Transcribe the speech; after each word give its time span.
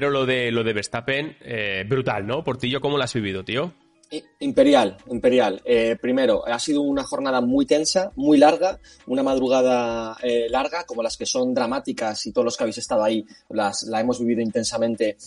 Pero 0.00 0.12
lo 0.12 0.24
de, 0.24 0.50
lo 0.50 0.64
de 0.64 0.72
Verstappen, 0.72 1.36
eh, 1.42 1.84
brutal, 1.86 2.26
¿no? 2.26 2.42
Portillo, 2.42 2.80
¿cómo 2.80 2.96
lo 2.96 3.04
has 3.04 3.12
vivido, 3.12 3.44
tío? 3.44 3.74
Imperial, 4.38 4.96
imperial. 5.10 5.60
Eh, 5.62 5.94
primero, 6.00 6.42
ha 6.46 6.58
sido 6.58 6.80
una 6.80 7.04
jornada 7.04 7.42
muy 7.42 7.66
tensa, 7.66 8.10
muy 8.16 8.38
larga, 8.38 8.80
una 9.08 9.22
madrugada 9.22 10.16
eh, 10.22 10.46
larga, 10.48 10.84
como 10.84 11.02
las 11.02 11.18
que 11.18 11.26
son 11.26 11.52
dramáticas 11.52 12.24
y 12.24 12.32
todos 12.32 12.46
los 12.46 12.56
que 12.56 12.62
habéis 12.64 12.78
estado 12.78 13.04
ahí 13.04 13.26
las, 13.50 13.82
la 13.82 14.00
hemos 14.00 14.18
vivido 14.18 14.40
intensamente 14.40 15.18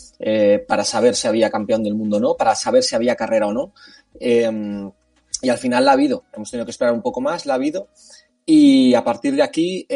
para 0.67 0.83
saber 0.83 1.13
si 1.13 1.27
había 1.27 1.51
campeón 1.51 1.83
del 1.83 1.93
mundo 1.93 2.17
o 2.17 2.19
no, 2.19 2.33
para 2.33 2.55
saber 2.55 2.81
si 2.81 2.95
había 2.95 3.15
carrera 3.15 3.45
o 3.45 3.53
no. 3.53 3.73
Y 4.19 5.49
al 5.49 5.57
final 5.59 5.85
la 5.85 5.91
ha 5.91 5.93
habido. 5.93 6.23
Hemos 6.33 6.49
tenido 6.49 6.65
que 6.65 6.71
esperar 6.71 6.95
un 6.95 7.03
poco 7.03 7.21
más, 7.21 7.45
la 7.45 7.53
ha 7.53 7.57
habido. 7.57 7.89
Y 8.45 8.93
a 8.93 9.03
partir 9.03 9.35
de 9.35 9.43
aquí, 9.43 9.87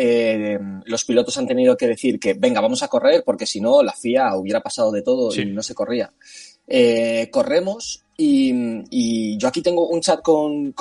los 0.86 1.04
pilotos 1.04 1.38
han 1.38 1.48
tenido 1.48 1.76
que 1.76 1.88
decir 1.88 2.20
que, 2.20 2.34
venga, 2.34 2.62
vamos 2.62 2.82
a 2.84 2.88
correr, 2.88 3.24
porque 3.26 3.46
si 3.46 3.60
no, 3.60 3.84
la 3.84 3.94
FIA 3.94 4.36
hubiera 4.36 4.62
pasado 4.62 4.92
de 4.92 5.02
todo 5.02 5.36
y 5.36 5.46
no 5.46 5.62
se 5.62 5.76
corría. 5.76 6.14
corremos 7.32 8.04
y, 8.20 9.38
yo 9.38 9.48
aquí 9.48 9.62
tengo 9.62 9.88
un 9.88 10.02
chat 10.02 10.22
con, 10.24 10.74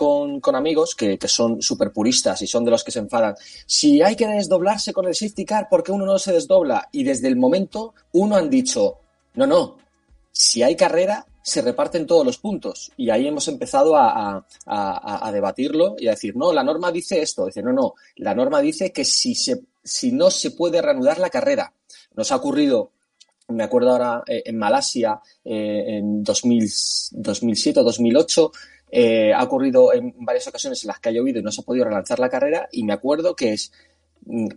amigos 0.55 0.94
que, 0.94 1.18
son 1.27 1.60
súper 1.60 1.92
puristas 1.92 2.41
y 2.41 2.46
son 2.46 2.64
de 2.64 2.70
los 2.70 2.82
que 2.82 2.91
se 2.91 3.00
enfadan. 3.00 3.34
Si 3.66 4.00
hay 4.00 4.16
que 4.16 4.27
desdoblarse 4.27 4.92
con 4.94 5.06
el 5.06 5.14
safety 5.14 5.44
car, 5.44 5.69
¿por 5.69 5.83
qué 5.83 5.92
uno 5.92 6.06
no 6.06 6.19
se 6.19 6.33
desdobla? 6.33 6.88
Y 6.92 7.05
desde 7.05 7.28
el 7.28 7.36
momento, 7.36 7.94
uno 8.12 8.36
han 8.36 8.48
dicho, 8.48 9.00
no, 9.34 9.46
no, 9.46 9.77
si 10.33 10.62
hay 10.62 10.77
carrera, 10.77 11.27
se 11.46 11.62
reparten 11.62 12.09
todos 12.09 12.27
los 12.27 12.38
puntos. 12.38 12.91
Y 12.96 13.09
ahí 13.09 13.28
hemos 13.28 13.46
empezado 13.46 13.95
a, 13.96 14.45
debatirlo 15.32 15.95
y 15.96 16.09
a 16.09 16.10
decir, 16.10 16.34
no, 16.34 16.52
la 16.52 16.64
norma 16.64 16.91
dice 16.91 17.22
esto. 17.22 17.46
Dice, 17.46 17.62
no, 17.62 17.72
no, 17.72 17.95
la 18.16 18.34
norma 18.34 18.60
dice 18.60 18.91
que 18.91 19.05
si, 19.05 19.36
se, 19.36 19.62
si 19.84 20.10
no 20.10 20.28
se 20.28 20.50
puede 20.50 20.82
reanudar 20.82 21.20
la 21.20 21.30
carrera. 21.30 21.72
Nos 22.16 22.32
ha 22.32 22.36
ocurrido 22.36 22.91
me 23.48 23.62
acuerdo 23.62 23.92
ahora 23.92 24.24
eh, 24.27 24.42
en 24.45 24.59
Malasia 24.59 25.20
eh, 25.45 25.98
en 25.98 26.24
2007 26.24 27.78
o 27.78 27.84
2008, 27.84 28.52
eh, 28.91 29.33
ha 29.33 29.44
ocurrido 29.44 29.92
en 29.92 30.17
varias 30.19 30.48
ocasiones 30.48 30.83
en 30.83 30.89
las 30.89 30.98
que 30.98 31.11
ha 31.11 31.12
llovido 31.12 31.39
y 31.39 31.44
no 31.44 31.52
se 31.52 31.61
ha 31.61 31.64
podido 31.64 31.84
relanzar 31.84 32.19
la 32.19 32.28
carrera 32.28 32.69
y 32.72 32.83
me 32.83 32.92
acuerdo 32.92 33.36
que 33.36 33.52
es 33.52 33.70
mm, 34.24 34.48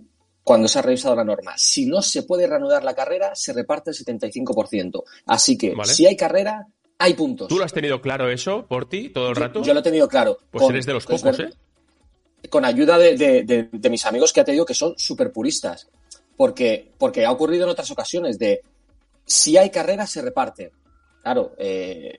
cuando 0.43 0.67
se 0.67 0.79
ha 0.79 0.81
revisado 0.81 1.15
la 1.15 1.23
norma. 1.23 1.53
Si 1.55 1.85
no 1.85 2.01
se 2.01 2.23
puede 2.23 2.47
reanudar 2.47 2.83
la 2.83 2.95
carrera, 2.95 3.35
se 3.35 3.53
reparte 3.53 3.91
el 3.91 3.95
75%. 3.95 5.03
Así 5.27 5.55
que 5.55 5.75
si 5.85 6.07
hay 6.07 6.17
carrera, 6.17 6.65
hay 6.99 7.13
puntos. 7.13 7.47
¿Tú 7.47 7.57
lo 7.57 7.63
has 7.63 7.73
tenido 7.73 8.01
claro 8.01 8.29
eso 8.29 8.65
por 8.67 8.87
ti 8.87 9.09
todo 9.09 9.29
el 9.29 9.35
rato? 9.35 9.63
Yo, 9.63 9.73
lo 9.73 9.79
he 9.79 9.83
tenido 9.83 10.07
claro. 10.07 10.37
Pues 10.51 10.69
eres 10.69 10.85
de 10.85 10.93
los 10.93 11.05
pocos, 11.05 11.39
¿eh? 11.39 11.49
Con 12.49 12.65
ayuda 12.65 12.97
de, 12.97 13.69
mis 13.89 14.05
amigos 14.05 14.33
que 14.33 14.41
ha 14.41 14.45
tenido 14.45 14.65
que 14.65 14.73
son 14.73 14.93
súper 14.97 15.31
puristas. 15.31 15.87
Porque, 16.35 16.91
porque 16.97 17.25
ha 17.25 17.31
ocurrido 17.31 17.63
en 17.63 17.69
otras 17.69 17.91
ocasiones 17.91 18.37
de 18.37 18.61
si 19.25 19.57
hay 19.57 19.69
carrera, 19.69 20.05
se 20.07 20.21
reparte. 20.21 20.71
Claro, 21.21 21.53
eh, 21.57 22.15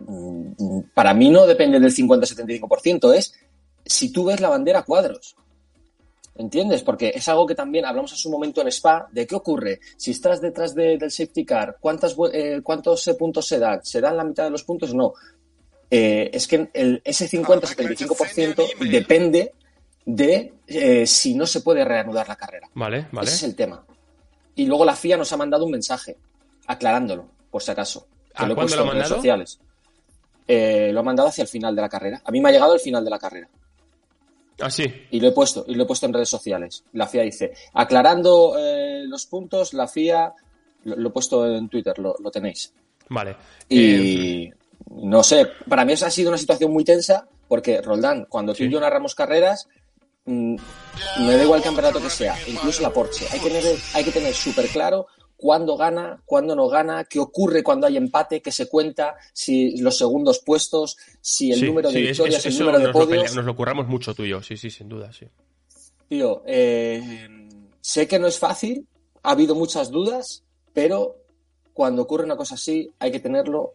mm, 0.00 0.80
para 0.94 1.14
mí 1.14 1.30
no 1.30 1.46
depende 1.46 1.80
del 1.80 1.92
50-75%, 1.92 3.12
es 3.14 3.34
si 3.84 4.12
tú 4.12 4.24
ves 4.24 4.40
la 4.40 4.48
bandera 4.48 4.82
cuadros. 4.82 5.36
¿Entiendes? 6.38 6.82
Porque 6.82 7.12
es 7.14 7.26
algo 7.28 7.46
que 7.46 7.54
también 7.54 7.84
hablamos 7.84 8.12
en 8.12 8.18
su 8.18 8.30
momento 8.30 8.60
en 8.60 8.68
Spa, 8.68 9.08
de 9.10 9.26
qué 9.26 9.34
ocurre. 9.34 9.80
Si 9.96 10.10
estás 10.10 10.40
detrás 10.40 10.74
del 10.74 11.10
safety 11.10 11.44
car, 11.44 11.78
¿cuántas, 11.80 12.14
eh, 12.32 12.60
¿cuántos 12.62 13.08
puntos 13.18 13.46
se 13.46 13.58
dan? 13.58 13.80
¿Se 13.82 14.00
dan 14.00 14.16
la 14.16 14.24
mitad 14.24 14.44
de 14.44 14.50
los 14.50 14.62
puntos? 14.62 14.94
No. 14.94 15.14
Eh, 15.90 16.30
es 16.32 16.46
que 16.46 16.68
el, 16.74 17.00
ese 17.04 17.28
50-75% 17.28 18.90
depende 18.90 19.52
de 20.04 20.52
si 21.06 21.34
no 21.34 21.46
se 21.46 21.60
puede 21.60 21.84
reanudar 21.84 22.28
la 22.28 22.36
carrera. 22.36 22.68
Vale, 22.74 23.08
vale. 23.12 23.28
Ese 23.28 23.36
es 23.36 23.42
el 23.44 23.56
tema. 23.56 23.84
Y 24.54 24.66
luego 24.66 24.84
la 24.84 24.96
FIA 24.96 25.16
nos 25.16 25.32
ha 25.32 25.36
mandado 25.36 25.64
un 25.64 25.70
mensaje 25.70 26.16
aclarándolo, 26.66 27.28
por 27.50 27.62
si 27.62 27.70
acaso. 27.70 28.06
¿A 28.34 28.46
lo 28.46 28.52
he 28.52 28.56
puesto 28.56 28.82
en 28.82 28.90
redes 28.90 29.08
sociales. 29.08 29.58
Eh, 30.48 30.90
lo 30.92 31.00
ha 31.00 31.02
mandado 31.02 31.28
hacia 31.28 31.42
el 31.42 31.48
final 31.48 31.74
de 31.74 31.82
la 31.82 31.88
carrera. 31.88 32.20
A 32.24 32.30
mí 32.30 32.40
me 32.40 32.48
ha 32.48 32.52
llegado 32.52 32.74
el 32.74 32.80
final 32.80 33.04
de 33.04 33.10
la 33.10 33.18
carrera. 33.18 33.48
Ah, 34.60 34.70
sí. 34.70 34.84
Y 35.10 35.20
lo 35.20 35.28
he 35.28 35.32
puesto, 35.32 35.64
y 35.68 35.74
lo 35.74 35.84
he 35.84 35.86
puesto 35.86 36.06
en 36.06 36.12
redes 36.12 36.28
sociales. 36.28 36.84
La 36.92 37.06
FIA 37.06 37.22
dice, 37.22 37.52
aclarando 37.74 38.56
eh, 38.58 39.04
los 39.06 39.26
puntos, 39.26 39.74
la 39.74 39.86
FIA, 39.86 40.32
lo, 40.84 41.08
he 41.08 41.12
puesto 41.12 41.46
en 41.46 41.68
Twitter, 41.68 41.98
lo, 41.98 42.14
tenéis. 42.30 42.72
Vale. 43.08 43.36
Y 43.68 44.44
eh, 44.46 44.54
no 44.90 45.22
sé, 45.22 45.46
para 45.68 45.84
mí 45.84 45.92
esa 45.92 46.06
ha 46.06 46.10
sido 46.10 46.30
una 46.30 46.38
situación 46.38 46.72
muy 46.72 46.84
tensa, 46.84 47.28
porque 47.48 47.82
Roldán, 47.82 48.26
cuando 48.28 48.54
tú 48.54 48.64
y 48.64 48.70
yo 48.70 48.80
narramos 48.80 49.14
carreras, 49.14 49.68
mm, 50.24 50.56
me 51.20 51.36
da 51.36 51.42
igual 51.42 51.58
el 51.58 51.64
campeonato 51.64 52.00
que 52.00 52.10
sea, 52.10 52.36
incluso 52.46 52.82
la 52.82 52.90
Porsche. 52.90 53.26
Hay 53.30 53.40
que 53.40 53.50
tener, 53.50 53.76
hay 53.94 54.04
que 54.04 54.12
tener 54.12 54.34
súper 54.34 54.68
claro 54.68 55.06
cuándo 55.36 55.76
gana, 55.76 56.22
cuándo 56.24 56.56
no 56.56 56.68
gana, 56.68 57.04
qué 57.04 57.18
ocurre 57.18 57.62
cuando 57.62 57.86
hay 57.86 57.96
empate, 57.96 58.40
qué 58.40 58.50
se 58.50 58.68
cuenta, 58.68 59.16
si 59.32 59.76
los 59.78 59.98
segundos 59.98 60.40
puestos, 60.44 60.96
si 61.20 61.52
el 61.52 61.66
número 61.66 61.90
de 61.90 62.00
victorias, 62.00 62.46
el 62.46 62.58
número 62.58 62.78
de 62.78 62.88
podios. 62.90 63.34
nos 63.34 63.44
lo 63.44 63.56
curramos 63.56 63.86
mucho 63.86 64.14
tú 64.14 64.24
y 64.24 64.30
yo, 64.30 64.42
sí, 64.42 64.56
sí, 64.56 64.70
sin 64.70 64.88
duda, 64.88 65.12
sí. 65.12 65.26
Tío, 66.08 66.42
eh, 66.46 67.38
sé 67.80 68.06
que 68.06 68.18
no 68.18 68.26
es 68.26 68.38
fácil, 68.38 68.86
ha 69.22 69.32
habido 69.32 69.54
muchas 69.54 69.90
dudas, 69.90 70.44
pero 70.72 71.16
cuando 71.72 72.02
ocurre 72.02 72.24
una 72.24 72.36
cosa 72.36 72.54
así 72.54 72.90
hay 72.98 73.10
que 73.10 73.20
tenerlo 73.20 73.74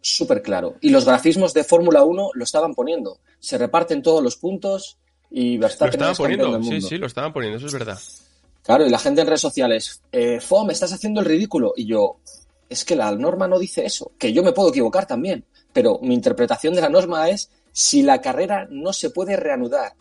súper 0.00 0.42
claro. 0.42 0.76
Y 0.80 0.90
los 0.90 1.04
grafismos 1.04 1.54
de 1.54 1.64
Fórmula 1.64 2.02
1 2.04 2.30
lo 2.34 2.44
estaban 2.44 2.74
poniendo. 2.74 3.18
Se 3.38 3.58
reparten 3.58 4.02
todos 4.02 4.22
los 4.22 4.36
puntos 4.36 4.98
y 5.30 5.58
Verstappen 5.58 6.00
lo 6.00 6.10
estaban 6.10 6.38
poniendo, 6.38 6.62
Sí, 6.62 6.80
sí, 6.80 6.98
lo 6.98 7.06
estaban 7.06 7.32
poniendo, 7.32 7.58
eso 7.58 7.66
es 7.66 7.72
verdad. 7.72 7.98
Claro, 8.68 8.86
y 8.86 8.90
la 8.90 8.98
gente 8.98 9.22
en 9.22 9.26
redes 9.26 9.40
sociales, 9.40 10.02
eh, 10.12 10.40
FOM, 10.42 10.70
estás 10.70 10.92
haciendo 10.92 11.20
el 11.20 11.26
ridículo. 11.26 11.72
Y 11.74 11.86
yo, 11.86 12.18
es 12.68 12.84
que 12.84 12.96
la 12.96 13.10
norma 13.12 13.48
no 13.48 13.58
dice 13.58 13.86
eso, 13.86 14.12
que 14.18 14.30
yo 14.34 14.42
me 14.42 14.52
puedo 14.52 14.68
equivocar 14.68 15.06
también, 15.06 15.46
pero 15.72 15.98
mi 16.02 16.12
interpretación 16.12 16.74
de 16.74 16.82
la 16.82 16.90
norma 16.90 17.30
es 17.30 17.50
si 17.72 18.02
la 18.02 18.20
carrera 18.20 18.68
no 18.70 18.92
se 18.92 19.08
puede 19.08 19.38
reanudar. 19.38 19.94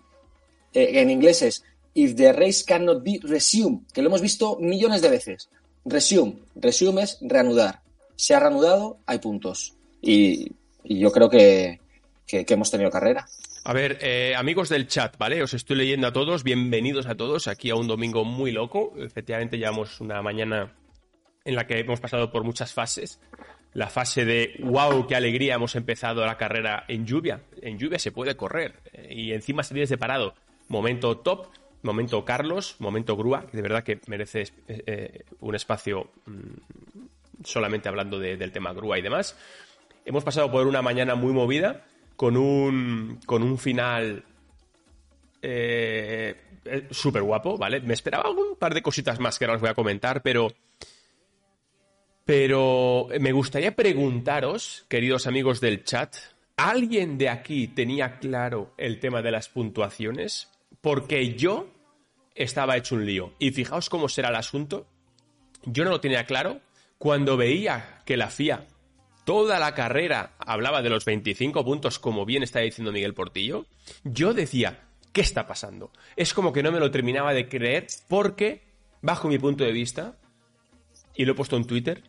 Eh, 0.73 0.99
en 0.99 1.09
inglés 1.09 1.43
es 1.43 1.63
if 1.93 2.13
the 2.17 2.33
race 2.33 2.65
cannot 2.65 3.01
be 3.01 3.21
resumed, 3.23 3.87
que 3.93 4.01
lo 4.01 4.09
hemos 4.09 4.19
visto 4.19 4.57
millones 4.59 5.01
de 5.01 5.11
veces. 5.11 5.47
Resume, 5.85 6.39
resume 6.55 7.03
es 7.03 7.19
reanudar. 7.21 7.83
Se 8.17 8.35
ha 8.35 8.41
reanudado, 8.41 8.97
hay 9.05 9.19
puntos. 9.19 9.75
Y, 10.01 10.51
yo 10.83 11.09
creo 11.13 11.29
que 11.29 11.79
hemos 12.27 12.69
tenido 12.69 12.91
carrera. 12.91 13.29
A 13.67 13.73
ver, 13.73 13.97
eh, 13.99 14.33
amigos 14.33 14.69
del 14.69 14.87
chat, 14.87 15.17
¿vale? 15.17 15.43
Os 15.43 15.53
estoy 15.53 15.75
leyendo 15.75 16.07
a 16.07 16.13
todos, 16.13 16.45
bienvenidos 16.45 17.05
a 17.05 17.15
todos 17.15 17.49
aquí 17.49 17.69
a 17.69 17.75
un 17.75 17.85
domingo 17.85 18.23
muy 18.23 18.53
loco. 18.53 18.93
Efectivamente, 18.97 19.57
llevamos 19.57 19.99
una 19.99 20.21
mañana 20.21 20.73
en 21.43 21.53
la 21.53 21.67
que 21.67 21.77
hemos 21.77 21.99
pasado 21.99 22.31
por 22.31 22.45
muchas 22.45 22.73
fases. 22.73 23.19
La 23.73 23.87
fase 23.87 24.23
de 24.23 24.55
wow, 24.63 25.05
qué 25.05 25.17
alegría, 25.17 25.55
hemos 25.55 25.75
empezado 25.75 26.25
la 26.25 26.37
carrera 26.37 26.85
en 26.87 27.05
lluvia. 27.05 27.41
En 27.61 27.77
lluvia 27.77 27.99
se 27.99 28.13
puede 28.13 28.37
correr 28.37 28.75
eh, 28.93 29.13
y 29.13 29.33
encima 29.33 29.63
se 29.63 29.75
de 29.75 29.97
parado. 29.97 30.33
Momento 30.69 31.17
top, 31.17 31.47
momento 31.81 32.23
Carlos, 32.23 32.77
momento 32.79 33.17
Grúa, 33.17 33.47
que 33.47 33.57
de 33.57 33.63
verdad 33.63 33.83
que 33.83 33.99
merece 34.07 34.45
eh, 34.69 35.25
un 35.41 35.55
espacio 35.55 36.09
mm, 36.25 37.43
solamente 37.43 37.89
hablando 37.89 38.17
del 38.17 38.49
tema 38.53 38.71
Grúa 38.71 38.97
y 38.97 39.01
demás. 39.01 39.37
Hemos 40.05 40.23
pasado 40.23 40.49
por 40.49 40.67
una 40.67 40.81
mañana 40.81 41.15
muy 41.15 41.33
movida 41.33 41.83
con 42.17 42.35
un, 42.35 43.19
con 43.25 43.43
un 43.43 43.57
final 43.57 44.25
eh, 45.41 46.35
eh 46.65 46.87
súper 46.91 47.21
guapo, 47.21 47.57
¿vale? 47.57 47.79
Me 47.79 47.93
esperaba 47.93 48.29
un 48.29 48.57
par 48.57 48.73
de 48.73 48.81
cositas 48.81 49.19
más 49.19 49.39
que 49.39 49.45
ahora 49.45 49.55
os 49.55 49.61
voy 49.61 49.69
a 49.69 49.75
comentar, 49.75 50.21
pero... 50.21 50.49
Pero 52.25 53.07
me 53.21 53.31
gustaría 53.31 53.73
preguntaros, 53.73 54.85
queridos 54.89 55.27
amigos 55.27 55.61
del 55.61 55.85
chat, 55.85 56.13
¿alguien 56.57 57.17
de 57.17 57.29
aquí 57.29 57.69
tenía 57.69 58.19
claro 58.19 58.73
el 58.77 58.99
tema 58.99 59.21
de 59.21 59.31
las 59.31 59.47
puntuaciones? 59.47 60.51
Porque 60.81 61.35
yo 61.35 61.69
estaba 62.35 62.75
hecho 62.75 62.95
un 62.95 63.05
lío. 63.05 63.33
Y 63.39 63.51
fijaos 63.51 63.89
cómo 63.89 64.09
será 64.09 64.27
el 64.27 64.35
asunto. 64.35 64.87
Yo 65.63 65.85
no 65.85 65.91
lo 65.91 66.01
tenía 66.01 66.25
claro 66.25 66.59
cuando 66.97 67.37
veía 67.37 68.01
que 68.03 68.17
la 68.17 68.29
FIA 68.29 68.67
toda 69.27 69.59
la 69.59 69.73
carrera 69.73 70.37
hablaba 70.39 70.81
de 70.81 70.89
los 70.89 71.03
25 71.03 71.65
puntos, 71.65 71.99
como 71.99 72.25
bien 72.25 72.43
está 72.43 72.61
diciendo 72.61 72.93
Miguel 72.93 73.13
Portillo, 73.13 73.65
yo 74.05 74.33
decía, 74.33 74.87
¿qué 75.11 75.19
está 75.19 75.45
pasando? 75.45 75.91
Es 76.15 76.33
como 76.33 76.53
que 76.53 76.63
no 76.63 76.71
me 76.71 76.79
lo 76.79 76.91
terminaba 76.91 77.33
de 77.33 77.49
creer 77.49 77.87
porque, 78.07 78.63
bajo 79.01 79.27
mi 79.27 79.37
punto 79.37 79.65
de 79.65 79.73
vista, 79.73 80.17
y 81.13 81.25
lo 81.25 81.33
he 81.33 81.35
puesto 81.35 81.57
en 81.57 81.67
Twitter, 81.67 82.03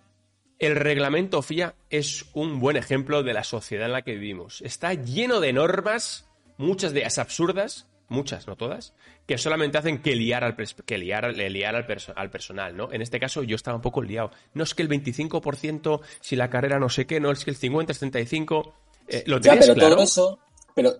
el 0.61 0.77
reglamento 0.77 1.43
FIA 1.43 1.75
es 1.91 2.25
un 2.35 2.61
buen 2.61 2.77
ejemplo 2.77 3.25
de 3.25 3.33
la 3.33 3.43
sociedad 3.43 3.87
en 3.87 3.95
la 3.95 4.03
que 4.03 4.15
vivimos. 4.15 4.63
Está 4.63 4.95
lleno 4.95 5.41
de 5.41 5.53
normas, 5.53 6.31
muchas 6.57 6.93
de 6.93 7.01
ellas 7.01 7.19
absurdas, 7.19 7.89
muchas, 8.09 8.47
no 8.47 8.57
todas, 8.57 8.95
que 9.27 9.39
solamente 9.39 9.79
hacen 9.79 10.01
que 10.03 10.15
liar 10.17 10.45
al, 10.45 10.57
que 10.57 10.99
liar, 10.99 11.35
liar 11.37 11.77
al, 11.77 11.87
al, 12.17 12.31
personal, 12.31 12.77
¿no? 12.77 12.93
En 12.93 13.03
este 13.03 13.21
caso 13.21 13.43
yo 13.43 13.57
estaba 13.57 13.77
un 13.77 13.83
poco 13.83 14.03
liado. 14.03 14.31
No 14.55 14.65
es 14.65 14.75
que 14.75 14.83
el 14.83 14.89
25%, 14.89 16.01
si 16.21 16.37
la 16.37 16.51
carrera 16.51 16.79
no 16.79 16.89
sé 16.89 17.07
qué, 17.07 17.21
no 17.21 17.31
es 17.31 17.45
que 17.45 17.51
el 17.51 17.57
50, 17.57 17.93
75, 17.95 18.75
eh, 19.09 19.25
lo 19.27 19.41
ya, 19.41 19.57
pero 19.59 19.75
todo 19.75 20.03
eso, 20.03 20.39
pero 20.75 20.93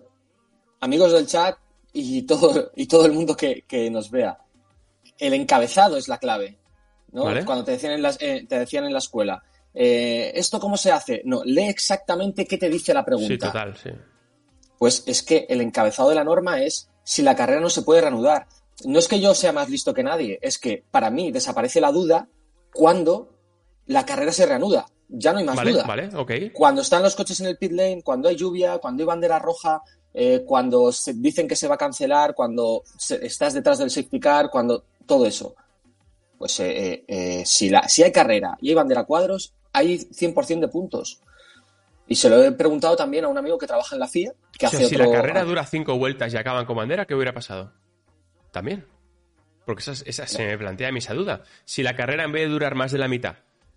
amigos 0.79 1.11
del 1.13 1.27
chat 1.27 1.57
y 1.93 2.21
todo, 2.23 2.71
y 2.75 2.87
todo 2.87 3.05
el 3.05 3.13
mundo 3.13 3.35
que, 3.35 3.63
que 3.67 3.89
nos 3.89 4.11
vea, 4.11 4.37
el 5.17 5.33
encabezado 5.33 5.97
es 5.97 6.07
la 6.07 6.17
clave. 6.17 6.57
¿no? 7.11 7.23
Vale. 7.25 7.43
Cuando 7.43 7.63
te 7.63 7.71
decían 7.71 7.93
en, 7.93 8.01
las- 8.01 8.21
eh, 8.21 8.45
te 8.47 8.59
decían 8.59 8.85
en 8.85 8.93
la 8.93 8.99
escuela, 8.99 9.43
eh, 9.73 10.31
¿esto 10.35 10.59
cómo 10.59 10.77
se 10.77 10.91
hace? 10.91 11.21
No, 11.25 11.43
lee 11.43 11.67
exactamente 11.69 12.45
qué 12.45 12.57
te 12.57 12.69
dice 12.69 12.93
la 12.93 13.03
pregunta. 13.03 13.27
Sí, 13.33 13.37
total, 13.37 13.75
sí. 13.77 13.89
Pues 14.77 15.03
es 15.07 15.23
que 15.23 15.45
el 15.49 15.61
encabezado 15.61 16.09
de 16.09 16.15
la 16.15 16.23
norma 16.23 16.61
es 16.61 16.88
si 17.09 17.23
la 17.23 17.35
carrera 17.35 17.59
no 17.59 17.71
se 17.71 17.81
puede 17.81 18.01
reanudar. 18.01 18.45
No 18.85 18.99
es 18.99 19.07
que 19.07 19.19
yo 19.19 19.33
sea 19.33 19.51
más 19.51 19.67
listo 19.67 19.95
que 19.95 20.03
nadie, 20.03 20.37
es 20.43 20.59
que 20.59 20.83
para 20.91 21.09
mí 21.09 21.31
desaparece 21.31 21.81
la 21.81 21.91
duda 21.91 22.27
cuando 22.71 23.29
la 23.87 24.05
carrera 24.05 24.31
se 24.31 24.45
reanuda. 24.45 24.85
Ya 25.07 25.33
no 25.33 25.39
hay 25.39 25.45
más 25.45 25.55
Vale, 25.55 25.71
duda. 25.71 25.83
vale. 25.87 26.51
Cuando 26.53 26.81
están 26.83 27.01
los 27.01 27.15
coches 27.15 27.39
en 27.39 27.47
el 27.47 27.57
pit 27.57 27.71
lane, 27.71 28.03
cuando 28.03 28.29
hay 28.29 28.35
lluvia, 28.35 28.77
cuando 28.77 29.01
hay 29.01 29.07
bandera 29.07 29.39
roja, 29.39 29.81
eh, 30.13 30.43
cuando 30.45 30.91
se 30.91 31.13
dicen 31.13 31.47
que 31.47 31.55
se 31.55 31.67
va 31.67 31.75
a 31.75 31.77
cancelar, 31.79 32.35
cuando 32.35 32.83
se- 32.97 33.25
estás 33.25 33.53
detrás 33.55 33.79
del 33.79 33.89
safety 33.89 34.19
car, 34.19 34.51
cuando 34.51 34.83
todo 35.07 35.25
eso. 35.25 35.55
Pues 36.37 36.59
eh, 36.59 36.69
eh, 36.93 37.03
eh, 37.07 37.43
si, 37.45 37.69
la, 37.69 37.89
si 37.89 38.03
hay 38.03 38.11
carrera 38.11 38.55
y 38.61 38.69
hay 38.69 38.75
bandera 38.75 39.03
cuadros, 39.05 39.53
hay 39.73 39.97
100% 39.97 40.59
de 40.59 40.67
puntos. 40.67 41.19
Y 42.09 42.15
se 42.15 42.29
lo 42.29 42.43
he 42.43 42.51
preguntado 42.51 42.95
también 42.95 43.23
a 43.23 43.27
un 43.27 43.37
amigo 43.37 43.57
que 43.57 43.67
trabaja 43.67 43.95
en 43.95 43.99
la 43.99 44.07
FIA, 44.07 44.33
que 44.57 44.65
O 44.65 44.69
sea, 44.69 44.79
hace 44.79 44.89
si 44.89 44.95
otro... 44.95 45.07
la 45.07 45.11
carrera 45.15 45.43
dura 45.45 45.63
cinco 45.65 45.97
vueltas 45.97 46.33
y 46.33 46.37
acaban 46.37 46.65
con 46.65 46.75
bandera, 46.75 47.05
¿qué 47.05 47.13
hubiera 47.15 47.33
pasado? 47.33 47.71
También. 48.51 48.85
Porque 49.65 49.81
esa, 49.81 49.91
esa- 50.05 50.25
se 50.27 50.45
me 50.47 50.57
plantea 50.57 50.89
a 50.89 50.91
mí 50.91 50.97
esa 50.97 51.13
duda. 51.13 51.43
Si 51.65 51.83
la 51.83 51.95
carrera 51.95 52.23
en 52.23 52.31
vez 52.31 52.41
de 52.43 52.49
durar 52.49 52.73
más 52.75 52.91
de 52.91 52.97
la 52.97 53.07
mitad 53.07 53.35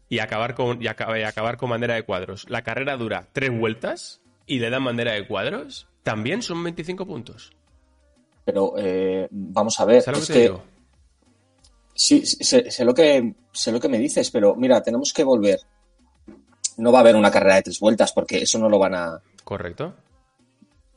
y 0.09 0.19
acabar 0.21 0.55
con, 0.55 0.83
y 0.83 0.87
acaba- 0.89 1.19
y 1.19 1.23
acabar 1.23 1.59
con 1.59 1.69
bandera 1.71 1.95
de 1.95 2.05
cuadros, 2.05 2.49
la 2.49 2.63
carrera 2.63 2.97
dura 2.97 3.29
tres 3.33 3.51
vueltas 3.57 4.23
y 4.47 4.59
le 4.61 4.71
dan 4.71 4.85
bandera 4.85 5.13
de 5.13 5.27
cuadros, 5.27 5.87
también 6.03 6.41
son 6.43 6.65
25 6.65 7.07
puntos. 7.07 7.53
Pero 8.47 8.73
eh, 8.79 9.29
vamos 9.31 9.79
a 9.79 9.85
ver, 9.85 10.01
¿Sabes 10.03 10.21
lo 10.21 10.27
que 10.27 10.33
te 10.33 10.39
que 10.39 10.43
digo? 10.49 10.65
sí, 11.95 12.25
sí, 12.27 12.43
sé, 12.43 12.71
sé 12.71 12.85
lo 12.85 12.95
que 12.95 13.35
sé 13.53 13.71
lo 13.71 13.79
que 13.79 13.89
me 13.89 13.99
dices, 13.99 14.31
pero 14.31 14.57
mira, 14.57 14.83
tenemos 14.83 15.13
que 15.13 15.23
volver. 15.23 15.61
No 16.79 16.93
va 16.93 16.99
a 16.99 17.01
haber 17.03 17.17
una 17.17 17.31
carrera 17.31 17.57
de 17.57 17.63
tres 17.63 17.81
vueltas 17.81 18.13
porque 18.13 18.43
eso 18.43 18.59
no 18.59 18.69
lo 18.69 18.79
van 18.79 18.95
a 18.95 19.21
¿Correcto? 19.45 19.95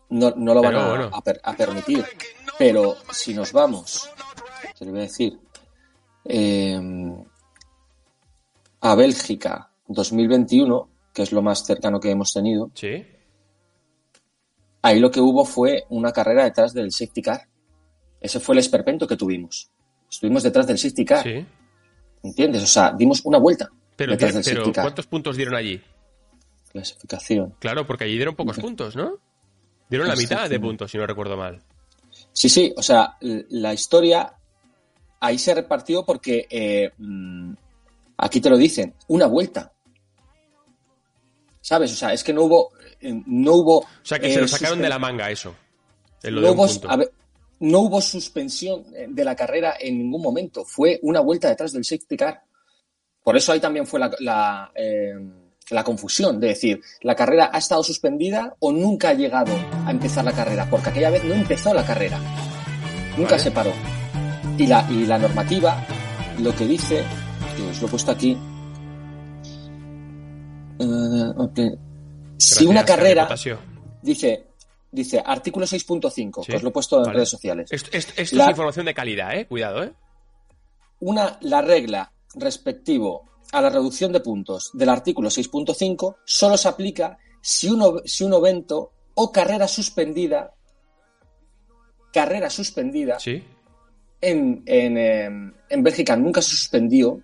no, 0.10 0.32
no 0.36 0.54
lo 0.54 0.62
van 0.62 0.76
a, 0.76 0.88
bueno. 0.90 1.10
a 1.14 1.22
per- 1.22 1.42
a 1.44 1.54
permitir. 1.56 2.06
Pero 2.58 2.96
si 3.12 3.34
nos 3.34 3.52
vamos, 3.52 4.10
te 4.78 4.86
lo 4.86 4.92
voy 4.92 5.02
a 5.02 5.04
decir, 5.04 5.38
eh, 6.24 6.80
a 8.82 8.96
Bélgica 8.96 9.72
2021, 9.88 10.90
que 11.14 11.24
es 11.24 11.32
lo 11.32 11.42
más 11.42 11.66
cercano 11.66 12.00
que 12.00 12.12
hemos 12.12 12.32
tenido, 12.34 12.72
Sí. 12.74 13.06
ahí 14.82 15.00
lo 15.00 15.10
que 15.12 15.20
hubo 15.22 15.46
fue 15.46 15.86
una 15.90 16.12
carrera 16.12 16.44
detrás 16.44 16.74
del 16.74 16.92
safety 16.92 17.22
car. 17.22 17.48
Ese 18.22 18.40
fue 18.40 18.54
el 18.56 18.60
esperpento 18.60 19.08
que 19.08 19.18
tuvimos. 19.18 19.70
Estuvimos 20.10 20.44
detrás 20.44 20.68
del 20.68 20.78
safety 20.78 21.06
car, 21.06 21.24
Sí. 21.24 21.46
¿entiendes? 22.24 22.64
O 22.64 22.68
sea, 22.68 22.94
dimos 22.94 23.22
una 23.26 23.38
vuelta 23.38 23.70
Pero, 23.96 24.18
pero. 24.18 24.74
¿cuántos 24.74 25.08
puntos 25.08 25.38
dieron 25.38 25.56
allí? 25.56 25.82
Clasificación. 26.72 27.56
Claro, 27.60 27.88
porque 27.88 28.04
allí 28.04 28.16
dieron 28.16 28.36
pocos 28.36 28.58
puntos, 28.60 28.96
¿no? 28.96 29.18
Dieron 29.90 30.08
la 30.08 30.16
mitad 30.16 30.50
de 30.50 30.60
puntos, 30.60 30.92
si 30.92 30.98
no 30.98 31.06
recuerdo 31.08 31.38
mal. 31.38 31.62
Sí, 32.34 32.50
sí, 32.50 32.74
o 32.76 32.84
sea, 32.84 33.16
la 33.22 33.74
historia 33.74 34.34
ahí 35.20 35.38
se 35.38 35.54
repartió 35.54 36.04
porque 36.06 36.46
eh, 36.50 36.92
mm, 36.98 37.54
aquí 38.18 38.42
te 38.42 38.50
lo 38.50 38.58
dicen, 38.58 38.94
una 39.08 39.28
vuelta. 39.28 39.72
¿Sabes? 41.62 41.92
O 41.94 41.96
sea, 41.96 42.14
es 42.14 42.24
que 42.24 42.34
no 42.34 42.44
hubo. 42.44 42.72
eh, 43.02 43.22
No 43.26 43.54
hubo. 43.54 43.80
O 43.80 43.88
sea, 44.04 44.20
que 44.20 44.30
se 44.30 44.40
eh, 44.40 44.42
lo 44.42 44.48
sacaron 44.48 44.80
suspen- 44.80 44.84
de 44.84 44.90
la 44.90 45.00
manga 45.00 45.32
eso. 45.32 45.56
Lo 46.24 46.42
no 46.42 46.48
de 46.48 46.54
hubo, 46.54 46.68
punto. 46.68 46.90
a 46.92 46.96
ver, 46.98 47.12
no 47.60 47.80
hubo 47.80 48.02
suspensión 48.02 48.86
eh, 48.96 49.08
de 49.10 49.24
la 49.24 49.36
carrera 49.36 49.76
en 49.80 49.98
ningún 49.98 50.22
momento. 50.22 50.64
Fue 50.66 51.00
una 51.04 51.22
vuelta 51.22 51.50
detrás 51.50 51.72
del 51.74 51.84
safety 51.86 52.18
car. 52.18 52.44
Por 53.26 53.36
eso 53.36 53.52
ahí 53.52 53.60
también 53.60 53.88
fue 53.88 54.00
la, 54.00 54.12
la, 54.20 54.72
eh, 54.76 55.16
la 55.72 55.84
confusión 55.84 56.40
de 56.40 56.50
decir, 56.50 56.80
la 57.02 57.16
carrera 57.16 57.50
ha 57.52 57.58
estado 57.58 57.82
suspendida 57.84 58.56
o 58.60 58.72
nunca 58.72 59.10
ha 59.10 59.14
llegado 59.16 59.52
a 59.86 59.90
empezar 59.90 60.24
la 60.24 60.32
carrera, 60.32 60.68
porque 60.70 60.90
aquella 60.92 61.10
vez 61.10 61.24
no 61.24 61.34
empezó 61.34 61.74
la 61.74 61.84
carrera. 61.84 62.20
Nunca 63.18 63.32
Vale. 63.32 63.40
se 63.44 63.50
paró. 63.50 63.74
Y 64.60 64.68
la, 64.68 64.86
y 64.92 65.08
la 65.08 65.18
normativa 65.18 65.84
lo 66.40 66.56
que 66.56 66.68
dice, 66.68 67.04
que 67.58 67.64
os 67.64 67.82
lo 67.82 67.88
he 67.88 67.90
puesto 67.90 68.12
aquí, 68.12 68.38
eh, 70.80 71.78
si 72.38 72.66
una 72.68 72.86
carrera, 72.86 73.28
dice, 74.04 74.48
dice 74.92 75.24
artículo 75.26 75.66
6.5, 75.66 76.44
Sí, 76.44 76.52
que 76.52 76.58
os 76.58 76.64
lo 76.64 76.70
he 76.70 76.72
puesto 76.72 76.98
en 76.98 77.04
vale. 77.06 77.16
redes 77.16 77.30
sociales. 77.30 77.72
Esto, 77.72 77.90
esto- 77.92 78.14
esto 78.18 78.36
La- 78.36 78.44
es 78.46 78.50
información 78.52 78.86
de 78.86 78.94
calidad, 78.94 79.34
¿eh? 79.36 79.48
Cuidado, 79.48 79.84
¿eh? 79.84 79.94
una, 81.00 81.38
la 81.42 81.62
regla 81.62 82.12
respectivo 82.36 83.24
a 83.52 83.62
la 83.62 83.70
reducción 83.70 84.12
de 84.12 84.20
puntos 84.20 84.72
del 84.74 84.90
artículo 84.90 85.30
6.5 85.30 86.18
solo 86.26 86.58
se 86.58 86.68
aplica 86.68 87.18
si, 87.42 87.70
uno, 87.70 88.02
si 88.06 88.24
un 88.24 88.34
evento 88.34 88.92
o 89.16 89.32
carrera 89.32 89.68
suspendida, 89.68 90.54
carrera 92.12 92.50
suspendida 92.50 93.20
Sí. 93.20 93.44
en, 94.22 94.64
en, 94.66 94.98
em, 94.98 95.54
en 95.70 95.84
Bélgica 95.84 96.16
nunca 96.16 96.42
se 96.42 96.50
suspendió, 96.56 97.22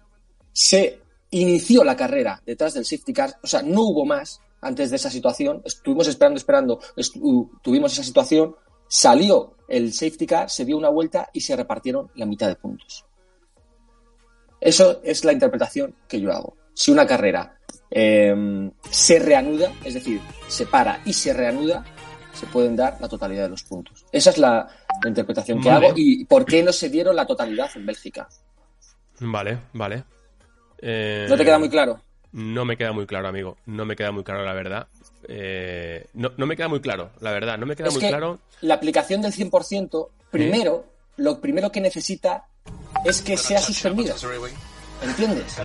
se 0.51 0.99
inició 1.31 1.83
la 1.83 1.95
carrera 1.95 2.41
detrás 2.45 2.73
del 2.73 2.85
safety 2.85 3.13
car, 3.13 3.35
o 3.41 3.47
sea, 3.47 3.61
no 3.61 3.81
hubo 3.83 4.05
más 4.05 4.39
antes 4.61 4.89
de 4.91 4.97
esa 4.97 5.09
situación, 5.09 5.61
estuvimos 5.65 6.07
esperando, 6.07 6.37
esperando, 6.37 6.79
estu- 6.95 7.49
tuvimos 7.63 7.93
esa 7.93 8.03
situación, 8.03 8.55
salió 8.87 9.55
el 9.67 9.91
safety 9.93 10.27
car, 10.27 10.49
se 10.49 10.65
dio 10.65 10.77
una 10.77 10.89
vuelta 10.89 11.29
y 11.33 11.41
se 11.41 11.55
repartieron 11.55 12.11
la 12.15 12.25
mitad 12.25 12.47
de 12.47 12.55
puntos. 12.57 13.05
Eso 14.61 15.01
es 15.03 15.25
la 15.25 15.33
interpretación 15.33 15.95
que 16.07 16.21
yo 16.21 16.31
hago. 16.31 16.55
Si 16.73 16.91
una 16.91 17.05
carrera 17.05 17.57
em, 17.89 18.71
se 18.89 19.19
reanuda, 19.19 19.71
es 19.83 19.95
decir, 19.95 20.21
se 20.47 20.65
para 20.67 21.01
y 21.03 21.13
se 21.13 21.33
reanuda, 21.33 21.83
se 22.33 22.45
pueden 22.45 22.75
dar 22.75 22.97
la 23.01 23.09
totalidad 23.09 23.43
de 23.43 23.49
los 23.49 23.63
puntos. 23.63 24.05
Esa 24.11 24.29
es 24.29 24.37
la, 24.37 24.67
la 25.03 25.09
interpretación 25.09 25.59
que 25.61 25.69
Vale. 25.69 25.87
hago 25.87 25.97
y 25.97 26.23
por 26.25 26.45
qué 26.45 26.63
no 26.63 26.71
se 26.71 26.89
dieron 26.89 27.15
la 27.15 27.25
totalidad 27.25 27.69
en 27.75 27.85
Bélgica. 27.85 28.29
Vale, 29.19 29.57
vale. 29.73 30.03
Eh, 30.79 31.25
¿No 31.29 31.35
te 31.37 31.43
queda 31.43 31.59
muy 31.59 31.69
claro? 31.69 31.99
No 32.31 32.63
me 32.63 32.77
queda 32.77 32.91
muy 32.93 33.05
claro, 33.05 33.27
amigo. 33.27 33.57
No 33.65 33.85
me 33.85 33.95
queda 33.95 34.11
muy 34.11 34.23
claro, 34.23 34.45
la 34.45 34.53
verdad. 34.53 34.87
Eh, 35.27 36.07
no, 36.13 36.31
no 36.37 36.45
me 36.45 36.55
queda 36.55 36.67
muy 36.69 36.79
claro, 36.79 37.11
la 37.19 37.31
verdad. 37.31 37.57
No 37.57 37.65
me 37.65 37.75
queda 37.75 37.89
Es 37.89 37.93
muy 37.93 38.01
que 38.01 38.07
claro. 38.09 38.39
la 38.61 38.75
aplicación 38.75 39.21
del 39.21 39.33
100%, 39.33 40.09
primero, 40.31 40.85
lo 41.17 41.41
primero 41.41 41.71
que 41.71 41.81
necesita 41.81 42.45
es 43.05 43.21
que 43.21 43.37
sea 43.37 43.59
suspendida. 43.59 44.15
¿Entiendes? 45.01 45.61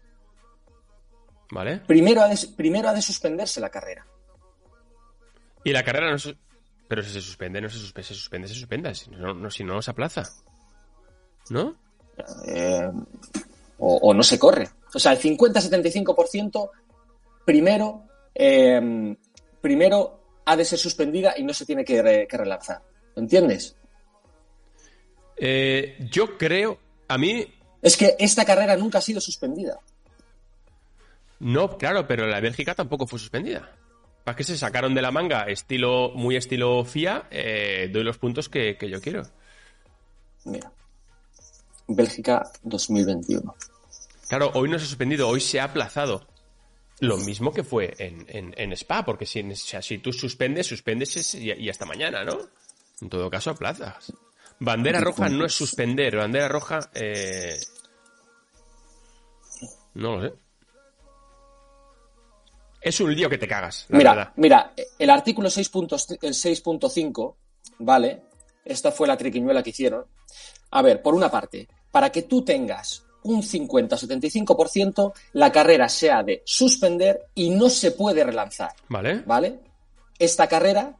¿Vale? 1.50 1.78
Primero 1.86 2.22
ha, 2.22 2.28
de, 2.28 2.38
primero 2.56 2.88
ha 2.88 2.92
de 2.94 3.02
suspenderse 3.02 3.60
la 3.60 3.70
carrera. 3.70 4.06
Y 5.64 5.72
la 5.72 5.82
carrera 5.84 6.10
no 6.10 6.18
se... 6.18 6.36
Pero 6.88 7.02
si 7.02 7.10
se 7.10 7.20
suspende, 7.20 7.60
no 7.60 7.68
se 7.68 7.78
suspende, 7.78 8.06
se 8.08 8.14
suspende, 8.14 8.48
se 8.48 8.54
suspenda. 8.54 8.94
Si 8.94 9.10
no, 9.10 9.34
no, 9.34 9.50
si 9.50 9.64
no 9.64 9.82
se 9.82 9.90
aplaza. 9.90 10.22
¿No? 11.50 11.74
Eh, 12.46 12.90
o, 13.78 13.96
o 13.96 14.14
no 14.14 14.22
se 14.22 14.38
corre. 14.38 14.68
O 14.94 14.98
sea, 14.98 15.12
el 15.12 15.20
50-75% 15.20 16.70
primero, 17.44 18.04
eh, 18.34 19.16
primero 19.60 20.20
ha 20.44 20.56
de 20.56 20.64
ser 20.64 20.78
suspendida 20.78 21.34
y 21.36 21.42
no 21.42 21.52
se 21.52 21.66
tiene 21.66 21.84
que, 21.84 22.00
re- 22.02 22.26
que 22.28 22.36
relanzar. 22.36 22.82
¿Entiendes? 23.16 23.76
Eh, 25.36 25.96
yo 26.10 26.36
creo... 26.38 26.78
A 27.08 27.18
mí... 27.18 27.46
Es 27.82 27.96
que 27.96 28.16
esta 28.18 28.44
carrera 28.44 28.76
nunca 28.76 28.98
ha 28.98 29.02
sido 29.02 29.20
suspendida. 29.20 29.78
No, 31.40 31.76
claro, 31.76 32.06
pero 32.06 32.26
la 32.26 32.40
Bélgica 32.40 32.74
tampoco 32.74 33.06
fue 33.06 33.18
suspendida. 33.18 33.70
¿Para 34.24 34.34
qué 34.36 34.42
se 34.44 34.56
sacaron 34.56 34.94
de 34.94 35.02
la 35.02 35.10
manga? 35.12 35.42
Estilo, 35.44 36.10
muy 36.14 36.36
estilo 36.36 36.84
FIA, 36.84 37.28
eh, 37.30 37.88
doy 37.92 38.02
los 38.02 38.18
puntos 38.18 38.48
que, 38.48 38.76
que 38.76 38.88
yo 38.88 39.00
quiero. 39.00 39.22
Mira. 40.44 40.72
Bélgica 41.86 42.50
2021. 42.62 43.54
Claro, 44.28 44.50
hoy 44.54 44.68
no 44.68 44.78
se 44.78 44.86
ha 44.86 44.88
suspendido, 44.88 45.28
hoy 45.28 45.40
se 45.40 45.60
ha 45.60 45.64
aplazado. 45.64 46.26
Lo 46.98 47.18
mismo 47.18 47.52
que 47.52 47.62
fue 47.62 47.94
en, 47.98 48.24
en- 48.28 48.54
en 48.56 48.72
Spa, 48.72 49.04
porque 49.04 49.26
si, 49.26 49.40
o 49.42 49.54
sea, 49.54 49.82
si 49.82 49.98
tú 49.98 50.12
suspendes, 50.12 50.66
suspendes 50.66 51.16
es- 51.16 51.34
y, 51.34 51.52
y 51.52 51.68
hasta 51.68 51.84
mañana, 51.84 52.24
¿no? 52.24 52.38
En 53.02 53.08
todo 53.10 53.30
caso, 53.30 53.50
aplazas. 53.50 54.12
Bandera 54.58 55.00
roja 55.00 55.28
no 55.28 55.44
es 55.44 55.52
suspender, 55.54 56.16
bandera 56.16 56.48
roja... 56.48 56.90
eh, 56.94 57.58
No 59.94 60.16
lo 60.16 60.22
sé. 60.28 60.34
Es 62.80 63.00
un 63.00 63.14
lío 63.14 63.28
que 63.28 63.38
te 63.38 63.48
cagas, 63.48 63.86
la 63.88 63.98
Mira, 63.98 64.14
verdad. 64.14 64.32
mira, 64.36 64.72
el 64.98 65.10
artículo 65.10 65.48
6.5, 65.48 66.18
el 66.22 66.34
6.5, 66.34 67.34
¿vale? 67.80 68.22
Esta 68.64 68.92
fue 68.92 69.08
la 69.08 69.16
triquiñuela 69.16 69.62
que 69.62 69.70
hicieron. 69.70 70.04
A 70.70 70.82
ver, 70.82 71.02
por 71.02 71.14
una 71.14 71.30
parte, 71.30 71.68
para 71.90 72.10
que 72.10 72.22
tú 72.22 72.42
tengas 72.44 73.02
un 73.24 73.42
50-75%, 73.42 75.12
la 75.32 75.50
carrera 75.50 75.88
se 75.88 76.10
ha 76.12 76.22
de 76.22 76.42
suspender 76.44 77.26
y 77.34 77.50
no 77.50 77.68
se 77.70 77.90
puede 77.90 78.22
relanzar, 78.22 78.70
¿Vale? 78.88 79.22
¿vale? 79.26 79.58
Esta 80.18 80.46
carrera 80.46 80.94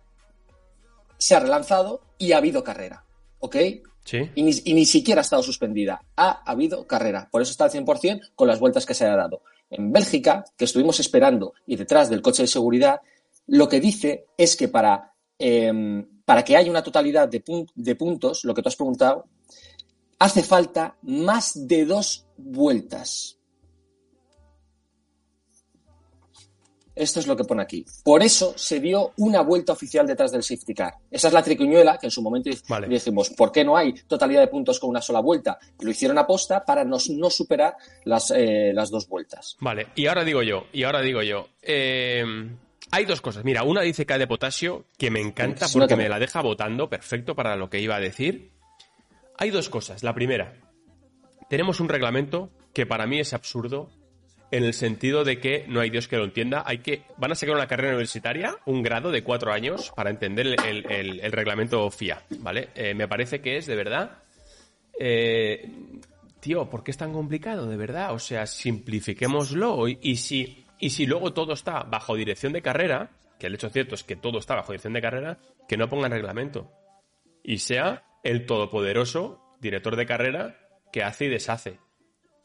se 1.19 1.37
ha 1.37 1.41
relanzado 1.41 2.01
y 2.19 2.33
ha 2.33 2.39
habido 2.39 2.65
carrera, 2.65 3.05
¿ok? 3.41 3.57
Sí. 4.05 4.31
Y 4.37 4.43
ni, 4.43 4.53
y 4.65 4.75
ni 4.75 4.85
siquiera 4.87 5.21
ha 5.21 5.23
estado 5.23 5.43
suspendida. 5.43 6.01
Ha 6.17 6.43
habido 6.51 6.87
carrera. 6.87 7.29
Por 7.31 7.43
eso 7.43 7.51
está 7.51 7.65
al 7.65 7.71
100% 7.73 8.33
con 8.35 8.47
las 8.49 8.61
vueltas 8.61 8.87
que 8.87 8.95
se 8.95 9.05
ha 9.05 9.17
dado. 9.17 9.43
En 9.69 9.91
Bélgica, 9.93 10.45
que 10.57 10.65
estuvimos 10.65 11.01
esperando 11.01 11.55
y 11.67 11.75
detrás 11.77 12.09
del 12.09 12.23
coche 12.23 12.43
de 12.45 12.47
seguridad, 12.49 13.01
lo 13.49 13.69
que 13.69 13.81
dice 13.81 14.27
es 14.39 14.55
que 14.57 14.69
para, 14.69 15.13
eh, 15.39 16.05
para 16.25 16.45
que 16.45 16.57
haya 16.57 16.71
una 16.71 16.85
totalidad 16.85 17.29
de, 17.29 17.45
pun- 17.45 17.69
de 17.75 17.97
puntos, 17.97 18.45
lo 18.45 18.55
que 18.55 18.63
tú 18.63 18.69
has 18.69 18.77
preguntado, 18.77 19.27
hace 20.21 20.43
falta 20.45 20.97
más 21.03 21.67
de 21.67 21.85
dos 21.85 22.27
vueltas. 22.37 23.36
Esto 26.97 27.21
es 27.21 27.27
lo 27.27 27.37
que 27.37 27.45
pone 27.45 27.63
aquí. 27.63 27.85
Por 28.03 28.23
eso 28.23 28.55
se 28.57 28.81
dio 28.81 29.13
una 29.19 29.43
vuelta 29.43 29.75
oficial 29.75 30.07
detrás 30.07 30.33
del 30.33 30.43
safety 30.43 30.75
car. 30.75 30.95
Esa 31.11 31.29
es 31.29 31.35
la 31.35 31.43
triquiñuela 31.43 31.99
que 31.99 32.07
en 32.07 32.11
su 32.11 32.23
momento 32.23 32.51
Vale. 32.69 32.89
dijimos, 32.89 33.31
¿por 33.31 33.53
qué 33.53 33.65
no 33.65 33.77
hay 33.77 33.93
totalidad 33.93 34.41
de 34.41 34.49
puntos 34.49 34.81
con 34.81 34.91
una 34.91 35.03
sola 35.03 35.21
vuelta? 35.21 35.59
Lo 35.81 35.91
hicieron 35.91 36.17
aposta 36.17 36.65
para 36.65 36.85
no, 36.85 36.97
no 37.11 37.31
superar 37.31 37.77
las, 38.05 38.31
eh, 38.35 38.73
las 38.75 38.91
dos 38.91 39.07
vueltas. 39.09 39.57
Vale, 39.61 39.89
y 39.95 40.07
ahora 40.07 40.25
digo 40.25 40.43
yo, 40.43 40.65
y 40.73 40.85
ahora 40.85 41.03
digo 41.03 41.23
yo. 41.23 41.49
eh, 41.63 42.25
hay 42.91 43.05
dos 43.05 43.21
cosas. 43.21 43.45
Mira, 43.45 43.63
una 43.65 43.83
dice 43.83 44.07
K 44.07 44.17
de 44.17 44.27
potasio, 44.27 44.85
que 44.97 45.11
me 45.11 45.21
encanta 45.21 45.67
porque 45.73 45.97
me 45.97 46.09
la 46.09 46.19
deja 46.19 46.41
votando, 46.41 46.89
perfecto 46.89 47.35
para 47.35 47.57
lo 47.57 47.69
que 47.69 47.81
iba 47.81 47.97
a 47.97 48.01
decir. 48.01 48.53
Hay 49.39 49.51
dos 49.51 49.69
cosas. 49.69 50.03
La 50.03 50.15
primera, 50.15 50.55
tenemos 51.51 51.81
un 51.81 51.89
reglamento 51.89 52.51
que 52.73 52.87
para 52.87 53.07
mí 53.07 53.19
es 53.19 53.35
absurdo 53.35 53.91
en 54.51 54.65
el 54.65 54.75
sentido 54.75 55.25
de 55.25 55.41
que 55.41 55.65
no 55.69 55.81
hay 55.81 55.91
Dios 55.91 56.09
que 56.09 56.17
lo 56.17 56.25
entienda. 56.25 56.63
Hay 56.67 56.79
que 56.79 57.03
van 57.17 57.33
a 57.33 57.35
sacar 57.35 57.55
una 57.55 57.67
carrera 57.67 57.91
universitaria, 57.91 58.57
un 58.67 58.83
grado 58.83 59.11
de 59.11 59.23
cuatro 59.23 59.53
años 59.53 59.93
para 59.95 60.11
entender 60.11 60.47
el, 60.47 61.33
reglamento 61.33 61.91
FIA, 61.91 62.23
¿vale? 62.39 62.71
Eh, 62.75 62.95
me 62.95 63.09
parece 63.09 63.41
que 63.41 63.57
es 63.57 63.67
de 63.67 63.77
verdad. 63.77 64.23
eh, 64.99 65.69
tío, 66.41 66.71
¿por 66.71 66.85
qué 66.85 66.93
es 66.93 66.97
tan 66.97 67.13
complicado, 67.13 67.67
de 67.67 67.77
verdad? 67.77 68.13
O 68.13 68.19
sea, 68.19 68.47
simplifiquémoslo. 68.47 69.89
Y, 69.89 69.99
y 70.01 70.17
si, 70.17 70.65
y 70.79 70.91
si 70.91 71.07
luego 71.07 71.33
todo 71.33 71.55
está 71.55 71.83
bajo 71.83 72.15
dirección 72.15 72.53
de 72.53 72.63
carrera, 72.63 73.11
que 73.39 73.49
el 73.49 73.55
hecho 73.55 73.69
cierto 73.69 73.95
es 73.95 74.05
que 74.05 74.17
todo 74.17 74.39
está 74.39 74.55
bajo 74.55 74.73
dirección 74.73 74.93
de 74.93 75.03
carrera, 75.03 75.39
que 75.69 75.77
no 75.77 75.89
pongan 75.89 76.13
reglamento. 76.13 76.71
Y 77.43 77.59
sea 77.59 78.05
el 78.23 78.47
todopoderoso 78.47 79.57
director 79.61 79.97
de 79.97 80.07
carrera 80.07 80.57
que 80.93 81.03
hace 81.03 81.27
y 81.27 81.29
deshace. 81.29 81.79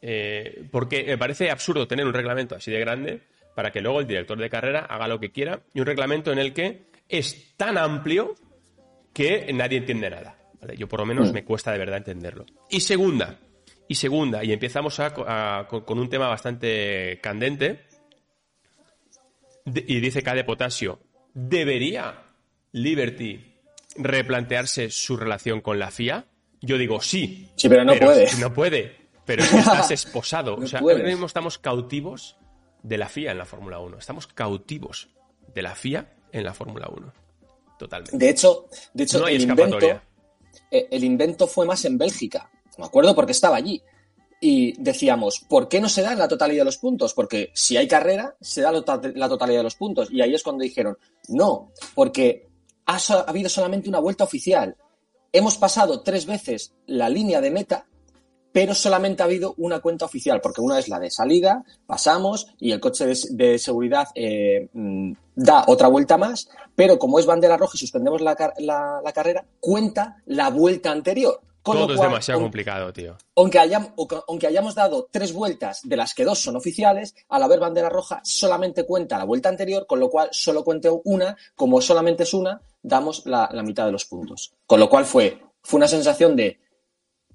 Eh, 0.01 0.63
porque 0.71 1.03
me 1.03 1.17
parece 1.17 1.51
absurdo 1.51 1.87
tener 1.87 2.05
un 2.05 2.13
reglamento 2.13 2.55
así 2.55 2.71
de 2.71 2.79
grande 2.79 3.21
para 3.55 3.71
que 3.71 3.81
luego 3.81 3.99
el 3.99 4.07
director 4.07 4.37
de 4.37 4.49
carrera 4.49 4.79
haga 4.81 5.07
lo 5.07 5.19
que 5.19 5.31
quiera 5.31 5.61
y 5.73 5.79
un 5.79 5.85
reglamento 5.85 6.31
en 6.31 6.39
el 6.39 6.53
que 6.53 6.83
es 7.09 7.55
tan 7.57 7.77
amplio 7.77 8.35
que 9.13 9.51
nadie 9.53 9.77
entiende 9.79 10.09
nada. 10.09 10.37
¿vale? 10.59 10.75
Yo 10.77 10.87
por 10.87 10.99
lo 11.01 11.05
menos 11.05 11.29
Mm. 11.31 11.33
me 11.33 11.43
cuesta 11.43 11.71
de 11.71 11.77
verdad 11.79 11.97
entenderlo. 11.97 12.45
Y 12.69 12.79
segunda, 12.79 13.39
y 13.87 13.95
segunda, 13.95 14.43
y 14.43 14.53
empezamos 14.53 14.99
a- 14.99 15.13
a- 15.59 15.67
con, 15.67 15.81
con 15.81 15.99
un 15.99 16.09
tema 16.09 16.27
bastante 16.27 17.19
candente, 17.21 17.81
de- 19.65 19.85
y 19.87 19.99
dice 19.99 20.23
K 20.23 20.33
de 20.35 20.43
Potasio, 20.43 20.99
¿debería 21.33 22.23
Liberty 22.71 23.39
replantearse 23.97 24.89
su 24.89 25.17
relación 25.17 25.61
con 25.61 25.77
la 25.79 25.91
FIA? 25.91 26.25
Yo 26.61 26.77
digo 26.77 27.01
sí. 27.01 27.49
Sí, 27.55 27.67
pero 27.69 27.83
no 27.83 27.95
puede. 27.95 28.27
No 28.39 28.53
puede. 28.53 29.00
Pero 29.35 29.43
es 29.43 29.49
que 29.49 29.57
estás 29.59 29.91
esposado. 29.91 30.57
No 30.57 30.65
o 30.65 30.67
sea, 30.67 30.79
puedes. 30.79 30.99
ahora 30.99 31.09
mismo 31.11 31.25
estamos 31.25 31.57
cautivos 31.57 32.37
de 32.83 32.97
la 32.97 33.07
FIA 33.09 33.31
en 33.31 33.37
la 33.37 33.45
Fórmula 33.45 33.79
1. 33.79 33.97
Estamos 33.97 34.27
cautivos 34.27 35.09
de 35.53 35.61
la 35.61 35.75
FIA 35.75 36.13
en 36.31 36.43
la 36.43 36.53
Fórmula 36.53 36.89
1. 36.95 37.13
Totalmente. 37.77 38.17
De 38.17 38.29
hecho, 38.29 38.67
de 38.93 39.03
hecho 39.03 39.19
No 39.19 39.25
hay 39.25 39.35
el, 39.35 39.41
invento, 39.43 39.79
eh, 40.69 40.87
el 40.91 41.03
invento 41.03 41.47
fue 41.47 41.65
más 41.65 41.83
en 41.85 41.97
Bélgica. 41.97 42.49
Me 42.77 42.85
acuerdo 42.85 43.15
porque 43.15 43.31
estaba 43.31 43.57
allí. 43.57 43.81
Y 44.43 44.73
decíamos, 44.81 45.39
¿por 45.47 45.67
qué 45.67 45.79
no 45.79 45.87
se 45.87 46.01
da 46.01 46.15
la 46.15 46.27
totalidad 46.27 46.61
de 46.61 46.65
los 46.65 46.77
puntos? 46.77 47.13
Porque 47.13 47.51
si 47.53 47.77
hay 47.77 47.87
carrera, 47.87 48.35
se 48.41 48.61
da 48.61 48.71
la 48.71 48.81
to- 48.81 49.01
la 49.13 49.29
totalidad 49.29 49.59
de 49.59 49.63
los 49.63 49.75
puntos. 49.75 50.09
Y 50.11 50.21
ahí 50.21 50.33
es 50.33 50.41
cuando 50.41 50.63
dijeron, 50.63 50.97
no, 51.27 51.71
porque 51.93 52.47
ha 52.87 52.97
habido 53.27 53.49
solamente 53.49 53.87
una 53.89 53.99
vuelta 53.99 54.23
oficial. 54.23 54.75
Hemos 55.31 55.57
pasado 55.57 56.01
tres 56.01 56.25
veces 56.25 56.73
la 56.87 57.07
línea 57.07 57.39
de 57.39 57.51
meta, 57.51 57.85
pero 58.51 58.73
solamente 58.75 59.21
ha 59.23 59.25
habido 59.25 59.53
una 59.57 59.79
cuenta 59.79 60.05
oficial, 60.05 60.41
porque 60.41 60.61
una 60.61 60.77
es 60.79 60.87
la 60.89 60.99
de 60.99 61.09
salida, 61.09 61.63
pasamos 61.85 62.47
y 62.59 62.71
el 62.71 62.79
coche 62.79 63.05
de, 63.05 63.17
de 63.31 63.59
seguridad 63.59 64.07
eh, 64.15 64.69
mm, 64.73 65.13
da 65.35 65.63
otra 65.67 65.87
vuelta 65.87 66.17
más, 66.17 66.49
pero 66.75 66.99
como 66.99 67.19
es 67.19 67.25
bandera 67.25 67.57
roja 67.57 67.73
y 67.75 67.79
suspendemos 67.79 68.21
la, 68.21 68.35
la- 68.59 69.01
la 69.03 69.13
carrera, 69.13 69.45
cuenta 69.59 70.21
la 70.25 70.49
vuelta 70.49 70.91
anterior. 70.91 71.39
Con 71.63 71.75
Todo 71.75 71.87
lo 71.89 71.93
es 71.93 71.97
cual, 71.99 72.09
demasiado 72.09 72.39
aun- 72.39 72.45
complicado, 72.45 72.91
tío. 72.91 73.15
aunque, 73.35 73.59
hayamos 74.47 74.73
dado 74.73 75.07
tres 75.11 75.31
vueltas, 75.31 75.81
de 75.83 75.95
las 75.95 76.15
que 76.15 76.25
dos 76.25 76.39
son 76.39 76.55
oficiales, 76.55 77.13
al 77.29 77.43
haber 77.43 77.59
bandera 77.59 77.87
roja 77.87 78.19
solamente 78.23 78.83
cuenta 78.83 79.19
la 79.19 79.25
vuelta 79.25 79.49
anterior, 79.49 79.85
con 79.85 79.99
lo 79.99 80.09
cual 80.09 80.29
solo 80.31 80.63
cuente 80.63 80.89
una, 81.03 81.37
como 81.55 81.79
solamente 81.79 82.23
es 82.23 82.33
una, 82.33 82.59
damos 82.81 83.27
la, 83.27 83.47
la 83.53 83.61
mitad 83.61 83.85
de 83.85 83.91
los 83.91 84.05
puntos. 84.05 84.55
Con 84.65 84.79
lo 84.79 84.89
cual 84.89 85.05
fue, 85.05 85.39
fue 85.61 85.77
una 85.77 85.87
sensación 85.87 86.35
de, 86.35 86.59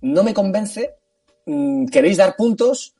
no 0.00 0.24
me 0.24 0.34
convence, 0.34 0.96
queréis 1.90 2.16
dar 2.16 2.36
puntos, 2.36 2.94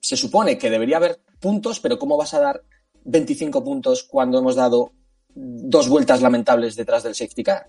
se 0.00 0.16
supone 0.16 0.56
que 0.58 0.70
debería 0.70 0.96
haber 0.98 1.20
puntos, 1.40 1.80
pero 1.80 1.98
¿cómo 1.98 2.16
vas 2.16 2.34
a 2.34 2.40
dar 2.40 2.62
25 3.04 3.64
puntos 3.64 4.04
cuando 4.04 4.38
hemos 4.38 4.54
dado 4.56 4.92
dos 5.34 5.88
vueltas 5.88 6.22
lamentables 6.22 6.76
detrás 6.76 7.02
del 7.02 7.14
safety 7.14 7.42
car? 7.44 7.68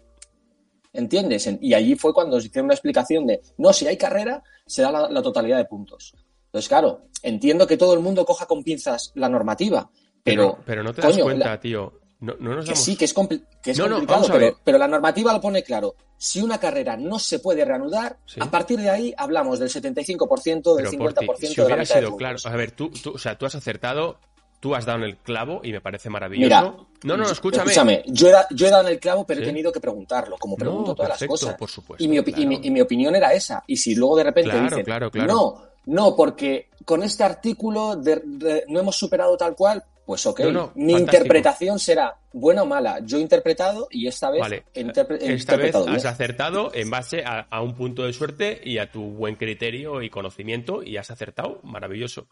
¿Entiendes? 0.93 1.45
En- 1.47 1.59
Y 1.61 1.73
allí 1.73 1.95
fue 1.95 2.13
cuando 2.13 2.35
nos 2.37 2.45
hicieron 2.45 2.65
una 2.65 2.73
explicación 2.73 3.27
de, 3.27 3.41
no, 3.57 3.73
si 3.73 3.87
hay 3.87 3.97
carrera, 3.97 4.43
se 4.65 4.81
da 4.81 4.91
la, 4.91 5.09
la 5.09 5.21
totalidad 5.21 5.57
de 5.57 5.65
puntos. 5.65 6.13
Entonces, 6.45 6.67
claro, 6.67 7.01
entiendo 7.21 7.67
que 7.67 7.77
todo 7.77 7.93
el 7.93 7.99
mundo 7.99 8.25
coja 8.25 8.45
con 8.47 8.63
pinzas 8.63 9.11
la 9.15 9.29
normativa, 9.29 9.89
pero... 10.23 10.53
Pero, 10.53 10.63
pero 10.65 10.83
no 10.83 10.93
te 10.93 11.01
das 11.01 11.11
coño, 11.11 11.23
cuenta, 11.25 11.49
la- 11.49 11.59
tío. 11.59 11.93
No, 12.21 12.33
no 12.39 12.55
nos 12.55 12.65
que 12.65 12.71
damos 12.71 12.83
sí, 12.83 12.95
que 12.97 13.05
es, 13.05 13.15
compli- 13.15 13.43
que 13.61 13.71
es 13.71 13.77
No, 13.79 13.87
complicado, 13.89 14.27
pero, 14.31 14.59
pero 14.63 14.77
la 14.77 14.87
normativa 14.87 15.31
lo 15.31 15.39
pone 15.39 15.63
claro. 15.63 15.95
Si 16.17 16.41
una 16.41 16.59
carrera 16.59 16.97
no 16.97 17.17
se 17.17 17.39
puede 17.39 17.63
reanudar, 17.63 18.17
Sí. 18.25 18.41
a 18.41 18.51
partir 18.51 18.79
de 18.79 18.89
ahí 18.89 19.13
hablamos 19.17 19.57
del 19.59 19.69
75%, 19.69 20.75
del 20.75 20.85
Pero 20.89 20.91
50% 20.91 21.25
Porti, 21.25 21.47
si 21.47 21.55
de 21.55 21.61
la 21.61 21.65
hubiera 21.65 21.79
de 21.81 21.85
sido 21.85 22.17
claro, 22.17 22.37
a 22.43 22.55
ver, 22.57 22.71
tú, 22.71 22.89
tú, 22.89 23.11
o 23.13 23.17
sea, 23.17 23.37
tú 23.37 23.45
has 23.45 23.55
acertado, 23.55 24.19
tú 24.59 24.75
has 24.75 24.85
dado 24.85 24.99
en 24.99 25.05
el 25.05 25.15
clavo 25.17 25.61
y 25.63 25.71
me 25.71 25.79
parece 25.79 26.09
maravilloso. 26.09 26.43
Mira, 26.45 26.61
no, 26.61 26.87
no, 27.03 27.17
no, 27.23 27.31
escúchame. 27.31 28.03
yo 28.07 28.27
he, 28.27 28.31
da- 28.31 28.47
yo 28.51 28.67
he 28.67 28.69
dado 28.69 28.83
en 28.85 28.89
el 28.93 28.99
clavo, 28.99 29.25
pero 29.25 29.39
Sí. 29.39 29.43
he 29.45 29.47
tenido 29.47 29.71
que 29.71 29.79
preguntarlo, 29.79 30.35
como 30.37 30.57
pregunto 30.57 30.93
todas 30.93 31.11
perfecto, 31.11 31.33
las 31.35 31.39
cosas. 31.41 31.55
por 31.55 31.69
supuesto, 31.69 32.03
y, 32.03 32.07
mi 32.09 32.17
y 32.17 32.19
mi, 32.19 32.33
claro. 32.33 32.61
y 32.65 32.71
mi 32.71 32.81
opinión 32.81 33.15
era 33.15 33.31
esa. 33.33 33.63
Y 33.65 33.77
si 33.77 33.95
luego 33.95 34.17
de 34.17 34.23
repente 34.25 34.49
Claro, 34.51 34.65
dicen, 34.65 34.83
claro, 34.83 35.09
claro. 35.09 35.33
no, 35.33 35.63
no, 35.85 36.15
porque 36.17 36.67
con 36.83 37.01
este 37.03 37.23
artículo 37.23 37.95
de- 37.95 38.21
de- 38.25 38.65
no 38.67 38.81
hemos 38.81 38.97
superado 38.97 39.37
tal 39.37 39.55
cual, 39.55 39.81
pues 40.09 40.25
ok. 40.25 40.39
No, 40.39 40.51
no, 40.51 40.71
mi 40.73 40.93
fantástico. 40.93 40.99
interpretación 40.99 41.77
será 41.77 42.17
buena 42.33 42.63
o 42.63 42.65
mala. 42.65 42.97
Yo 43.03 43.19
he 43.19 43.21
interpretado 43.21 43.87
y 43.91 44.07
esta 44.07 44.31
vez 44.31 44.41
Vale, 44.41 44.63
he, 44.73 44.83
interpre- 44.83 45.19
he 45.21 45.33
esta 45.33 45.55
vez 45.55 45.75
has 45.75 45.85
bien. 45.85 46.07
acertado 46.07 46.71
en 46.73 46.89
base 46.89 47.23
a, 47.23 47.41
a 47.41 47.61
un 47.61 47.75
punto 47.75 48.03
de 48.07 48.13
suerte 48.13 48.59
y 48.63 48.79
a 48.79 48.91
tu 48.91 49.03
buen 49.11 49.35
criterio 49.35 50.01
y 50.01 50.09
conocimiento 50.09 50.81
y 50.81 50.97
has 50.97 51.11
acertado, 51.11 51.59
maravilloso. 51.61 52.27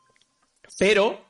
Pero 0.79 1.24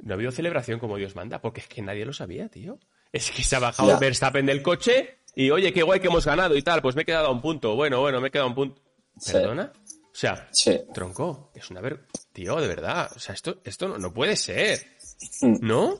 no 0.00 0.12
ha 0.12 0.16
habido 0.16 0.32
celebración 0.32 0.80
como 0.80 0.96
Dios 0.96 1.14
manda, 1.14 1.40
porque 1.40 1.60
es 1.60 1.68
que 1.68 1.80
nadie 1.80 2.04
lo 2.04 2.12
sabía, 2.12 2.48
tío. 2.48 2.80
Es 3.12 3.30
que 3.30 3.44
se 3.44 3.54
ha 3.54 3.60
bajado 3.60 3.90
Ya. 3.90 3.98
Verstappen 4.00 4.46
del 4.46 4.62
coche 4.62 5.18
y 5.36 5.50
oye, 5.50 5.72
qué 5.72 5.84
guay 5.84 6.00
que 6.00 6.08
hemos 6.08 6.26
ganado 6.26 6.56
y 6.56 6.62
tal, 6.62 6.82
pues 6.82 6.96
me 6.96 7.02
he 7.02 7.04
quedado 7.04 7.28
a 7.28 7.30
un 7.30 7.40
punto. 7.40 7.76
Bueno, 7.76 8.00
bueno, 8.00 8.20
me 8.20 8.28
he 8.28 8.30
quedado 8.32 8.46
a 8.46 8.50
un 8.50 8.56
punto. 8.56 8.82
Sí. 9.16 9.32
¿Perdona? 9.32 9.72
O 10.12 10.18
sea, 10.18 10.48
Sí. 10.50 10.80
tronco, 10.92 11.52
es 11.54 11.70
una 11.70 11.80
ver... 11.80 12.00
Tío, 12.32 12.56
de 12.56 12.68
verdad, 12.68 13.10
o 13.14 13.18
sea, 13.18 13.34
esto, 13.34 13.60
esto 13.64 13.86
no, 13.88 13.96
no 13.98 14.12
puede 14.12 14.36
ser. 14.36 14.95
Mm. 15.42 15.56
¿No? 15.66 15.94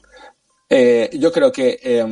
Eh, 0.68 1.10
yo 1.18 1.30
creo 1.32 1.50
que 1.52 1.78
eh, 1.82 2.04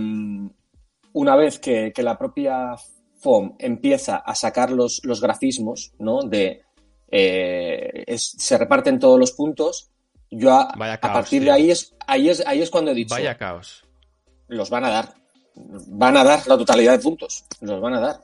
una 1.12 1.36
vez 1.36 1.58
que, 1.58 1.92
que 1.94 2.02
la 2.02 2.16
propia 2.18 2.74
FOM 3.18 3.54
empieza 3.58 4.16
a 4.16 4.34
sacar 4.34 4.70
los, 4.70 5.00
los 5.04 5.20
grafismos, 5.20 5.92
¿no? 5.98 6.22
De 6.22 6.62
eh, 7.10 8.04
es- 8.06 8.34
se 8.38 8.58
reparten 8.58 8.98
todos 8.98 9.18
los 9.18 9.32
puntos. 9.32 9.90
Yo 10.30 10.52
a, 10.52 10.72
Vaya 10.76 10.94
a 10.94 11.00
caos, 11.00 11.12
partir 11.14 11.42
tío. 11.42 11.52
de 11.52 11.56
ahí 11.58 11.70
es, 11.70 11.94
ahí 12.06 12.28
es 12.28 12.44
ahí 12.46 12.62
es 12.62 12.70
cuando 12.70 12.90
he 12.90 12.94
dicho 12.94 13.14
Vaya 13.14 13.36
caos. 13.36 13.84
los 14.48 14.68
van 14.70 14.84
a 14.84 14.90
dar. 14.90 15.14
Van 15.56 16.16
a 16.16 16.24
dar 16.24 16.46
la 16.48 16.56
totalidad 16.58 16.92
de 16.92 16.98
puntos. 16.98 17.44
Los 17.60 17.80
van 17.80 17.94
a 17.94 18.00
dar. 18.00 18.20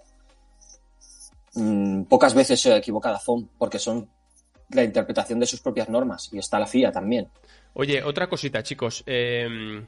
Mm, 1.54 2.04
pocas 2.04 2.34
veces 2.34 2.60
se 2.60 2.72
ha 2.72 2.76
equivocado 2.76 3.18
FOM, 3.18 3.48
porque 3.58 3.78
son 3.78 4.08
la 4.72 4.84
interpretación 4.84 5.40
de 5.40 5.46
sus 5.46 5.60
propias 5.60 5.88
normas. 5.88 6.28
Y 6.32 6.38
está 6.38 6.58
la 6.58 6.66
FIA 6.66 6.92
también. 6.92 7.28
Oye, 7.74 8.02
otra 8.02 8.28
cosita, 8.28 8.62
chicos. 8.62 9.02
eh, 9.06 9.84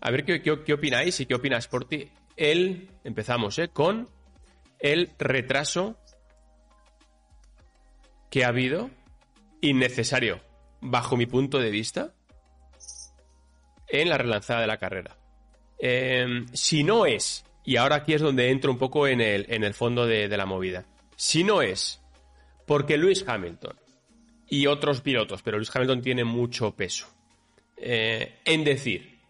a 0.00 0.10
ver 0.10 0.24
qué, 0.24 0.42
qué- 0.42 0.72
opináis 0.72 1.20
y 1.20 1.26
qué 1.26 1.34
opina 1.34 1.58
Sporty. 1.58 2.08
El, 2.36 2.88
empezamos, 3.04 3.58
¿eh? 3.58 3.68
Con 3.68 4.08
el 4.80 5.10
retraso 5.18 5.96
que 8.30 8.44
ha 8.44 8.48
habido, 8.48 8.90
innecesario, 9.60 10.40
bajo 10.80 11.16
mi 11.16 11.26
punto 11.26 11.58
de 11.58 11.70
vista, 11.70 12.14
en 13.88 14.08
la 14.08 14.18
relanzada 14.18 14.62
de 14.62 14.66
la 14.66 14.78
carrera. 14.78 15.16
Eh, 15.78 16.46
si 16.52 16.82
no 16.82 17.06
es, 17.06 17.44
y 17.64 17.76
ahora 17.76 17.96
aquí 17.96 18.14
es 18.14 18.22
donde 18.22 18.50
entro 18.50 18.72
un 18.72 18.78
poco 18.78 19.06
en 19.06 19.20
el, 19.20 19.46
en 19.50 19.62
el 19.64 19.74
fondo 19.74 20.06
de 20.06 20.28
la 20.28 20.46
movida, 20.46 20.86
Si 21.16 21.44
no 21.44 21.62
es 21.62 22.01
porque 22.66 22.96
Lewis 22.96 23.24
Hamilton 23.26 23.78
y 24.48 24.66
otros 24.66 25.00
pilotos, 25.00 25.42
pero 25.42 25.56
Lewis 25.56 25.74
Hamilton 25.74 26.02
tiene 26.02 26.24
mucho 26.24 26.74
peso, 26.74 27.08
eh, 27.76 28.40
en 28.44 28.64
decir, 28.64 29.20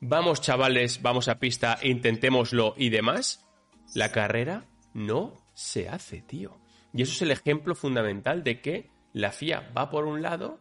vamos 0.00 0.40
chavales, 0.40 1.02
vamos 1.02 1.28
a 1.28 1.38
pista, 1.38 1.78
intentémoslo 1.82 2.74
y 2.76 2.90
demás, 2.90 3.46
la 3.94 4.12
carrera 4.12 4.66
no 4.94 5.34
se 5.54 5.88
hace, 5.88 6.22
tío. 6.22 6.58
Y 6.92 7.02
eso 7.02 7.12
es 7.12 7.22
el 7.22 7.30
ejemplo 7.30 7.74
fundamental 7.74 8.42
de 8.42 8.60
que 8.60 8.90
la 9.12 9.32
FIA 9.32 9.72
va 9.76 9.90
por 9.90 10.04
un 10.04 10.22
lado, 10.22 10.60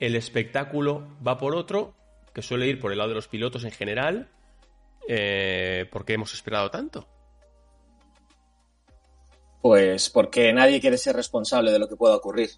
el 0.00 0.16
espectáculo 0.16 1.16
va 1.26 1.38
por 1.38 1.54
otro, 1.54 1.94
que 2.34 2.42
suele 2.42 2.66
ir 2.66 2.78
por 2.78 2.92
el 2.92 2.98
lado 2.98 3.10
de 3.10 3.14
los 3.14 3.28
pilotos 3.28 3.64
en 3.64 3.70
general, 3.70 4.30
eh, 5.08 5.86
¿por 5.90 6.04
qué 6.04 6.14
hemos 6.14 6.34
esperado 6.34 6.70
tanto? 6.70 7.08
Pues 9.66 10.10
porque 10.10 10.52
nadie 10.52 10.80
quiere 10.80 10.96
ser 10.96 11.16
responsable 11.16 11.72
de 11.72 11.80
lo 11.80 11.88
que 11.88 11.96
pueda 11.96 12.14
ocurrir. 12.14 12.50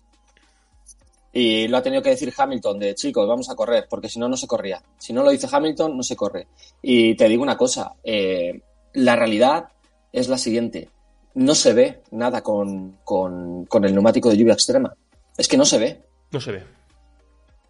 Y 1.33 1.67
lo 1.67 1.79
ha 1.79 1.83
tenido 1.83 2.03
que 2.03 2.11
decir 2.11 2.35
Hamilton, 2.37 2.79
de 2.79 2.95
chicos, 2.95 3.27
vamos 3.27 3.49
a 3.49 3.55
correr, 3.55 3.87
porque 3.89 4.11
si 4.11 4.19
no, 4.19 4.29
no 4.29 4.37
se 4.37 4.47
corría. 4.47 4.83
Si 4.99 5.15
no 5.15 5.23
lo 5.23 5.31
dice 5.31 5.49
Hamilton, 5.51 5.97
no 5.97 6.03
se 6.03 6.15
corre. 6.15 6.49
Y 6.83 7.15
te 7.15 7.27
digo 7.27 7.43
una 7.43 7.57
cosa, 7.57 7.95
eh, 8.05 8.61
la 8.93 9.17
realidad 9.17 9.69
es 10.13 10.29
la 10.29 10.37
siguiente. 10.37 10.91
No 11.33 11.55
se 11.55 11.73
ve 11.73 12.03
nada 12.11 12.43
con, 12.43 12.99
el 13.07 13.95
neumático 13.95 14.29
de 14.29 14.37
lluvia 14.37 14.53
extrema. 14.53 14.95
Es 15.35 15.49
que 15.49 15.57
no 15.57 15.65
se 15.65 15.79
ve. 15.79 16.03
No 16.31 16.43
se 16.43 16.53
ve. 16.53 16.65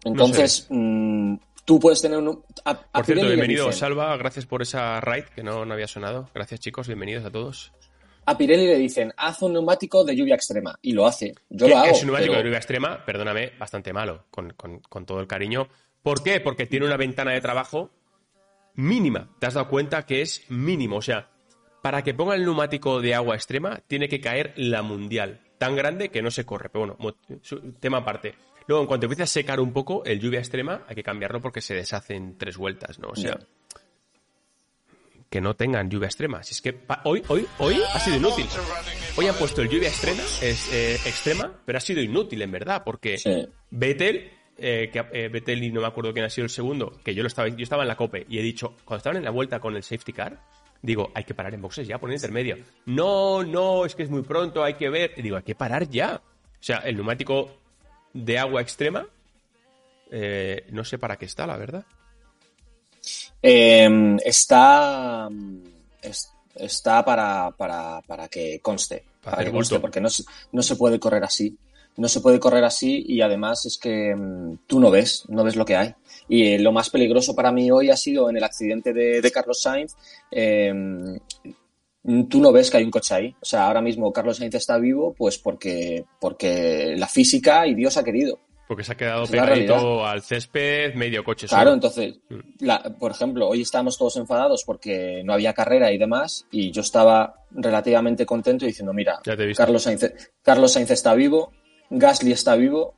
Entonces, 0.03 0.67
mm, 0.67 1.35
tú 1.63 1.79
puedes 1.79 2.01
tener 2.01 2.17
un... 2.17 2.25
por 2.25 3.05
cierto, 3.05 3.25
bienvenido, 3.25 3.71
Salva. 3.71 4.17
Gracias 4.17 4.45
por 4.45 4.61
esa 4.61 4.99
ride 4.99 5.27
que 5.33 5.43
no, 5.43 5.63
no 5.63 5.73
había 5.73 5.87
sonado. 5.87 6.29
Gracias, 6.35 6.59
chicos. 6.59 6.87
Bienvenidos 6.87 7.23
a 7.23 7.31
todos 7.31 7.71
a 8.29 8.37
Pirelli 8.37 8.67
le 8.67 8.77
dicen, 8.77 9.11
haz 9.17 9.41
un 9.41 9.53
neumático 9.53 10.03
de 10.03 10.15
lluvia 10.15 10.35
extrema. 10.35 10.77
Y 10.83 10.91
lo 10.91 11.07
hace. 11.07 11.33
Yo 11.49 11.67
lo 11.67 11.79
hago. 11.79 11.87
Es 11.87 12.01
un 12.01 12.07
neumático 12.09 12.35
de 12.35 12.43
lluvia 12.43 12.57
extrema, 12.57 13.03
perdóname, 13.03 13.53
bastante 13.57 13.91
malo, 13.91 14.25
con, 14.29 14.53
todo 15.05 15.19
el 15.19 15.25
cariño. 15.25 15.67
¿Por 16.03 16.21
qué? 16.21 16.39
Porque 16.39 16.67
tiene 16.67 16.85
una 16.85 16.95
ventana 16.95 17.31
de 17.31 17.41
trabajo 17.41 17.89
mínima. 18.75 19.35
¿Te 19.39 19.47
has 19.47 19.55
dado 19.55 19.67
cuenta 19.67 20.05
que 20.05 20.21
es 20.21 20.45
mínimo? 20.47 20.97
O 20.97 21.01
sea, 21.01 21.27
para 21.81 22.03
que 22.03 22.13
ponga 22.13 22.35
el 22.35 22.43
neumático 22.43 23.01
de 23.01 23.15
agua 23.15 23.33
extrema, 23.33 23.81
tiene 23.87 24.07
que 24.07 24.21
caer 24.21 24.53
la 24.57 24.83
mundial. 24.83 25.41
Tan 25.57 25.75
grande 25.75 26.09
que 26.09 26.21
no 26.21 26.29
se 26.29 26.45
corre. 26.45 26.69
Pero 26.69 26.95
bueno, 26.95 27.15
tema 27.79 27.97
aparte. 27.97 28.35
Luego, 28.67 28.83
en 28.83 28.87
cuanto 28.87 29.07
empiece 29.07 29.23
a 29.23 29.25
secar 29.25 29.59
un 29.59 29.73
poco 29.73 30.05
el 30.05 30.19
lluvia 30.19 30.37
extrema, 30.37 30.85
hay 30.87 30.93
que 30.93 31.01
cambiarlo 31.01 31.41
porque 31.41 31.61
se 31.61 31.73
deshace 31.73 32.13
en 32.13 32.37
tres 32.37 32.57
vueltas, 32.57 32.99
¿no? 32.99 33.07
O 33.07 33.15
sea, 33.15 33.39
que 35.29 35.41
no 35.41 35.55
tengan 35.55 35.89
lluvia 35.89 36.07
extrema. 36.07 36.43
Si 36.43 36.53
es 36.53 36.61
que 36.61 36.79
hoy, 37.03 37.23
hoy, 37.27 37.45
hoy 37.59 37.81
ha 37.93 37.99
sido 37.99 38.17
inútil. 38.17 38.47
Hoy 39.15 39.27
han 39.27 39.35
puesto 39.35 39.61
el 39.61 39.69
lluvia 39.69 39.89
extrema, 39.89 40.23
es, 40.41 40.73
eh, 40.73 40.95
extrema, 41.05 41.51
pero 41.65 41.77
ha 41.77 41.81
sido 41.81 42.01
inútil 42.01 42.41
en 42.41 42.51
verdad, 42.51 42.83
porque 42.83 43.17
Vettel, 43.69 44.31
eh, 44.57 44.89
que 44.91 45.05
eh, 45.13 45.29
Vettel 45.29 45.63
y 45.63 45.71
no 45.71 45.81
me 45.81 45.87
acuerdo 45.87 46.13
quién 46.13 46.25
ha 46.25 46.29
sido 46.29 46.45
el 46.45 46.49
segundo, 46.49 46.99
que 47.03 47.13
yo 47.13 47.21
lo 47.21 47.27
estaba, 47.27 47.47
yo 47.47 47.61
estaba 47.61 47.83
en 47.83 47.89
la 47.89 47.95
cope 47.95 48.25
y 48.27 48.39
he 48.39 48.41
dicho, 48.41 48.75
cuando 48.85 48.97
estaban 48.97 49.17
en 49.17 49.23
la 49.23 49.31
vuelta 49.31 49.59
con 49.59 49.75
el 49.75 49.83
safety 49.83 50.13
car, 50.13 50.39
digo, 50.81 51.11
hay 51.13 51.23
que 51.25 51.35
parar 51.35 51.53
en 51.53 51.61
boxes 51.61 51.87
ya, 51.87 51.99
poner 51.99 52.15
intermedio. 52.15 52.57
No, 52.85 53.43
no, 53.43 53.85
es 53.85 53.93
que 53.93 54.03
es 54.03 54.09
muy 54.09 54.23
pronto, 54.23 54.63
hay 54.63 54.73
que 54.73 54.89
ver. 54.89 55.13
Y 55.15 55.21
digo, 55.21 55.37
hay 55.37 55.43
que 55.43 55.55
parar 55.55 55.87
ya. 55.89 56.21
O 56.25 56.63
sea, 56.63 56.79
el 56.79 56.95
neumático 56.95 57.51
de 58.13 58.39
agua 58.39 58.61
extrema, 58.61 59.05
no 60.71 60.83
sé 60.83 60.97
para 60.97 61.17
qué 61.17 61.25
está, 61.25 61.45
la 61.45 61.55
verdad. 61.55 61.85
Em, 63.41 64.17
está, 64.17 65.29
está 66.55 67.05
para, 67.05 67.51
para, 67.51 68.01
para, 68.05 68.27
que 68.27 68.59
conste, 68.59 69.03
para, 69.23 69.43
que 69.43 69.51
conste, 69.51 69.79
porque 69.79 70.01
no, 70.01 70.09
no 70.51 70.61
se 70.61 70.75
puede 70.75 70.99
correr 70.99 71.23
así. 71.23 71.57
No 71.97 72.07
se 72.07 72.21
puede 72.21 72.39
correr 72.39 72.63
así 72.63 73.03
y 73.07 73.19
además 73.19 73.65
es 73.65 73.77
que 73.77 74.11
em, 74.11 74.57
tú 74.67 74.79
no 74.79 74.89
ves, 74.89 75.23
no 75.27 75.43
ves 75.43 75.57
lo 75.57 75.65
que 75.65 75.75
hay. 75.75 75.93
Y 76.29 76.47
eh, 76.47 76.59
lo 76.59 76.71
más 76.71 76.89
peligroso 76.89 77.35
para 77.35 77.51
mí 77.51 77.71
hoy 77.71 77.89
ha 77.89 77.97
sido 77.97 78.29
en 78.29 78.37
el 78.37 78.43
accidente 78.43 78.93
de, 78.93 79.31
Carlos 79.31 79.61
Sainz. 79.61 79.95
Em, 80.31 81.19
tú 82.29 82.39
no 82.39 82.53
ves 82.53 82.69
que 82.69 82.77
hay 82.77 82.85
un 82.85 82.91
coche 82.91 83.15
ahí. 83.15 83.35
O 83.41 83.45
sea, 83.45 83.67
ahora 83.67 83.81
mismo 83.81 84.13
Carlos 84.13 84.37
Sainz 84.37 84.55
está 84.55 84.77
vivo, 84.77 85.13
pues 85.17 85.37
porque, 85.39 86.05
porque 86.21 86.95
la 86.95 87.07
física 87.07 87.67
y 87.67 87.75
Dios 87.75 87.97
ha 87.97 88.03
querido. 88.03 88.39
Porque 88.69 88.83
se 88.83 88.91
ha 88.91 88.95
quedado 88.95 89.25
pegadito 89.25 90.05
al 90.05 90.21
césped, 90.21 90.93
medio 90.93 91.23
coche. 91.23 91.47
Claro, 91.47 91.73
entonces, 91.73 92.19
mm. 92.29 92.99
por 92.99 93.09
ejemplo, 93.09 93.49
hoy 93.49 93.63
estábamos 93.63 93.97
todos 93.97 94.15
enfadados 94.17 94.63
porque 94.63 95.23
no 95.25 95.33
había 95.33 95.55
carrera 95.55 95.91
y 95.91 95.97
demás, 95.97 96.45
y 96.51 96.69
yo 96.69 96.81
estaba 96.81 97.45
relativamente 97.49 98.27
contento 98.27 98.67
diciendo, 98.67 98.93
mira, 98.93 99.21
Carlos 99.57 99.81
Sainz, 99.81 100.13
Carlos 100.43 100.71
Sainz 100.71 100.91
está 100.91 101.15
vivo, 101.15 101.51
Gasly 101.89 102.31
está 102.31 102.55
vivo. 102.55 102.93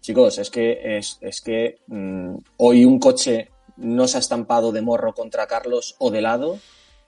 Chicos, 0.00 0.38
es 0.38 0.50
que, 0.50 0.98
es, 0.98 1.18
es 1.20 1.40
que 1.40 1.76
mm, 1.86 2.34
hoy 2.56 2.84
un 2.84 2.98
coche 2.98 3.50
no 3.76 4.08
se 4.08 4.16
ha 4.16 4.20
estampado 4.20 4.72
de 4.72 4.82
morro 4.82 5.14
contra 5.14 5.46
Carlos 5.46 5.94
o 6.00 6.10
de 6.10 6.20
lado, 6.20 6.58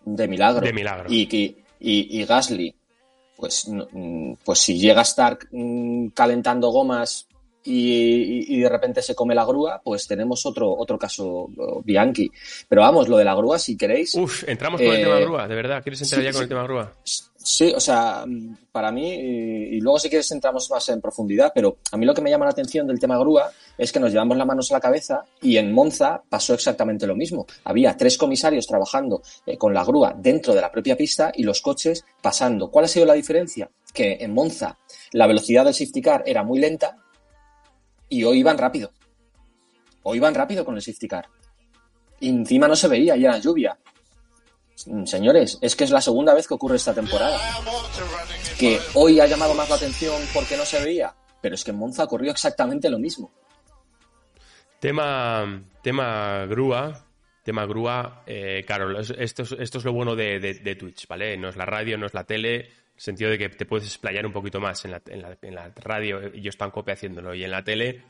de 0.05 0.29
milagro. 0.29 0.65
De 0.65 0.73
milagro. 0.73 1.11
Y, 1.13 1.23
y, 1.33 1.57
y 1.81 2.25
Gasly, 2.27 2.77
pues, 3.37 3.67
mm, 3.67 4.35
pues 4.45 4.61
si 4.61 4.79
llega 4.79 5.01
a 5.01 5.03
estar 5.03 5.37
calentando 6.15 6.71
gomas 6.71 7.27
y, 7.64 8.61
de 8.61 8.68
repente 8.68 9.03
se 9.03 9.14
come 9.14 9.35
la 9.35 9.44
grúa, 9.44 9.81
pues 9.83 10.07
tenemos 10.07 10.44
otro, 10.46 10.75
otro 10.77 10.99
caso 10.99 11.49
Bianchi. 11.85 12.31
Pero 12.68 12.83
vamos, 12.83 13.09
lo 13.09 13.16
de 13.16 13.25
la 13.25 13.35
grúa, 13.35 13.59
si 13.59 13.77
queréis. 13.77 14.14
Uf, 14.14 14.49
entramos 14.49 14.81
con 14.81 14.90
el 14.90 15.03
tema 15.03 15.18
eh, 15.18 15.25
grúa, 15.25 15.49
de 15.49 15.55
verdad. 15.55 15.83
¿Quieres 15.83 16.03
entrar 16.03 16.23
ya 16.23 16.33
con 16.33 16.42
el 16.42 16.49
tema 16.49 16.62
grúa? 16.62 16.94
Sí, 17.42 17.73
o 17.75 17.81
sea, 17.81 18.25
para 18.70 18.92
mí, 18.92 19.14
y, 19.14 19.81
luego 19.81 19.99
si 19.99 20.11
quieres 20.11 20.31
entramos 20.31 20.70
más 20.70 20.88
en 20.90 21.01
profundidad, 21.01 21.53
pero 21.55 21.79
a 21.90 21.96
mí 21.96 22.05
lo 22.05 22.12
que 22.12 22.20
me 22.20 22.29
llama 22.29 22.44
la 22.44 22.51
atención 22.51 22.87
del 22.87 23.01
tema 23.01 23.18
grúa 23.18 23.51
es 23.79 23.90
que 23.92 23.99
nos 23.99 24.12
llevamos 24.12 24.37
las 24.37 24.46
manos 24.46 24.70
a 24.70 24.75
la 24.75 24.81
cabeza 24.81 25.25
y 25.40 25.57
en 25.57 25.73
Monza 25.73 26.23
pasó 26.29 26.53
exactamente 26.53 27.07
lo 27.07 27.16
mismo. 27.16 27.46
Había 27.64 27.96
tres 27.96 28.18
comisarios 28.18 28.66
trabajando 28.66 29.23
eh, 29.46 29.57
con 29.57 29.73
la 29.73 29.85
grúa 29.85 30.14
dentro 30.16 30.55
de 30.55 30.61
la 30.61 30.70
propia 30.70 30.96
pista 30.96 31.33
y 31.35 31.42
los 31.42 31.62
coches 31.62 32.05
pasando. 32.20 32.70
¿Cuál 32.70 32.85
ha 32.85 32.88
sido 32.88 33.07
la 33.07 33.14
diferencia? 33.14 33.70
Que 33.94 34.18
en 34.20 34.35
Monza 34.35 34.79
la 35.12 35.27
velocidad 35.27 35.64
del 35.64 35.75
safety 35.75 36.03
car 36.03 36.23
era 36.27 36.42
muy 36.42 36.59
lenta 36.59 36.96
y 38.11 38.25
hoy 38.25 38.40
iban 38.40 38.59
rápido. 38.59 38.92
Hoy 40.03 40.18
iban 40.18 40.35
rápido 40.35 40.64
con 40.64 40.75
el 40.77 40.83
safety 40.83 41.09
car. 41.09 41.29
Y 42.18 42.29
encima 42.29 42.68
no 42.68 42.77
se 42.77 42.88
veía, 42.88 43.16
ya 43.16 43.31
la 43.31 43.38
lluvia. 43.38 43.79
Señores, 45.05 45.59
es 45.62 45.77
que 45.77 45.85
es 45.85 45.90
la 45.90 46.01
segunda 46.01 46.35
vez 46.35 46.46
que 46.46 46.55
ocurre 46.55 46.77
esta 46.77 46.92
temporada. 46.92 47.38
Que 48.59 48.79
hoy 48.94 49.20
ha 49.20 49.27
llamado 49.27 49.55
más 49.55 49.70
la 49.70 49.77
atención 49.77 50.20
porque 50.35 50.57
no 50.57 50.64
se 50.64 50.83
veía, 50.85 51.14
pero 51.40 51.55
es 51.55 51.64
que 51.64 51.70
en 51.70 51.79
Monza 51.79 52.05
ocurrió 52.05 52.31
exactamente 52.31 52.90
lo 52.90 52.99
mismo. 52.99 53.33
Tema, 54.81 55.62
tema 55.83 56.46
grúa, 56.46 57.07
tema 57.42 57.66
grúa, 57.66 58.23
eh, 58.27 58.64
esto 59.18 59.42
es, 59.42 59.53
esto 59.53 59.79
es 59.79 59.85
lo 59.85 59.92
bueno 59.92 60.16
de, 60.16 60.77
Twitch, 60.79 61.07
¿vale? 61.07 61.37
No 61.37 61.51
es 61.51 61.57
la 61.57 61.66
radio, 61.66 61.99
no 61.99 62.07
es 62.07 62.14
la 62.14 62.25
tele, 62.25 62.70
sentido 63.01 63.31
de 63.31 63.39
que 63.39 63.49
te 63.49 63.65
puedes 63.65 63.87
explayar 63.87 64.27
un 64.27 64.33
poquito 64.33 64.61
más 64.61 64.85
en 64.85 64.91
la, 64.91 65.03
en 65.07 65.23
la, 65.23 65.39
en 65.41 65.55
la 65.55 65.73
radio, 65.77 66.33
yo 66.35 66.51
estoy 66.51 66.67
en 66.67 66.71
copia 66.71 66.95
haciéndolo, 66.95 67.35
y 67.35 67.45
en 67.45 67.51
la 67.51 67.65
tele 67.65 68.03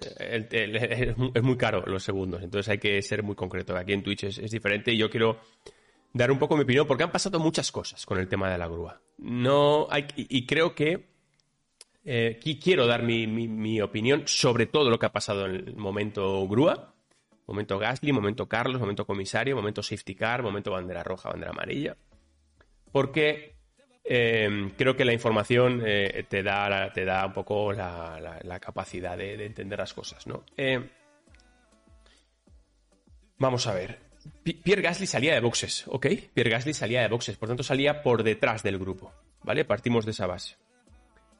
eh, 0.00 1.14
es 1.34 1.42
muy 1.42 1.56
caro 1.56 1.82
los 1.86 2.04
segundos, 2.04 2.40
entonces 2.42 2.68
hay 2.68 2.78
que 2.78 3.02
ser 3.02 3.24
muy 3.24 3.34
concreto. 3.34 3.76
Aquí 3.76 3.92
en 3.92 4.04
Twitch 4.04 4.24
es, 4.24 4.50
diferente 4.52 4.92
y 4.92 4.98
yo 4.98 5.10
quiero 5.10 5.40
dar 6.12 6.30
un 6.30 6.38
poco 6.38 6.56
mi 6.56 6.62
opinión 6.62 6.86
porque 6.86 7.02
han 7.02 7.10
pasado 7.10 7.40
muchas 7.40 7.72
cosas 7.72 8.06
con 8.06 8.18
el 8.18 8.28
tema 8.28 8.48
de 8.50 8.56
la 8.56 8.68
grúa. 8.68 9.00
No 9.18 9.88
hay, 9.90 10.06
y, 10.14 10.46
creo 10.46 10.76
que 10.76 11.08
eh, 12.04 12.38
quiero 12.62 12.86
dar 12.86 13.02
mi, 13.02 13.26
mi, 13.26 13.80
opinión 13.80 14.22
sobre 14.26 14.66
todo 14.66 14.90
lo 14.90 14.98
que 15.00 15.06
ha 15.06 15.12
pasado 15.12 15.46
en 15.46 15.56
el 15.56 15.76
momento 15.76 16.46
grúa, 16.46 16.94
momento 17.48 17.80
Gasly, 17.80 18.12
momento 18.12 18.48
Carlos, 18.48 18.80
momento 18.80 19.04
comisario, 19.04 19.56
momento 19.56 19.82
safety 19.82 20.14
car, 20.14 20.44
momento 20.44 20.70
bandera 20.70 21.02
roja, 21.02 21.30
bandera 21.30 21.50
amarilla. 21.50 21.96
Porque 22.92 23.53
eh, 24.06 24.70
creo 24.76 24.96
que 24.96 25.04
la 25.06 25.14
información 25.14 25.82
eh, 25.84 26.26
te, 26.28 26.42
da, 26.42 26.92
te 26.92 27.06
da 27.06 27.24
un 27.26 27.32
poco 27.32 27.72
la, 27.72 28.58
capacidad 28.60 29.16
de, 29.16 29.46
entender 29.46 29.78
las 29.78 29.94
cosas, 29.94 30.26
¿no? 30.26 30.44
Eh, 30.56 30.90
vamos 33.38 33.66
a 33.66 33.74
ver. 33.74 33.98
Pierre 34.42 34.82
Gasly 34.82 35.06
salía 35.06 35.34
de 35.34 35.40
boxes, 35.40 35.84
¿ok? 35.88 36.06
Pierre 36.34 36.50
Gasly 36.50 36.74
salía 36.74 37.02
de 37.02 37.08
boxes, 37.08 37.36
por 37.36 37.48
tanto 37.48 37.62
salía 37.62 38.02
por 38.02 38.22
detrás 38.22 38.62
del 38.62 38.78
grupo, 38.78 39.12
¿vale? 39.42 39.64
Partimos 39.64 40.04
de 40.04 40.12
esa 40.12 40.26
base. 40.26 40.56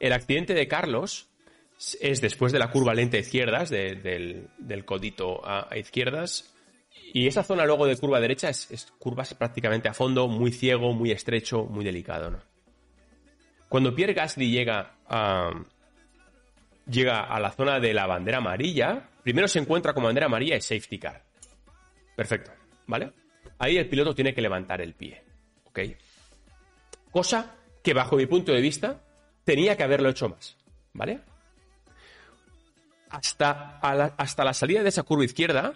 El 0.01 0.13
accidente 0.13 0.55
de 0.55 0.69
Carlos 0.69 1.31
es 2.01 2.21
después 2.21 2.53
de 2.53 2.59
la 2.59 2.71
curva 2.71 2.95
lenta 2.95 3.19
izquierdas, 3.19 3.71
del, 3.71 4.49
codito 4.85 5.47
a, 5.47 5.69
izquierdas, 5.77 6.55
y 7.13 7.27
esa 7.27 7.43
zona 7.43 7.65
luego 7.65 7.87
de 7.87 7.97
curva 7.97 8.21
derecha 8.21 8.49
es, 8.49 8.71
es 8.71 8.93
curvas 8.99 9.35
prácticamente 9.35 9.89
a 9.89 9.95
fondo, 9.95 10.29
muy 10.29 10.51
ciego, 10.53 10.93
muy 10.93 11.11
estrecho, 11.11 11.65
muy 11.65 11.85
delicado, 11.85 12.31
¿no? 12.31 12.54
Cuando 13.69 13.95
Pierre 13.95 14.15
Gasly 14.15 14.51
llega 14.51 14.93
a, 15.09 15.51
llega 16.87 17.23
a 17.23 17.41
la 17.41 17.51
zona 17.51 17.81
de 17.81 17.95
la 17.95 18.07
bandera 18.07 18.39
amarilla, 18.39 19.09
primero 19.23 19.49
se 19.49 19.59
encuentra 19.59 19.93
con 19.93 20.05
bandera 20.05 20.27
amarilla 20.27 20.57
y 20.57 20.61
safety 20.61 20.99
car. 20.99 21.23
Perfecto, 22.17 22.53
¿vale? 22.87 23.13
Ahí 23.59 23.77
el 23.77 23.89
piloto 23.89 24.15
tiene 24.15 24.35
que 24.35 24.43
levantar 24.43 24.81
el 24.81 24.95
pie, 24.95 25.23
¿ok? 25.65 25.81
Cosa 27.11 27.55
que 27.83 27.95
bajo 27.95 28.17
mi 28.17 28.27
punto 28.27 28.53
de 28.53 28.61
vista 28.61 29.01
tenía 29.45 29.77
que 29.77 29.83
haberlo 29.83 30.09
hecho 30.09 30.29
más, 30.29 30.57
¿vale? 30.93 31.21
Hasta, 33.11 33.79
hasta 33.79 34.45
la 34.45 34.55
salida 34.55 34.83
de 34.83 34.89
esa 34.89 35.05
curva 35.05 35.25
izquierda 35.25 35.75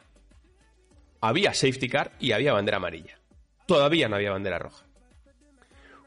había 1.21 1.55
safety 1.55 1.89
car 1.89 2.13
y 2.19 2.33
había 2.33 2.53
bandera 2.53 2.79
amarilla. 2.79 3.19
Todavía 3.67 4.09
no 4.09 4.17
había 4.17 4.33
bandera 4.33 4.59
roja. 4.59 4.85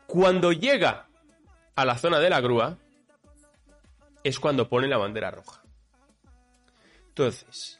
Cuando 0.08 0.52
llega 0.52 1.08
a 1.76 1.86
la 1.86 1.98
zona 1.98 2.20
de 2.20 2.30
la 2.30 2.42
grúa 2.42 2.78
es 4.24 4.40
cuando 4.40 4.70
pone 4.70 4.88
la 4.88 4.98
bandera 4.98 5.32
roja. 5.32 5.64
Entonces, 7.10 7.80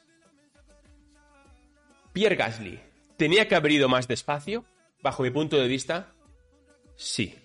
Pierre 2.12 2.36
Gasly, 2.36 2.80
¿tenía 3.16 3.48
que 3.48 3.54
haber 3.54 3.72
ido 3.72 3.88
más 3.88 4.08
despacio? 4.08 4.64
Bajo 5.02 5.22
mi 5.22 5.30
punto 5.30 5.56
de 5.56 5.68
vista, 5.68 6.12
sí. 6.96 7.38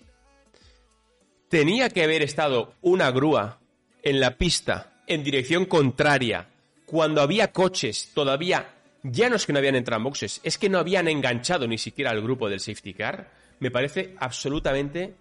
¿Tenía 1.48 1.88
que 1.88 2.04
haber 2.04 2.22
estado 2.22 2.74
una 2.82 3.10
grúa 3.10 3.60
en 4.02 4.20
la 4.20 4.36
pista 4.36 5.02
en 5.06 5.24
dirección 5.24 5.64
contraria 5.64 6.48
cuando 6.84 7.22
había 7.22 7.52
coches 7.52 8.10
todavía 8.14 8.74
ya 9.02 9.28
no 9.28 9.36
es 9.36 9.46
que 9.46 9.52
no 9.52 9.58
habían 9.58 9.76
entrado 9.76 9.98
en 9.98 10.04
boxes, 10.04 10.40
es 10.42 10.58
que 10.58 10.68
no 10.68 10.78
habían 10.78 11.08
enganchado 11.08 11.66
ni 11.66 11.78
siquiera 11.78 12.10
al 12.10 12.20
grupo 12.20 12.48
del 12.48 12.60
safety 12.60 12.94
car, 12.94 13.30
me 13.60 13.70
parece 13.70 14.14
absolutamente... 14.18 15.14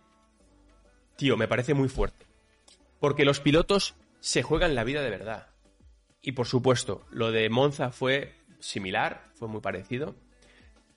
Tío, 1.17 1.35
me 1.35 1.47
parece 1.47 1.73
muy 1.73 1.89
fuerte. 1.89 2.25
Porque 2.99 3.25
los 3.25 3.39
pilotos 3.39 3.95
se 4.19 4.43
juegan 4.43 4.75
la 4.75 4.83
vida 4.83 5.01
de 5.01 5.09
verdad. 5.09 5.47
Y 6.21 6.31
por 6.33 6.47
supuesto, 6.47 7.05
lo 7.11 7.31
de 7.31 7.49
Monza 7.49 7.91
fue 7.91 8.33
similar, 8.59 9.31
fue 9.35 9.47
muy 9.47 9.61
parecido. 9.61 10.15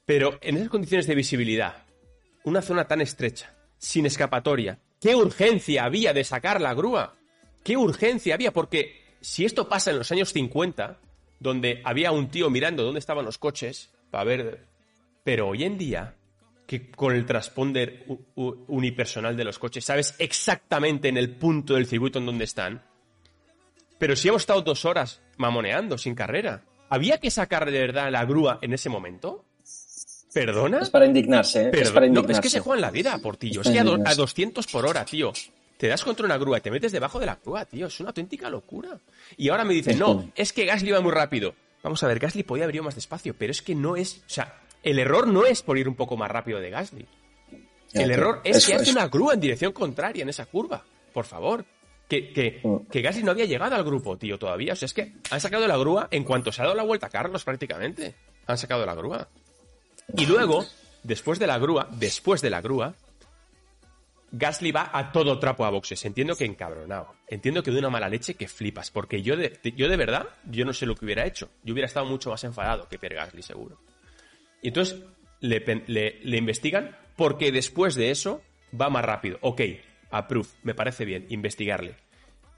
Pero 0.04 0.38
en 0.42 0.56
esas 0.56 0.68
condiciones 0.68 1.06
de 1.06 1.14
visibilidad, 1.14 1.84
una 2.44 2.62
zona 2.62 2.86
tan 2.86 3.00
estrecha, 3.00 3.54
sin 3.78 4.06
escapatoria, 4.06 4.78
¿qué 5.00 5.14
urgencia 5.14 5.84
había 5.84 6.12
de 6.12 6.24
sacar 6.24 6.60
la 6.60 6.74
grúa? 6.74 7.14
¿Qué 7.64 7.76
urgencia 7.76 8.34
había? 8.34 8.52
Porque 8.52 9.00
si 9.20 9.44
esto 9.44 9.68
pasa 9.68 9.90
en 9.90 9.98
los 9.98 10.10
años 10.12 10.32
50, 10.32 10.98
donde 11.38 11.80
había 11.84 12.12
un 12.12 12.28
tío 12.28 12.50
mirando 12.50 12.84
dónde 12.84 13.00
estaban 13.00 13.24
los 13.24 13.38
coches 13.38 13.90
para 14.10 14.24
ver. 14.24 14.66
Pero 15.24 15.48
hoy 15.48 15.64
en 15.64 15.78
día, 15.78 16.16
que 16.70 16.88
con 16.88 17.12
el 17.16 17.26
transponder 17.26 18.04
unipersonal 18.36 19.36
de 19.36 19.42
los 19.42 19.58
coches, 19.58 19.84
sabes 19.84 20.14
exactamente 20.20 21.08
en 21.08 21.16
el 21.16 21.34
punto 21.34 21.74
del 21.74 21.84
circuito 21.84 22.20
en 22.20 22.26
donde 22.26 22.44
están. 22.44 22.80
Pero 23.98 24.14
si 24.14 24.28
hemos 24.28 24.42
estado 24.42 24.62
dos 24.62 24.84
horas 24.84 25.20
mamoneando 25.36 25.98
sin 25.98 26.14
carrera, 26.14 26.62
¿había 26.88 27.18
que 27.18 27.28
sacar 27.32 27.68
de 27.68 27.76
verdad 27.76 28.12
la 28.12 28.24
grúa 28.24 28.60
en 28.62 28.72
ese 28.72 28.88
momento? 28.88 29.46
¿Perdona? 30.32 30.78
Es 30.78 30.90
para 30.90 31.06
indignarse, 31.06 31.64
¿eh? 31.64 31.70
Es 31.72 31.90
para 31.90 32.06
indignarse. 32.06 32.34
No, 32.34 32.38
es 32.38 32.40
que 32.40 32.50
se 32.50 32.60
juegan 32.60 32.82
la 32.82 32.92
vida, 32.92 33.18
Portillo. 33.18 33.62
Es, 33.62 33.66
es 33.66 33.72
que 33.72 33.80
a, 33.80 33.82
a 33.82 34.14
200 34.14 34.64
por 34.68 34.86
hora, 34.86 35.04
tío 35.04 35.32
te 35.76 35.88
das 35.88 36.04
contra 36.04 36.26
una 36.26 36.36
grúa 36.38 36.58
y 36.58 36.60
te 36.60 36.70
metes 36.70 36.92
debajo 36.92 37.18
de 37.18 37.26
la 37.26 37.38
grúa, 37.42 37.64
tío. 37.64 37.88
Es 37.88 37.98
una 37.98 38.10
auténtica 38.10 38.48
locura. 38.48 39.00
Y 39.36 39.48
ahora 39.48 39.64
me 39.64 39.74
dicen, 39.74 39.98
no, 39.98 40.30
es 40.36 40.52
que 40.52 40.66
Gasly 40.66 40.90
iba 40.90 41.00
muy 41.00 41.10
rápido. 41.10 41.54
Vamos 41.82 42.00
a 42.04 42.06
ver, 42.06 42.20
Gasly 42.20 42.42
podía 42.42 42.64
haber 42.64 42.76
ido 42.76 42.84
más 42.84 42.94
despacio, 42.94 43.34
pero 43.36 43.50
es 43.50 43.62
que 43.62 43.74
no 43.74 43.96
es. 43.96 44.18
O 44.18 44.28
sea, 44.28 44.60
el 44.82 44.98
error 44.98 45.26
no 45.26 45.46
es 45.46 45.62
por 45.62 45.78
ir 45.78 45.88
un 45.88 45.94
poco 45.94 46.16
más 46.16 46.30
rápido 46.30 46.60
de 46.60 46.70
Gasly. 46.70 47.06
El 47.92 48.10
error 48.10 48.40
es 48.44 48.66
que 48.66 48.74
hace 48.74 48.92
una 48.92 49.08
grúa 49.08 49.34
en 49.34 49.40
dirección 49.40 49.72
contraria 49.72 50.22
en 50.22 50.28
esa 50.28 50.46
curva. 50.46 50.84
Por 51.12 51.24
favor. 51.24 51.64
Que, 52.08 52.60
mm. 52.62 52.90
que, 52.90 53.02
Gasly 53.02 53.22
no 53.22 53.30
había 53.30 53.44
llegado 53.44 53.76
al 53.76 53.84
grupo, 53.84 54.16
tío, 54.16 54.36
todavía. 54.38 54.72
O 54.72 54.76
sea, 54.76 54.86
es 54.86 54.94
que 54.94 55.12
han 55.30 55.40
sacado 55.40 55.66
la 55.68 55.76
grúa 55.76 56.08
en 56.10 56.24
cuanto 56.24 56.50
se 56.50 56.60
ha 56.60 56.64
dado 56.64 56.76
la 56.76 56.82
vuelta 56.82 57.06
a 57.06 57.10
Carlos, 57.10 57.44
prácticamente. 57.44 58.16
Han 58.46 58.58
sacado 58.58 58.84
la 58.84 58.94
grúa. 58.94 59.28
Y 60.16 60.26
luego, 60.26 60.64
después 61.04 61.38
de 61.38 61.46
la 61.46 61.58
grúa, 61.58 61.88
después 61.92 62.42
de 62.42 62.50
la 62.50 62.60
grúa, 62.60 62.94
Gasly 64.32 64.72
va 64.72 64.90
a 64.92 65.12
todo 65.12 65.38
trapo 65.38 65.64
a 65.64 65.70
boxes. 65.70 66.04
Entiendo 66.04 66.34
que 66.34 66.44
encabronado. 66.44 67.14
Entiendo 67.28 67.62
que 67.62 67.70
de 67.70 67.78
una 67.78 67.90
mala 67.90 68.08
leche 68.08 68.34
que 68.34 68.48
flipas. 68.48 68.90
Porque 68.90 69.22
yo 69.22 69.36
de, 69.36 69.60
yo 69.76 69.88
de 69.88 69.96
verdad, 69.96 70.26
yo 70.46 70.64
no 70.64 70.72
sé 70.72 70.86
lo 70.86 70.96
que 70.96 71.04
hubiera 71.04 71.26
hecho. 71.26 71.48
Yo 71.62 71.74
hubiera 71.74 71.86
estado 71.86 72.06
mucho 72.06 72.30
más 72.30 72.42
enfadado 72.42 72.88
que 72.88 72.98
Pierre 72.98 73.16
Gasly, 73.16 73.42
seguro. 73.42 73.78
Y 74.62 74.68
entonces 74.68 75.02
le, 75.40 75.60
le, 75.86 76.36
investigan 76.36 76.96
porque 77.16 77.52
después 77.52 77.94
de 77.94 78.10
eso 78.10 78.42
va 78.78 78.90
más 78.90 79.04
rápido. 79.04 79.38
Ok, 79.40 79.62
approve, 80.10 80.48
me 80.62 80.74
parece 80.74 81.04
bien, 81.04 81.26
investigarle. 81.30 81.96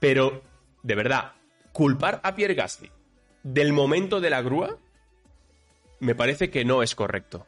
Pero, 0.00 0.42
de 0.82 0.94
verdad, 0.94 1.32
culpar 1.72 2.20
a 2.22 2.34
Pierre 2.34 2.54
Gasly 2.54 2.90
del 3.42 3.72
momento 3.72 4.20
de 4.20 4.30
la 4.30 4.42
grúa 4.42 4.78
me 6.00 6.14
parece 6.14 6.50
que 6.50 6.64
no 6.64 6.82
es 6.82 6.94
correcto. 6.94 7.46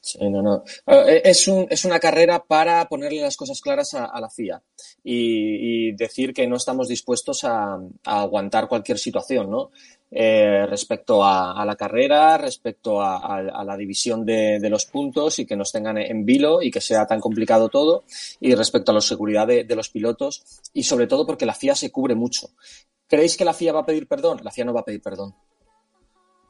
Sí, 0.00 0.18
no, 0.28 0.42
no. 0.42 0.64
Eh, 0.86 1.22
es, 1.24 1.46
un, 1.46 1.66
es 1.70 1.84
una 1.84 2.00
carrera 2.00 2.44
para 2.44 2.88
ponerle 2.88 3.20
las 3.20 3.36
cosas 3.36 3.60
claras 3.60 3.94
a, 3.94 4.20
la 4.20 4.28
FIA 4.28 4.60
y, 5.04 5.92
decir 5.92 6.34
que 6.34 6.46
no 6.46 6.56
estamos 6.56 6.88
dispuestos 6.88 7.44
a, 7.44 7.78
aguantar 8.04 8.68
cualquier 8.68 8.98
situación, 8.98 9.50
¿no? 9.50 9.70
Eh, 10.14 10.66
respecto 10.66 11.24
a, 11.24 11.64
la 11.64 11.74
carrera, 11.74 12.36
respecto 12.36 13.00
a, 13.00 13.64
la 13.64 13.76
división 13.78 14.26
de, 14.26 14.68
los 14.68 14.84
puntos 14.84 15.38
y 15.38 15.46
que 15.46 15.56
nos 15.56 15.72
tengan 15.72 15.96
en 15.96 16.26
vilo 16.26 16.60
y 16.60 16.70
que 16.70 16.82
sea 16.82 17.06
tan 17.06 17.18
complicado 17.18 17.70
todo, 17.70 18.04
y 18.38 18.54
respecto 18.54 18.90
a 18.92 18.94
la 18.94 19.00
seguridad 19.00 19.46
de, 19.46 19.64
de 19.64 19.74
los 19.74 19.88
pilotos 19.88 20.44
y 20.74 20.82
sobre 20.82 21.06
todo 21.06 21.24
porque 21.24 21.46
la 21.46 21.54
FIA 21.54 21.74
se 21.74 21.90
cubre 21.90 22.14
mucho. 22.14 22.48
¿Creéis 23.08 23.38
que 23.38 23.46
la 23.46 23.54
FIA 23.54 23.72
va 23.72 23.80
a 23.80 23.86
pedir 23.86 24.06
perdón? 24.06 24.40
La 24.42 24.50
FIA 24.50 24.66
no 24.66 24.74
va 24.74 24.80
a 24.80 24.84
pedir 24.84 25.00
perdón. 25.00 25.34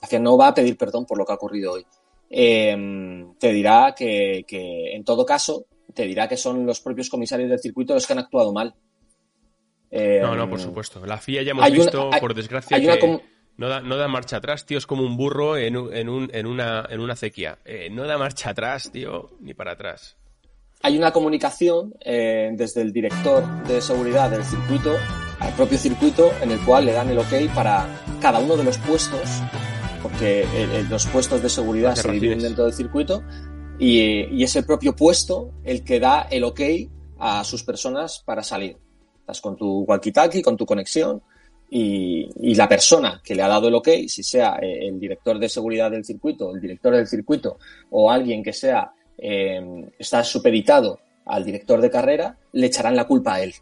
La 0.00 0.08
FIA 0.08 0.18
no 0.18 0.36
va 0.36 0.48
a 0.48 0.54
pedir 0.54 0.76
perdón 0.76 1.06
por 1.06 1.16
lo 1.16 1.24
que 1.24 1.32
ha 1.32 1.36
ocurrido 1.36 1.72
hoy. 1.72 1.86
Em, 2.30 3.34
te 3.38 3.52
dirá 3.52 3.94
que, 3.96 4.44
en 4.48 5.04
todo 5.04 5.24
caso, 5.24 5.66
te 5.94 6.04
dirá 6.04 6.28
que 6.28 6.36
son 6.36 6.66
los 6.66 6.80
propios 6.80 7.08
comisarios 7.08 7.48
del 7.48 7.60
circuito 7.60 7.94
los 7.94 8.06
que 8.08 8.12
han 8.12 8.18
actuado 8.18 8.52
mal. 8.52 8.74
no, 9.92 10.34
no, 10.34 10.50
por 10.50 10.58
em, 10.58 10.64
supuesto. 10.64 11.06
La 11.06 11.18
FIA 11.18 11.42
ya 11.42 11.52
hemos 11.52 11.70
visto, 11.70 12.10
por 12.18 12.34
desgracia, 12.34 12.80
que 12.80 13.22
no, 13.56 13.68
da, 13.68 13.80
no 13.80 13.96
da, 13.96 14.08
marcha 14.08 14.36
atrás, 14.36 14.66
tío. 14.66 14.78
Es 14.78 14.86
como 14.86 15.02
un 15.02 15.16
burro 15.16 15.56
en, 15.56 15.76
en, 15.76 16.08
un, 16.08 16.30
en, 16.32 16.46
una, 16.46 16.86
en 16.88 17.00
una 17.00 17.16
sequía. 17.16 17.58
Eh, 17.64 17.88
no 17.90 18.04
da 18.04 18.18
marcha 18.18 18.50
atrás, 18.50 18.90
tío, 18.92 19.30
ni 19.40 19.54
para 19.54 19.72
atrás. 19.72 20.16
Hay 20.82 20.98
una 20.98 21.12
comunicación 21.12 21.94
eh, 22.00 22.50
desde 22.54 22.82
el 22.82 22.92
director 22.92 23.44
de 23.64 23.80
seguridad 23.80 24.30
del 24.30 24.44
circuito 24.44 24.96
al 25.38 25.52
propio 25.54 25.78
circuito 25.78 26.32
en 26.40 26.50
el 26.50 26.60
cual 26.60 26.86
le 26.86 26.92
dan 26.92 27.08
el 27.08 27.18
ok 27.18 27.52
para 27.54 27.86
cada 28.20 28.38
uno 28.40 28.56
de 28.56 28.64
los 28.64 28.78
puestos 28.78 29.42
porque 30.02 30.44
los 30.90 31.06
puestos 31.06 31.42
de 31.42 31.48
seguridad 31.48 31.94
se 31.94 32.10
dividen 32.10 32.40
dentro 32.40 32.64
del 32.64 32.72
circuito 32.72 33.22
y, 33.78 34.42
es 34.42 34.54
el 34.56 34.64
propio 34.64 34.94
puesto 34.94 35.52
el 35.64 35.84
que 35.84 36.00
da 36.00 36.22
el 36.22 36.44
ok 36.44 36.60
a 37.18 37.44
sus 37.44 37.62
personas 37.62 38.22
para 38.24 38.42
salir. 38.42 38.76
Estás 39.20 39.40
con 39.40 39.56
tu 39.56 39.84
walkie-talkie, 39.86 40.42
con 40.42 40.56
tu 40.56 40.66
conexión 40.66 41.22
y, 41.74 42.54
la 42.54 42.68
persona 42.68 43.20
que 43.24 43.34
le 43.34 43.42
ha 43.42 43.48
dado 43.48 43.68
el 43.68 43.74
ok, 43.74 43.88
si 44.06 44.22
sea 44.22 44.58
eh, 44.60 44.88
el 44.88 45.00
director 45.00 45.38
de 45.38 45.48
seguridad 45.48 45.90
del 45.90 46.04
circuito, 46.04 46.54
el 46.54 46.60
director 46.60 46.94
del 46.94 47.06
circuito 47.06 47.58
o 47.90 48.10
alguien 48.10 48.42
que 48.42 48.52
sea 48.52 48.92
em, 49.16 49.88
está 49.98 50.22
supeditado 50.22 51.00
al 51.26 51.44
director 51.44 51.80
de 51.80 51.90
carrera, 51.90 52.36
le 52.52 52.66
echarán 52.66 52.94
la 52.94 53.06
culpa 53.06 53.34
a 53.34 53.42
él. 53.42 53.54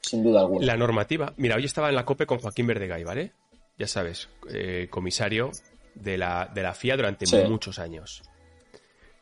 Sin 0.00 0.22
duda 0.22 0.40
alguna. 0.40 0.64
La 0.64 0.76
normativa. 0.76 1.34
Mira, 1.36 1.56
hoy 1.56 1.64
estaba 1.64 1.88
en 1.88 1.96
la 1.96 2.04
COPE 2.04 2.26
con 2.26 2.38
Joaquín 2.38 2.66
Verdegay, 2.66 3.04
¿vale? 3.04 3.32
ya 3.78 3.86
sabes, 3.86 4.28
eh, 4.48 4.88
comisario 4.90 5.50
de 5.94 6.18
la, 6.18 6.50
de 6.52 6.62
la 6.62 6.74
FIA 6.74 6.96
durante 6.96 7.26
muchos 7.46 7.78
años. 7.78 8.22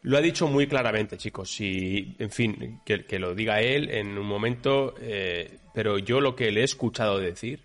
Lo 0.02 0.18
ha 0.18 0.20
dicho 0.20 0.46
muy 0.46 0.66
claramente, 0.66 1.16
chicos. 1.16 1.60
Y, 1.60 2.14
en 2.18 2.30
fin, 2.30 2.80
que, 2.84 3.18
lo 3.18 3.34
diga 3.34 3.60
él 3.60 3.90
en 3.90 4.18
un 4.18 4.26
momento, 4.26 4.94
eh, 5.00 5.58
pero 5.74 5.98
yo 5.98 6.20
lo 6.20 6.34
que 6.34 6.50
le 6.50 6.62
he 6.62 6.64
escuchado 6.64 7.18
decir 7.18 7.60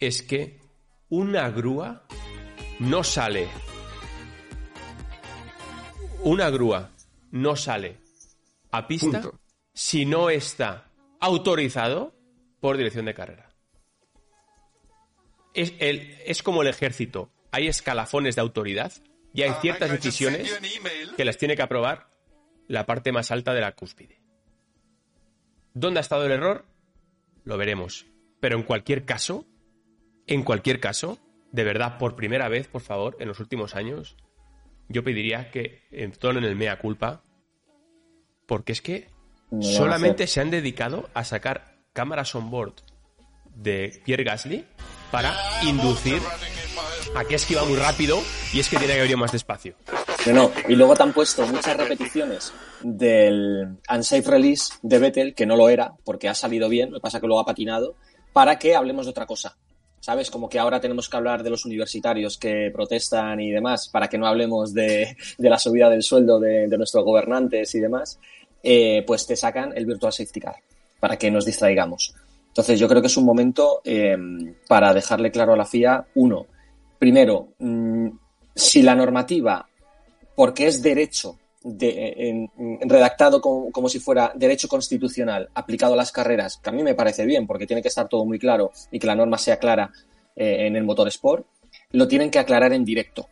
es 0.00 0.22
que 0.22 0.58
una 1.08 1.48
grúa 1.50 2.04
no 2.78 3.02
sale. 3.02 3.48
Una 6.20 6.50
grúa 6.50 6.90
no 7.30 7.56
sale 7.56 7.96
a 8.70 8.86
pista 8.86 9.22
si 9.72 10.04
no 10.04 10.28
está 10.28 10.90
autorizado 11.20 12.12
por 12.60 12.76
dirección 12.76 13.06
de 13.06 13.14
carrera 13.14 13.48
es, 15.58 15.74
el, 15.78 16.16
es 16.24 16.42
como 16.42 16.62
el 16.62 16.68
ejército. 16.68 17.30
Hay 17.50 17.66
escalafones 17.66 18.36
de 18.36 18.40
autoridad 18.40 18.92
y 19.32 19.42
hay 19.42 19.50
ah, 19.50 19.58
ciertas 19.60 19.90
decisiones 19.90 20.58
que 21.16 21.24
las 21.24 21.36
tiene 21.36 21.56
que 21.56 21.62
aprobar 21.62 22.08
la 22.66 22.86
parte 22.86 23.12
más 23.12 23.30
alta 23.30 23.54
de 23.54 23.60
la 23.60 23.72
cúspide. 23.72 24.20
¿Dónde 25.74 26.00
ha 26.00 26.02
estado 26.02 26.26
el 26.26 26.32
error? 26.32 26.64
Lo 27.48 27.56
veremos. 27.56 28.04
Pero 28.40 28.56
en 28.56 28.62
cualquier 28.62 29.06
caso, 29.06 29.46
en 30.26 30.42
cualquier 30.42 30.80
caso, 30.80 31.18
de 31.50 31.64
verdad, 31.64 31.96
por 31.96 32.14
primera 32.14 32.46
vez, 32.50 32.68
por 32.68 32.82
favor, 32.82 33.16
en 33.20 33.28
los 33.28 33.40
últimos 33.40 33.74
años, 33.74 34.18
yo 34.90 35.02
pediría 35.02 35.50
que 35.50 35.88
entonen 35.90 36.44
el 36.44 36.56
mea 36.56 36.78
culpa, 36.78 37.24
porque 38.44 38.72
es 38.72 38.82
que 38.82 39.08
solamente 39.62 40.26
se 40.26 40.42
han 40.42 40.50
dedicado 40.50 41.08
a 41.14 41.24
sacar 41.24 41.78
cámaras 41.94 42.34
on 42.34 42.50
board 42.50 42.74
de 43.54 44.02
Pierre 44.04 44.24
Gasly 44.24 44.66
para 45.10 45.34
inducir 45.62 46.20
a 47.16 47.24
que 47.24 47.34
es 47.34 47.46
que 47.46 47.54
iba 47.54 47.64
muy 47.64 47.76
rápido 47.76 48.20
y 48.52 48.60
es 48.60 48.68
que 48.68 48.76
tiene 48.76 48.92
que 48.92 49.06
ir 49.06 49.16
más 49.16 49.32
despacio. 49.32 49.74
no, 50.34 50.52
y 50.68 50.76
luego 50.76 50.94
te 50.94 51.02
han 51.02 51.14
puesto 51.14 51.46
muchas 51.46 51.78
repeticiones 51.78 52.52
del 52.82 53.78
unsafe 53.92 54.30
release 54.30 54.74
de 54.82 54.98
Vettel, 54.98 55.34
que 55.34 55.46
no 55.46 55.56
lo 55.56 55.68
era, 55.68 55.94
porque 56.04 56.28
ha 56.28 56.34
salido 56.34 56.68
bien, 56.68 56.90
lo 56.90 56.98
que 56.98 57.02
pasa 57.02 57.20
que 57.20 57.26
luego 57.26 57.40
ha 57.40 57.46
patinado, 57.46 57.94
para 58.32 58.58
que 58.58 58.74
hablemos 58.74 59.06
de 59.06 59.10
otra 59.10 59.26
cosa. 59.26 59.56
¿Sabes? 60.00 60.30
Como 60.30 60.48
que 60.48 60.60
ahora 60.60 60.80
tenemos 60.80 61.08
que 61.08 61.16
hablar 61.16 61.42
de 61.42 61.50
los 61.50 61.64
universitarios 61.64 62.38
que 62.38 62.70
protestan 62.72 63.40
y 63.40 63.50
demás, 63.50 63.88
para 63.88 64.08
que 64.08 64.16
no 64.16 64.26
hablemos 64.26 64.72
de, 64.72 65.16
la 65.38 65.58
subida 65.58 65.90
del 65.90 66.02
sueldo 66.04 66.38
de, 66.38 66.68
nuestros 66.78 67.04
gobernantes 67.04 67.74
y 67.74 67.80
demás, 67.80 68.18
eh, 68.62 69.02
pues 69.06 69.26
te 69.26 69.34
sacan 69.34 69.72
el 69.76 69.86
Virtual 69.86 70.12
Safety 70.12 70.40
Car, 70.40 70.56
para 71.00 71.16
que 71.16 71.30
nos 71.30 71.44
distraigamos. 71.44 72.14
Entonces 72.46 72.78
yo 72.78 72.88
creo 72.88 73.00
que 73.00 73.08
es 73.08 73.16
un 73.16 73.24
momento 73.24 73.80
eh, 73.84 74.16
para 74.68 74.94
dejarle 74.94 75.32
claro 75.32 75.52
a 75.52 75.56
la 75.56 75.66
FIA, 75.66 76.06
uno, 76.14 76.46
primero, 76.98 77.48
mm, 77.58 78.08
si 78.54 78.82
la 78.82 78.94
normativa, 78.94 79.68
porque 80.34 80.68
es 80.68 80.82
derecho 80.82 81.38
de, 81.76 82.48
redactado 82.82 83.40
como, 83.40 83.88
si 83.88 83.98
fuera 83.98 84.32
derecho 84.34 84.68
constitucional 84.68 85.48
aplicado 85.54 85.94
a 85.94 85.96
las 85.96 86.12
carreras, 86.12 86.58
que 86.62 86.70
a 86.70 86.72
mí 86.72 86.82
me 86.82 86.94
parece 86.94 87.26
bien, 87.26 87.46
porque 87.46 87.66
tiene 87.66 87.82
que 87.82 87.88
estar 87.88 88.08
todo 88.08 88.24
muy 88.24 88.38
claro 88.38 88.72
y 88.90 88.98
que 88.98 89.06
la 89.06 89.14
norma 89.14 89.38
sea 89.38 89.58
clara 89.58 89.90
eh, 90.34 90.66
en 90.66 90.76
el 90.76 90.84
motor 90.84 91.08
sport, 91.08 91.46
lo 91.92 92.08
tienen 92.08 92.30
que 92.30 92.38
aclarar 92.38 92.72
en 92.72 92.84
directo. 92.84 93.28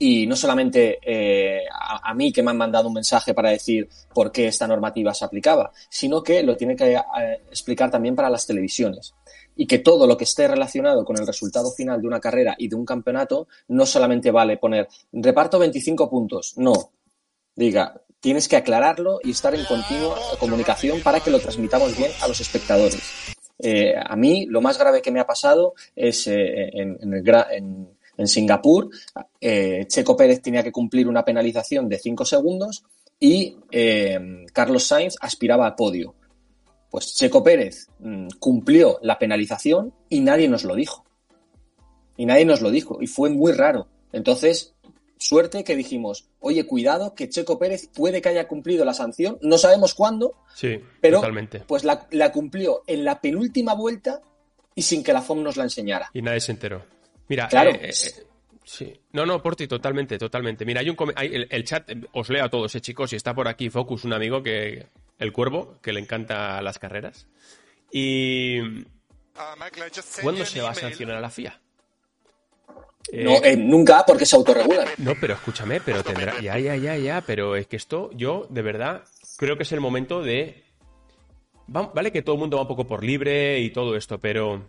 Y 0.00 0.26
no 0.26 0.36
solamente 0.36 0.98
eh, 1.02 1.62
a, 1.70 2.12
mí 2.14 2.32
que 2.32 2.42
me 2.42 2.50
han 2.50 2.56
mandado 2.56 2.88
un 2.88 2.94
mensaje 2.94 3.34
para 3.34 3.50
decir 3.50 3.88
por 4.12 4.32
qué 4.32 4.48
esta 4.48 4.66
normativa 4.66 5.14
se 5.14 5.24
aplicaba, 5.24 5.72
sino 5.88 6.22
que 6.22 6.42
lo 6.42 6.56
tiene 6.56 6.74
que 6.74 6.94
eh, 6.94 7.02
explicar 7.48 7.90
también 7.90 8.16
para 8.16 8.30
las 8.30 8.46
televisiones 8.46 9.14
y 9.56 9.66
que 9.66 9.80
todo 9.80 10.06
lo 10.06 10.16
que 10.16 10.24
esté 10.24 10.46
relacionado 10.46 11.04
con 11.04 11.18
el 11.18 11.26
resultado 11.26 11.70
final 11.72 12.00
de 12.00 12.06
una 12.06 12.20
carrera 12.20 12.54
y 12.58 12.68
de 12.68 12.76
un 12.76 12.84
campeonato 12.84 13.48
no 13.68 13.86
solamente 13.86 14.30
vale 14.30 14.56
poner 14.56 14.88
reparto 15.12 15.58
25 15.58 16.08
puntos, 16.08 16.54
no. 16.56 16.92
Diga, 17.58 18.00
tienes 18.20 18.46
que 18.46 18.54
aclararlo 18.54 19.18
y 19.24 19.32
estar 19.32 19.52
en 19.52 19.64
continua 19.64 20.16
comunicación 20.38 21.00
para 21.00 21.18
que 21.18 21.32
lo 21.32 21.40
transmitamos 21.40 21.96
bien 21.96 22.12
a 22.22 22.28
los 22.28 22.40
espectadores. 22.40 23.02
Eh, 23.58 23.94
a 24.00 24.14
mí 24.14 24.46
lo 24.46 24.60
más 24.60 24.78
grave 24.78 25.02
que 25.02 25.10
me 25.10 25.18
ha 25.18 25.26
pasado 25.26 25.74
es 25.96 26.28
eh, 26.28 26.70
en, 26.72 28.28
Singapur, 28.28 28.90
eh, 29.40 29.86
Checo 29.88 30.16
Pérez 30.16 30.40
tenía 30.40 30.62
que 30.62 30.70
cumplir 30.70 31.08
una 31.08 31.24
penalización 31.24 31.88
de 31.88 31.98
5 31.98 32.24
segundos 32.24 32.84
y 33.18 33.56
Carlos 34.52 34.84
Sainz 34.84 35.16
aspiraba 35.20 35.66
a 35.66 35.74
podio. 35.74 36.14
Pues 36.90 37.16
Checo 37.16 37.42
Pérez 37.42 37.88
mm, 37.98 38.28
cumplió 38.38 39.00
la 39.02 39.18
penalización 39.18 39.92
y 40.08 40.20
nadie 40.20 40.48
nos 40.48 40.62
lo 40.62 40.76
dijo. 40.76 41.04
Y 42.16 42.24
nadie 42.24 42.44
nos 42.44 42.60
lo 42.60 42.70
dijo. 42.70 42.98
Y 43.00 43.08
fue 43.08 43.30
muy 43.30 43.50
raro. 43.50 43.88
Entonces, 44.12 44.74
suerte 45.18 45.64
que 45.64 45.76
dijimos, 45.76 46.28
oye, 46.40 46.64
cuidado, 46.66 47.14
que 47.14 47.28
Checo 47.28 47.58
Pérez 47.58 47.88
puede 47.94 48.22
que 48.22 48.28
haya 48.28 48.48
cumplido 48.48 48.84
la 48.84 48.94
sanción. 48.94 49.38
No 49.42 49.58
sabemos 49.58 49.94
cuándo. 49.94 50.34
Sí, 50.54 50.80
pero 51.00 51.22
pues 51.66 51.84
la, 51.84 52.32
cumplió 52.32 52.82
en 52.86 53.04
la 53.04 53.20
penúltima 53.20 53.74
vuelta 53.74 54.20
y 54.74 54.82
sin 54.82 55.02
que 55.02 55.12
la 55.12 55.22
FOM 55.22 55.42
nos 55.42 55.56
la 55.56 55.64
enseñara. 55.64 56.10
Y 56.12 56.22
nadie 56.22 56.40
se 56.40 56.52
enteró. 56.52 56.84
Mira, 57.28 57.48
claro. 57.48 57.70
Eh, 57.70 57.90
eh, 57.90 57.92
sí. 58.64 58.92
No, 59.12 59.26
no, 59.26 59.42
Porti, 59.42 59.66
totalmente, 59.66 60.18
totalmente. 60.18 60.64
Mira, 60.64 60.80
hay 60.80 60.90
un 60.90 60.96
el, 61.20 61.46
el, 61.50 61.64
chat, 61.64 61.90
os 62.12 62.28
leo 62.30 62.44
a 62.44 62.48
todos, 62.48 62.74
eh, 62.74 62.80
chicos, 62.80 63.12
y 63.12 63.16
está 63.16 63.34
por 63.34 63.48
aquí 63.48 63.70
Focus, 63.70 64.04
un 64.04 64.12
amigo 64.12 64.42
que 64.42 64.86
el 65.18 65.32
Cuervo, 65.32 65.78
que 65.82 65.92
le 65.92 66.00
encanta 66.00 66.62
las 66.62 66.78
carreras. 66.78 67.28
Y. 67.90 68.58
¿Cuándo 70.22 70.44
se 70.44 70.60
va 70.60 70.70
a 70.70 70.74
sancionar 70.74 71.16
a 71.16 71.20
la 71.20 71.30
FIA? 71.30 71.60
No, 73.12 73.42
eh, 73.42 73.56
nunca, 73.56 74.04
porque 74.06 74.26
se 74.26 74.36
autorregula. 74.36 74.84
No, 74.98 75.14
pero 75.20 75.34
escúchame, 75.34 75.80
pero 75.80 76.02
tendrá. 76.02 76.40
Ya, 76.40 76.58
ya, 76.58 76.76
ya, 76.76 76.96
ya. 76.96 77.22
Pero 77.22 77.56
es 77.56 77.66
que 77.66 77.76
esto, 77.76 78.10
yo, 78.14 78.46
de 78.50 78.62
verdad, 78.62 79.04
creo 79.36 79.56
que 79.56 79.62
es 79.62 79.72
el 79.72 79.80
momento 79.80 80.22
de. 80.22 80.62
Vale 81.66 82.12
que 82.12 82.22
todo 82.22 82.36
el 82.36 82.40
mundo 82.40 82.56
va 82.56 82.62
un 82.62 82.68
poco 82.68 82.86
por 82.86 83.04
libre 83.04 83.60
y 83.60 83.70
todo 83.70 83.96
esto, 83.96 84.18
pero. 84.18 84.62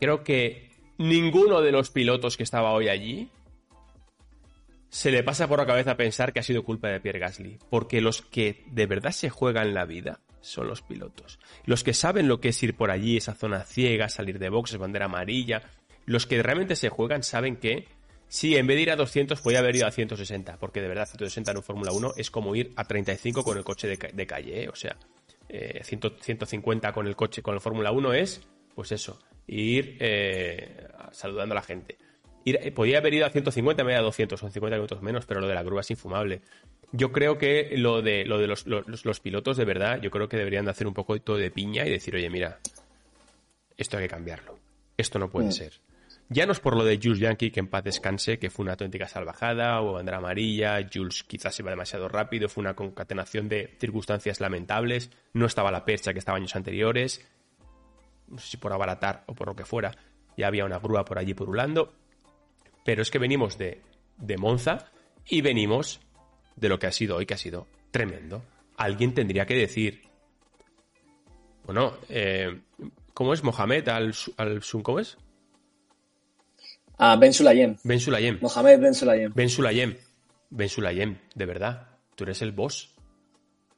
Creo 0.00 0.24
que 0.24 0.70
ninguno 0.98 1.60
de 1.60 1.72
los 1.72 1.90
pilotos 1.90 2.36
que 2.36 2.42
estaba 2.42 2.72
hoy 2.72 2.88
allí 2.88 3.30
se 4.94 5.10
le 5.10 5.24
pasa 5.24 5.48
por 5.48 5.58
la 5.58 5.66
cabeza 5.66 5.96
pensar 5.96 6.32
que 6.32 6.38
ha 6.38 6.44
sido 6.44 6.62
culpa 6.62 6.88
de 6.88 7.00
Pierre 7.00 7.18
Gasly, 7.18 7.58
porque 7.68 8.00
los 8.00 8.22
que 8.22 8.64
de 8.70 8.86
verdad 8.86 9.10
se 9.10 9.28
juegan 9.28 9.74
la 9.74 9.86
vida 9.86 10.20
son 10.40 10.68
los 10.68 10.82
pilotos. 10.82 11.40
Los 11.64 11.82
que 11.82 11.94
saben 11.94 12.28
lo 12.28 12.40
que 12.40 12.50
es 12.50 12.62
ir 12.62 12.76
por 12.76 12.90
allí, 12.90 13.16
esa 13.16 13.34
zona 13.34 13.64
ciega, 13.64 14.08
salir 14.08 14.38
de 14.38 14.50
boxes, 14.50 14.78
bandera 14.78 15.06
amarilla, 15.06 15.62
los 16.06 16.26
que 16.26 16.42
realmente 16.42 16.76
se 16.76 16.88
juegan 16.88 17.22
saben 17.22 17.56
que 17.56 17.86
sí, 18.28 18.56
en 18.56 18.66
vez 18.66 18.76
de 18.76 18.82
ir 18.82 18.90
a 18.90 18.96
200 18.96 19.40
podía 19.40 19.60
haber 19.60 19.76
ido 19.76 19.86
a 19.86 19.90
160, 19.90 20.58
porque 20.58 20.80
de 20.80 20.88
verdad 20.88 21.06
160 21.06 21.50
en 21.50 21.56
un 21.56 21.62
Fórmula 21.62 21.92
1 21.92 22.14
es 22.16 22.30
como 22.30 22.54
ir 22.54 22.72
a 22.76 22.84
35 22.84 23.44
con 23.44 23.56
el 23.56 23.64
coche 23.64 23.88
de, 23.88 24.26
calle, 24.26 24.64
¿eh? 24.64 24.68
o 24.68 24.74
sea, 24.76 24.96
150 25.82 26.88
eh, 26.88 26.92
con 26.92 27.06
el 27.06 27.16
coche, 27.16 27.42
con 27.42 27.54
el 27.54 27.60
Fórmula 27.60 27.92
1 27.92 28.14
es, 28.14 28.40
pues 28.74 28.92
eso, 28.92 29.18
ir 29.46 29.96
eh, 30.00 30.88
saludando 31.12 31.52
a 31.52 31.56
la 31.56 31.62
gente. 31.62 31.96
Eh, 32.44 32.72
podía 32.72 32.98
haber 32.98 33.14
ido 33.14 33.26
a 33.26 33.30
150 33.30 33.82
en 33.82 33.86
vez 33.86 33.94
de 33.94 34.00
a 34.00 34.02
200, 34.02 34.38
son 34.38 34.50
50 34.50 34.76
minutos 34.76 35.02
menos, 35.02 35.24
pero 35.26 35.40
lo 35.40 35.48
de 35.48 35.54
la 35.54 35.62
grúa 35.62 35.80
es 35.80 35.90
infumable. 35.90 36.42
Yo 36.92 37.10
creo 37.10 37.38
que 37.38 37.76
lo 37.76 38.02
de, 38.02 38.24
lo 38.24 38.38
de 38.38 38.46
los, 38.46 39.20
pilotos, 39.20 39.56
de 39.56 39.64
verdad, 39.64 40.00
yo 40.00 40.10
creo 40.10 40.28
que 40.28 40.36
deberían 40.36 40.64
de 40.66 40.70
hacer 40.70 40.86
un 40.86 40.94
poco 40.94 41.14
de 41.16 41.50
piña 41.50 41.86
y 41.86 41.90
decir, 41.90 42.14
oye, 42.14 42.30
mira, 42.30 42.60
esto 43.76 43.96
hay 43.96 44.04
que 44.04 44.08
cambiarlo. 44.08 44.58
Esto 44.96 45.18
no 45.18 45.30
puede 45.30 45.48
mm. 45.48 45.52
ser. 45.52 45.72
Ya 46.30 46.46
no 46.46 46.52
es 46.52 46.60
por 46.60 46.76
lo 46.76 46.84
de 46.84 46.98
Jules 47.02 47.18
Yankee, 47.18 47.50
que 47.50 47.60
en 47.60 47.68
paz 47.68 47.84
descanse, 47.84 48.38
que 48.38 48.50
fue 48.50 48.64
una 48.64 48.72
auténtica 48.72 49.06
salvajada, 49.06 49.82
o 49.82 49.92
bandera 49.92 50.18
amarilla, 50.18 50.78
Jules 50.92 51.22
quizás 51.24 51.58
iba 51.60 51.70
demasiado 51.70 52.08
rápido, 52.08 52.48
fue 52.48 52.62
una 52.62 52.74
concatenación 52.74 53.48
de 53.48 53.76
circunstancias 53.78 54.40
lamentables, 54.40 55.10
no 55.34 55.46
estaba 55.46 55.70
la 55.70 55.84
percha 55.84 56.12
que 56.12 56.18
estaba 56.18 56.38
años 56.38 56.56
anteriores, 56.56 57.26
no 58.28 58.38
sé 58.38 58.52
si 58.52 58.56
por 58.56 58.72
abaratar 58.72 59.24
o 59.26 59.34
por 59.34 59.48
lo 59.48 59.54
que 59.54 59.66
fuera, 59.66 59.92
ya 60.36 60.46
había 60.46 60.64
una 60.64 60.78
grúa 60.78 61.04
por 61.04 61.18
allí 61.18 61.34
purulando, 61.34 61.92
pero 62.84 63.02
es 63.02 63.10
que 63.10 63.18
venimos 63.18 63.58
de, 63.58 63.82
de 64.16 64.36
Monza 64.38 64.90
y 65.26 65.42
venimos 65.42 66.00
de 66.56 66.68
lo 66.68 66.78
que 66.78 66.86
ha 66.86 66.92
sido 66.92 67.16
hoy, 67.16 67.26
que 67.26 67.34
ha 67.34 67.38
sido 67.38 67.66
tremendo. 67.90 68.42
Alguien 68.76 69.14
tendría 69.14 69.46
que 69.46 69.54
decir, 69.54 70.02
bueno, 71.64 71.94
eh, 72.08 72.60
¿cómo 73.12 73.34
es 73.34 73.44
Mohamed 73.44 73.88
al, 73.88 74.14
al 74.36 74.62
¿Cómo 74.82 75.00
es? 75.00 75.18
Ah, 76.98 77.16
Ben 77.16 77.32
Sulayem. 77.32 77.76
Ben 77.82 78.00
Sulayem. 78.00 78.38
Mohamed 78.40 78.80
Ben 78.80 78.94
Sulayem. 78.94 79.32
Ben 79.34 79.48
Sulayem. 79.48 79.96
Ben 80.50 80.68
Sulayem, 80.68 81.18
de 81.34 81.46
verdad. 81.46 81.88
Tú 82.14 82.24
eres 82.24 82.42
el 82.42 82.52
boss. 82.52 82.94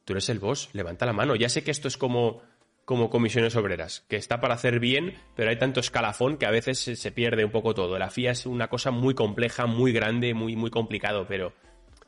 Tú 0.05 0.13
eres 0.13 0.29
el 0.29 0.39
boss. 0.39 0.69
Levanta 0.73 1.07
la 1.07 1.13
mano. 1.13 1.35
Ya 1.35 1.49
sé 1.49 1.65
que 1.65 1.71
esto 1.71 1.89
es 1.89 1.97
como 1.97 2.43
como 2.87 3.11
comisiones 3.11 3.57
obreras, 3.57 4.05
que 4.09 4.15
está 4.15 4.41
para 4.41 4.55
hacer 4.55 4.79
bien, 4.79 5.15
pero 5.35 5.51
hay 5.51 5.59
tanto 5.59 5.81
escalafón 5.81 6.37
que 6.37 6.47
a 6.47 6.53
veces 6.53 6.79
se 6.79 7.11
pierde 7.11 7.45
un 7.45 7.51
poco 7.51 7.75
todo. 7.75 7.99
La 7.99 8.11
FIA 8.11 8.31
es 8.31 8.47
una 8.47 8.69
cosa 8.69 8.93
muy 8.93 9.13
compleja, 9.13 9.67
muy 9.67 9.93
grande, 9.93 10.35
muy, 10.35 10.55
muy 10.55 10.71
complicado, 10.71 11.27
pero 11.29 11.53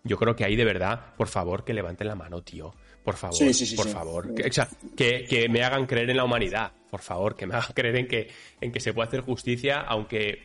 yo 0.04 0.16
creo 0.16 0.34
que 0.36 0.44
ahí 0.44 0.56
de 0.56 0.64
verdad, 0.64 1.14
por 1.16 1.28
favor, 1.28 1.64
que 1.64 1.74
levanten 1.74 2.06
la 2.06 2.14
mano, 2.14 2.42
tío. 2.42 2.74
Por 3.04 3.16
favor, 3.16 3.38
por 3.76 3.88
favor. 3.88 4.34
Que, 4.34 5.24
que, 5.24 5.48
me 5.48 5.62
hagan 5.62 5.86
creer 5.86 6.10
en 6.10 6.18
la 6.18 6.24
humanidad, 6.24 6.72
por 6.90 7.00
favor, 7.00 7.36
que 7.36 7.46
me 7.46 7.54
hagan 7.54 7.72
creer 7.74 7.96
en 7.96 8.06
que, 8.06 8.30
en 8.60 8.70
que 8.70 8.80
se 8.80 8.92
puede 8.92 9.08
hacer 9.08 9.20
justicia, 9.20 9.80
aunque, 9.80 10.42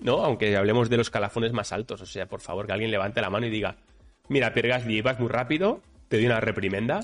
no, 0.00 0.24
aunque 0.24 0.56
hablemos 0.56 0.88
de 0.88 0.96
los 0.96 1.08
escalafones 1.08 1.52
más 1.52 1.72
altos. 1.72 2.00
O 2.00 2.06
sea, 2.06 2.26
por 2.26 2.40
favor, 2.40 2.66
que 2.66 2.72
alguien 2.72 2.90
levante 2.90 3.20
la 3.20 3.28
mano 3.28 3.46
y 3.46 3.50
diga, 3.50 3.76
mira, 4.28 4.54
Pierre 4.54 4.70
Gasly, 4.70 5.02
vas 5.02 5.20
muy 5.20 5.28
rápido, 5.28 5.82
te 6.08 6.16
doy 6.16 6.26
una 6.26 6.40
reprimenda, 6.40 7.00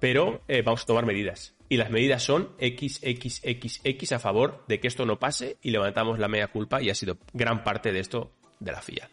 pero 0.00 0.40
eh, 0.48 0.62
vamos 0.62 0.82
a 0.82 0.86
tomar 0.86 1.04
medidas. 1.04 1.54
Y 1.68 1.76
las 1.76 1.90
medidas 1.90 2.22
son 2.22 2.50
XXXX 2.58 4.12
a 4.12 4.18
favor 4.18 4.64
de 4.68 4.80
que 4.80 4.88
esto 4.88 5.04
no 5.04 5.18
pase 5.18 5.58
y 5.62 5.70
levantamos 5.70 6.18
la 6.18 6.28
media 6.28 6.48
culpa 6.48 6.80
y 6.82 6.90
ha 6.90 6.94
sido 6.94 7.18
gran 7.32 7.64
parte 7.64 7.92
de 7.92 8.00
esto 8.00 8.32
de 8.60 8.72
la 8.72 8.80
FIA. 8.80 9.10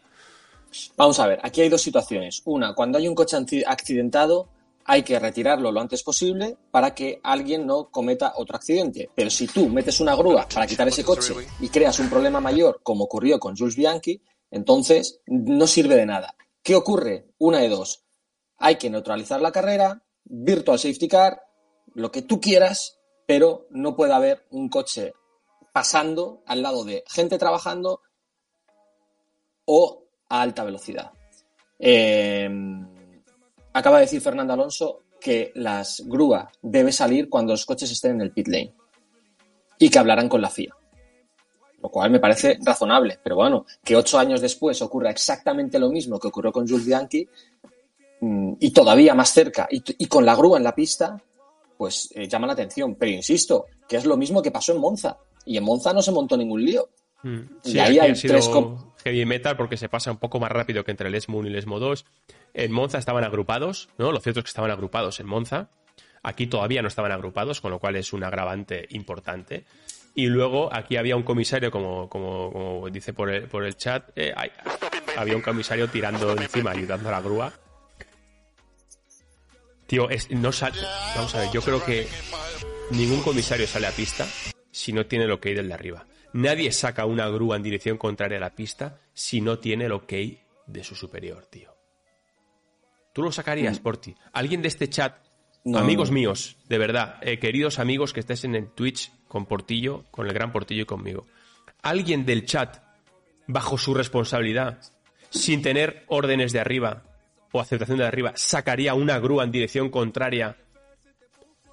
Vamos 0.96 1.18
a 1.20 1.26
ver, 1.26 1.40
aquí 1.42 1.60
hay 1.60 1.68
dos 1.68 1.82
situaciones. 1.82 2.42
Una, 2.44 2.74
cuando 2.74 2.98
hay 2.98 3.08
un 3.08 3.14
coche 3.14 3.36
accidentado, 3.66 4.48
hay 4.84 5.02
que 5.02 5.18
retirarlo 5.18 5.70
lo 5.70 5.80
antes 5.80 6.02
posible 6.02 6.56
para 6.70 6.94
que 6.94 7.20
alguien 7.22 7.66
no 7.66 7.90
cometa 7.90 8.34
otro 8.36 8.56
accidente. 8.56 9.10
Pero 9.14 9.30
si 9.30 9.46
tú 9.46 9.68
metes 9.68 10.00
una 10.00 10.14
grúa 10.14 10.46
para 10.52 10.66
quitar 10.66 10.88
ese 10.88 11.04
coche 11.04 11.34
y 11.60 11.68
creas 11.68 11.98
un 12.00 12.10
problema 12.10 12.40
mayor, 12.40 12.80
como 12.82 13.04
ocurrió 13.04 13.38
con 13.38 13.56
Jules 13.56 13.76
Bianchi, 13.76 14.20
entonces 14.50 15.20
no 15.26 15.66
sirve 15.66 15.96
de 15.96 16.06
nada. 16.06 16.34
¿Qué 16.62 16.74
ocurre? 16.74 17.28
Una 17.38 17.58
de 17.58 17.68
dos. 17.68 18.04
Hay 18.58 18.76
que 18.76 18.90
neutralizar 18.90 19.40
la 19.40 19.52
carrera, 19.52 20.02
virtual 20.24 20.78
safety 20.78 21.08
car, 21.08 21.42
lo 21.94 22.10
que 22.12 22.22
tú 22.22 22.40
quieras, 22.40 22.98
pero 23.26 23.66
no 23.70 23.96
puede 23.96 24.12
haber 24.12 24.46
un 24.50 24.68
coche 24.68 25.12
pasando 25.72 26.42
al 26.46 26.62
lado 26.62 26.84
de 26.84 27.02
gente 27.08 27.38
trabajando 27.38 28.00
o 29.64 30.01
a 30.32 30.40
alta 30.40 30.64
velocidad. 30.64 31.12
Em, 31.78 32.86
acaba 33.74 33.98
de 33.98 34.04
decir 34.04 34.22
Fernando 34.22 34.54
Alonso 34.54 35.02
que 35.20 35.52
las 35.56 36.02
grúas 36.06 36.48
debe 36.62 36.90
salir 36.90 37.28
cuando 37.28 37.52
los 37.52 37.66
coches 37.66 37.90
estén 37.92 38.12
en 38.12 38.22
el 38.22 38.32
pit 38.32 38.48
lane 38.48 38.74
y 39.78 39.90
que 39.90 39.98
hablarán 39.98 40.28
con 40.28 40.40
la 40.40 40.48
FIA. 40.48 40.74
lo 41.82 41.88
cual 41.88 42.12
me 42.12 42.20
parece 42.20 42.58
razonable. 42.62 43.18
Pero 43.24 43.34
bueno, 43.34 43.66
que 43.82 43.96
ocho 43.96 44.16
años 44.16 44.40
después 44.40 44.80
ocurra 44.82 45.10
exactamente 45.10 45.80
lo 45.80 45.90
mismo 45.90 46.18
que 46.18 46.28
ocurrió 46.28 46.52
con 46.52 46.66
Jules 46.66 46.86
Bianchi 46.86 47.28
mm, 48.20 48.52
y 48.60 48.70
todavía 48.70 49.14
más 49.14 49.30
cerca 49.30 49.66
y, 49.68 50.06
con 50.06 50.24
la 50.24 50.36
grúa 50.36 50.58
en 50.58 50.64
la 50.64 50.76
pista, 50.76 51.20
pues 51.76 52.08
eh, 52.14 52.28
llama 52.28 52.46
la 52.46 52.52
atención. 52.52 52.94
Pero 52.94 53.10
insisto, 53.10 53.66
que 53.88 53.96
es 53.96 54.06
lo 54.06 54.16
mismo 54.16 54.40
que 54.40 54.52
pasó 54.52 54.72
en 54.72 54.78
Monza. 54.78 55.18
Y 55.44 55.56
en 55.56 55.64
Monza 55.64 55.92
no 55.92 56.00
se 56.00 56.12
montó 56.12 56.36
ningún 56.36 56.64
lío. 56.64 56.88
Mm. 57.22 57.40
y 57.64 57.78
ahí 57.78 57.98
hay 57.98 58.12
tres 58.14 58.50
heavy 59.04 59.24
metal 59.26 59.56
porque 59.56 59.76
se 59.76 59.88
pasa 59.88 60.10
un 60.10 60.18
poco 60.18 60.40
más 60.40 60.50
rápido 60.50 60.84
que 60.84 60.90
entre 60.90 61.08
el 61.08 61.14
ESMO 61.14 61.38
1 61.38 61.48
y 61.48 61.50
el 61.52 61.58
ESMO 61.58 61.78
2. 61.78 62.04
En 62.54 62.72
Monza 62.72 62.98
estaban 62.98 63.24
agrupados, 63.24 63.88
¿no? 63.98 64.12
Lo 64.12 64.20
cierto 64.20 64.40
es 64.40 64.44
que 64.44 64.48
estaban 64.48 64.70
agrupados 64.70 65.20
en 65.20 65.26
Monza. 65.26 65.70
Aquí 66.22 66.46
todavía 66.46 66.82
no 66.82 66.88
estaban 66.88 67.10
agrupados, 67.10 67.60
con 67.60 67.70
lo 67.70 67.78
cual 67.78 67.96
es 67.96 68.12
un 68.12 68.22
agravante 68.22 68.86
importante. 68.90 69.64
Y 70.14 70.26
luego 70.26 70.68
aquí 70.72 70.96
había 70.96 71.16
un 71.16 71.22
comisario, 71.22 71.70
como, 71.70 72.08
como, 72.08 72.88
dice 72.90 73.12
por 73.12 73.30
el, 73.30 73.48
por 73.48 73.64
el 73.64 73.76
chat, 73.76 74.10
eh, 74.14 74.32
había 75.16 75.34
un 75.34 75.42
comisario 75.42 75.88
tirando 75.88 76.32
encima, 76.32 76.70
ayudando 76.70 77.08
a 77.08 77.12
la 77.12 77.20
grúa. 77.20 77.52
Tío, 79.86 80.08
no 80.30 80.52
sale. 80.52 80.80
Vamos 81.16 81.34
a 81.34 81.40
ver, 81.40 81.50
yo 81.50 81.60
creo 81.62 81.84
que 81.84 82.06
ningún 82.90 83.22
comisario 83.22 83.66
sale 83.66 83.86
a 83.86 83.90
pista 83.90 84.26
si 84.70 84.92
no 84.92 85.06
tiene 85.06 85.24
el 85.24 85.32
ok 85.32 85.44
del 85.46 85.68
de 85.68 85.74
arriba. 85.74 86.06
Nadie 86.32 86.72
saca 86.72 87.04
una 87.04 87.28
grúa 87.28 87.56
en 87.56 87.62
dirección 87.62 87.98
contraria 87.98 88.38
a 88.38 88.40
la 88.40 88.54
pista 88.54 89.00
si 89.12 89.40
no 89.40 89.58
tiene 89.58 89.84
el 89.84 89.92
ok 89.92 90.12
de 90.66 90.84
su 90.84 90.94
superior, 90.94 91.46
tío. 91.46 91.74
Tú 93.12 93.22
lo 93.22 93.32
sacarías 93.32 93.80
mm. 93.80 93.82
por 93.82 93.98
ti. 93.98 94.14
Alguien 94.32 94.62
de 94.62 94.68
este 94.68 94.88
chat, 94.88 95.18
amigos 95.74 96.10
míos, 96.10 96.56
de 96.68 96.78
verdad, 96.78 97.16
eh, 97.20 97.38
queridos 97.38 97.78
amigos 97.78 98.12
que 98.12 98.20
estés 98.20 98.44
en 98.44 98.54
el 98.54 98.70
Twitch 98.70 99.12
con 99.28 99.46
Portillo, 99.46 100.04
con 100.10 100.26
el 100.26 100.32
gran 100.32 100.52
Portillo 100.52 100.82
y 100.82 100.86
conmigo. 100.86 101.26
Alguien 101.82 102.24
del 102.24 102.46
chat, 102.46 102.78
bajo 103.46 103.76
su 103.76 103.92
responsabilidad, 103.92 104.80
sin 105.30 105.62
tener 105.62 106.04
órdenes 106.08 106.52
de 106.52 106.60
arriba 106.60 107.02
o 107.52 107.60
aceptación 107.60 107.98
de 107.98 108.06
arriba, 108.06 108.32
sacaría 108.34 108.94
una 108.94 109.18
grúa 109.18 109.44
en 109.44 109.52
dirección 109.52 109.90
contraria 109.90 110.56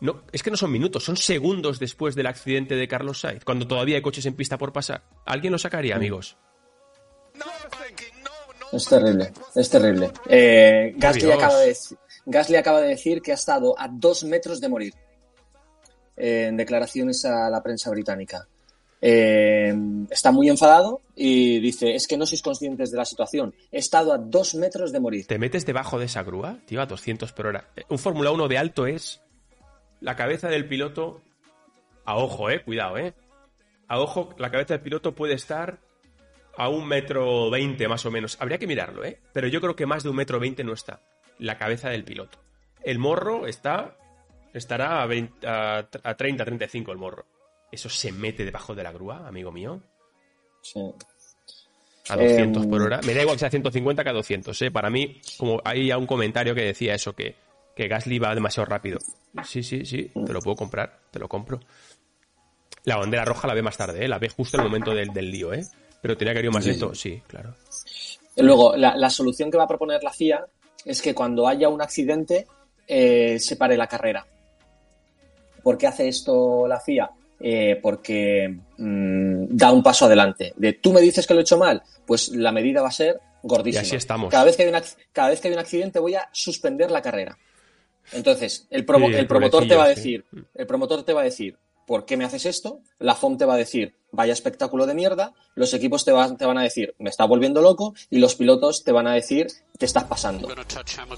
no, 0.01 0.21
es 0.31 0.43
que 0.43 0.51
no 0.51 0.57
son 0.57 0.71
minutos, 0.71 1.03
son 1.03 1.17
segundos 1.17 1.79
después 1.79 2.15
del 2.15 2.27
accidente 2.27 2.75
de 2.75 2.87
Carlos 2.87 3.19
Sainz, 3.19 3.43
cuando 3.43 3.67
todavía 3.67 3.97
hay 3.97 4.01
coches 4.01 4.25
en 4.25 4.35
pista 4.35 4.57
por 4.57 4.71
pasar. 4.71 5.03
¿Alguien 5.25 5.51
lo 5.51 5.59
sacaría, 5.59 5.95
amigos? 5.95 6.37
Es 8.71 8.85
terrible, 8.85 9.31
es 9.55 9.69
terrible. 9.69 10.11
Eh, 10.29 10.93
Gasly, 10.95 11.31
acaba 12.55 12.81
de, 12.81 12.87
decir 12.87 13.21
que 13.21 13.31
ha 13.31 13.35
estado 13.35 13.77
a 13.77 13.87
dos 13.87 14.23
metros 14.23 14.61
de 14.61 14.69
morir 14.69 14.93
en 16.15 16.55
declaraciones 16.55 17.25
a 17.25 17.49
la 17.49 17.63
prensa 17.63 17.89
británica. 17.89 18.47
Eh, 19.01 19.73
está 20.09 20.31
muy 20.31 20.49
enfadado 20.49 21.01
y 21.15 21.59
dice, 21.59 21.95
es 21.95 22.05
que 22.05 22.17
no 22.17 22.25
sois 22.25 22.41
conscientes 22.41 22.91
de 22.91 22.97
la 22.97 23.05
situación. 23.05 23.55
He 23.71 23.79
estado 23.79 24.13
a 24.13 24.17
dos 24.17 24.55
metros 24.55 24.91
de 24.91 24.99
morir. 24.99 25.25
¿Te 25.25 25.39
metes 25.39 25.65
debajo 25.65 25.97
de 25.97 26.05
esa 26.05 26.23
grúa, 26.23 26.59
tío, 26.65 26.81
a 26.81 26.85
200 26.85 27.31
por 27.31 27.47
hora? 27.47 27.69
Un 27.89 27.97
Fórmula 27.97 28.31
1 28.31 28.47
de 28.47 28.57
alto 28.57 28.85
es 28.85 29.21
la 30.01 30.15
cabeza 30.15 30.49
del 30.49 30.67
piloto, 30.67 31.21
a 32.05 32.15
ojo, 32.17 32.49
eh, 32.49 32.61
cuidado, 32.63 32.97
eh. 32.97 33.13
A 33.87 33.99
ojo, 33.99 34.33
la 34.37 34.51
cabeza 34.51 34.75
del 34.75 34.83
piloto 34.83 35.15
puede 35.15 35.33
estar 35.33 35.79
a 36.57 36.69
un 36.69 36.87
metro 36.87 37.49
veinte 37.49 37.87
más 37.87 38.05
o 38.05 38.11
menos. 38.11 38.37
Habría 38.39 38.57
que 38.57 38.67
mirarlo, 38.67 39.03
eh. 39.03 39.19
Pero 39.33 39.47
yo 39.47 39.61
creo 39.61 39.75
que 39.75 39.85
más 39.85 40.03
de 40.03 40.09
un 40.09 40.15
metro 40.15 40.39
veinte 40.39 40.63
no 40.63 40.73
está. 40.73 41.01
La 41.37 41.57
cabeza 41.57 41.89
del 41.89 42.03
piloto. 42.03 42.39
El 42.83 42.99
morro 42.99 43.47
está. 43.47 43.95
Estará 44.53 45.01
a, 45.01 45.05
20, 45.05 45.47
a, 45.47 45.87
30, 46.17 46.45
35 46.45 46.91
el 46.91 46.97
morro. 46.97 47.25
¿Eso 47.71 47.87
se 47.89 48.11
mete 48.11 48.45
debajo 48.45 48.73
de 48.73 48.83
la 48.83 48.91
grúa, 48.91 49.27
amigo 49.27 49.51
mío? 49.51 49.81
Sí. 50.61 50.79
A 52.09 52.15
200 52.15 52.65
por 52.65 52.81
em, 52.81 52.87
hora. 52.87 52.99
Me 53.05 53.13
da 53.13 53.21
igual 53.21 53.35
que 53.35 53.41
sea 53.41 53.51
150 53.51 54.03
que 54.03 54.09
a 54.09 54.13
200, 54.13 54.61
¿eh? 54.63 54.71
Para 54.71 54.89
mí, 54.89 55.21
como 55.37 55.61
hay 55.63 55.87
ya 55.87 55.97
un 55.97 56.07
comentario 56.07 56.55
que 56.55 56.63
decía 56.63 56.95
eso, 56.95 57.13
que 57.13 57.35
que 57.79 57.87
Gasly 57.87 58.19
va 58.19 58.35
demasiado 58.35 58.65
rápido. 58.65 58.99
Sí, 59.45 59.63
sí, 59.63 59.85
sí, 59.85 60.11
te 60.25 60.33
lo 60.33 60.41
puedo 60.41 60.57
comprar, 60.57 60.99
te 61.11 61.17
lo 61.17 61.29
compro. 61.29 61.61
La 62.83 62.97
bandera 62.97 63.23
roja 63.23 63.47
la 63.47 63.53
ve 63.53 63.61
más 63.61 63.77
tarde, 63.77 64.03
¿eh? 64.03 64.07
la 64.09 64.19
ve 64.19 64.27
justo 64.27 64.57
en 64.57 64.63
el 64.63 64.67
momento 64.67 64.93
del, 64.93 65.31
lío, 65.31 65.53
¿eh? 65.53 65.65
Pero 66.01 66.17
tenía 66.17 66.33
que 66.33 66.41
ir 66.41 66.51
más 66.51 66.65
lento, 66.65 66.93
sí, 66.93 67.21
claro. 67.25 67.55
Luego, 68.35 68.75
la, 68.75 69.09
solución 69.09 69.49
que 69.49 69.55
va 69.55 69.63
a 69.63 69.67
proponer 69.67 70.03
la 70.03 70.11
FIA 70.11 70.45
es 70.83 71.01
que 71.01 71.15
cuando 71.15 71.47
haya 71.47 71.69
un 71.69 71.81
accidente 71.81 72.47
eh, 72.85 73.39
se 73.39 73.55
pare 73.55 73.77
la 73.77 73.87
carrera. 73.87 74.27
¿Por 75.63 75.77
qué 75.77 75.87
hace 75.87 76.09
esto 76.09 76.67
la 76.67 76.81
FIA? 76.81 77.09
Eh, 77.39 77.79
porque 77.81 78.57
mm, 78.77 79.55
da 79.55 79.71
un 79.71 79.81
paso 79.81 80.03
adelante. 80.03 80.51
De 80.57 80.73
tú 80.73 80.91
me 80.91 80.99
dices 80.99 81.25
que 81.25 81.33
lo 81.33 81.39
he 81.39 81.43
hecho 81.43 81.57
mal, 81.57 81.81
pues 82.05 82.27
la 82.29 82.51
medida 82.51 82.81
va 82.81 82.89
a 82.89 82.91
ser 82.91 83.21
gordísima. 83.41 83.83
Y 83.83 83.85
así 83.85 83.95
estamos. 83.95 84.31
Cada 84.31 84.43
vez 84.43 84.57
que 84.57 84.63
hay, 84.63 84.73
cada 85.13 85.29
vez 85.29 85.39
que 85.39 85.47
hay 85.47 85.53
un 85.53 85.61
accidente 85.61 85.99
voy 85.99 86.15
a 86.15 86.27
suspender 86.33 86.91
la 86.91 87.01
carrera. 87.01 87.37
Entonces, 88.11 88.67
el, 88.69 88.85
promotor 88.85 89.67
te 89.67 89.75
va 89.75 89.85
a 89.85 89.89
decir, 89.89 90.25
el 90.55 90.67
promotor 90.67 91.03
te 91.03 91.13
va 91.13 91.21
a 91.21 91.25
decir, 91.25 91.57
¿por 91.85 92.05
qué 92.05 92.17
me 92.17 92.25
haces 92.25 92.45
esto? 92.45 92.81
La 92.99 93.15
FOM 93.15 93.37
te 93.37 93.45
va 93.45 93.55
a 93.55 93.57
decir, 93.57 93.95
vaya 94.11 94.33
espectáculo 94.33 94.85
de 94.85 94.93
mierda, 94.93 95.33
los 95.55 95.73
equipos 95.73 96.05
te, 96.05 96.11
te 96.37 96.45
van 96.45 96.57
a 96.57 96.63
decir, 96.63 96.95
me 96.99 97.09
está 97.09 97.25
volviendo 97.25 97.61
loco, 97.61 97.93
y 98.09 98.19
los 98.19 98.35
pilotos 98.35 98.83
te 98.83 98.91
van 98.91 99.07
a 99.07 99.13
decir, 99.13 99.47
te 99.77 99.85
estás 99.85 100.03
pasando. 100.05 100.47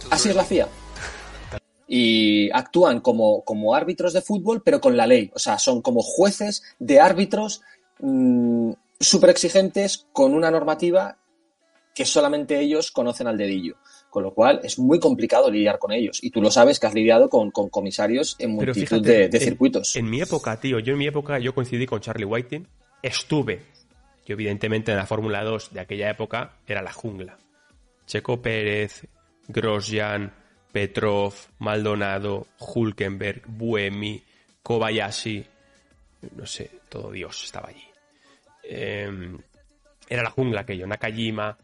Así 0.09 0.29
es 0.29 0.35
la 0.35 0.43
FIA. 0.43 0.67
Y 1.87 2.49
actúan 2.51 3.01
como, 3.01 3.43
como 3.43 3.75
árbitros 3.75 4.13
de 4.13 4.21
fútbol, 4.21 4.61
pero 4.63 4.79
con 4.79 4.95
la 4.95 5.07
ley. 5.07 5.29
O 5.33 5.39
sea, 5.39 5.59
son 5.59 5.81
como 5.81 6.01
jueces 6.01 6.63
de 6.79 7.01
árbitros 7.01 7.61
mm, 7.99 8.71
súper 8.97 9.31
exigentes 9.31 10.07
con 10.13 10.33
una 10.33 10.51
normativa 10.51 11.17
que 11.93 12.05
solamente 12.05 12.59
ellos 12.59 12.91
conocen 12.91 13.27
al 13.27 13.37
dedillo. 13.37 13.75
Con 14.11 14.23
lo 14.23 14.33
cual 14.33 14.59
es 14.61 14.77
muy 14.77 14.99
complicado 14.99 15.49
lidiar 15.49 15.79
con 15.79 15.93
ellos. 15.93 16.21
Y 16.21 16.31
tú 16.31 16.41
lo 16.41 16.51
sabes 16.51 16.81
que 16.81 16.85
has 16.85 16.93
lidiado 16.93 17.29
con, 17.29 17.49
comisarios 17.49 18.35
en 18.39 18.51
multitud 18.51 19.01
de, 19.01 19.39
circuitos. 19.39 19.95
En, 19.95 20.09
mi 20.09 20.19
época, 20.19 20.59
tío, 20.59 20.79
yo 20.79 20.91
en 20.91 20.99
mi 20.99 21.07
época 21.07 21.39
yo 21.39 21.55
coincidí 21.55 21.85
con 21.85 22.01
Charlie 22.01 22.25
Whiting. 22.25 22.67
Estuve. 23.01 23.61
Yo 24.25 24.33
evidentemente 24.33 24.91
en 24.91 24.97
la 24.97 25.05
Fórmula 25.05 25.45
2 25.45 25.73
de 25.73 25.79
aquella 25.79 26.09
época 26.09 26.57
era 26.67 26.81
la 26.81 26.91
jungla. 26.91 27.37
Checo 28.05 28.41
Pérez, 28.41 29.07
Grosjean, 29.47 30.33
Petrov, 30.73 31.33
Maldonado, 31.59 32.47
Hulkenberg, 32.59 33.43
Buemi, 33.47 34.21
Kobayashi. 34.61 35.45
No 36.35 36.45
sé, 36.45 36.69
todo 36.89 37.11
Dios 37.11 37.45
estaba 37.45 37.69
allí. 37.69 37.85
Em, 38.61 39.37
era 40.09 40.21
la 40.21 40.31
jungla 40.31 40.61
aquello, 40.61 40.85
Nakajima. 40.85 41.57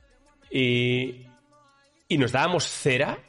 Y, 0.50 1.28
y 2.08 2.18
nos 2.18 2.32
dábamos 2.32 2.66
cera 2.66 3.20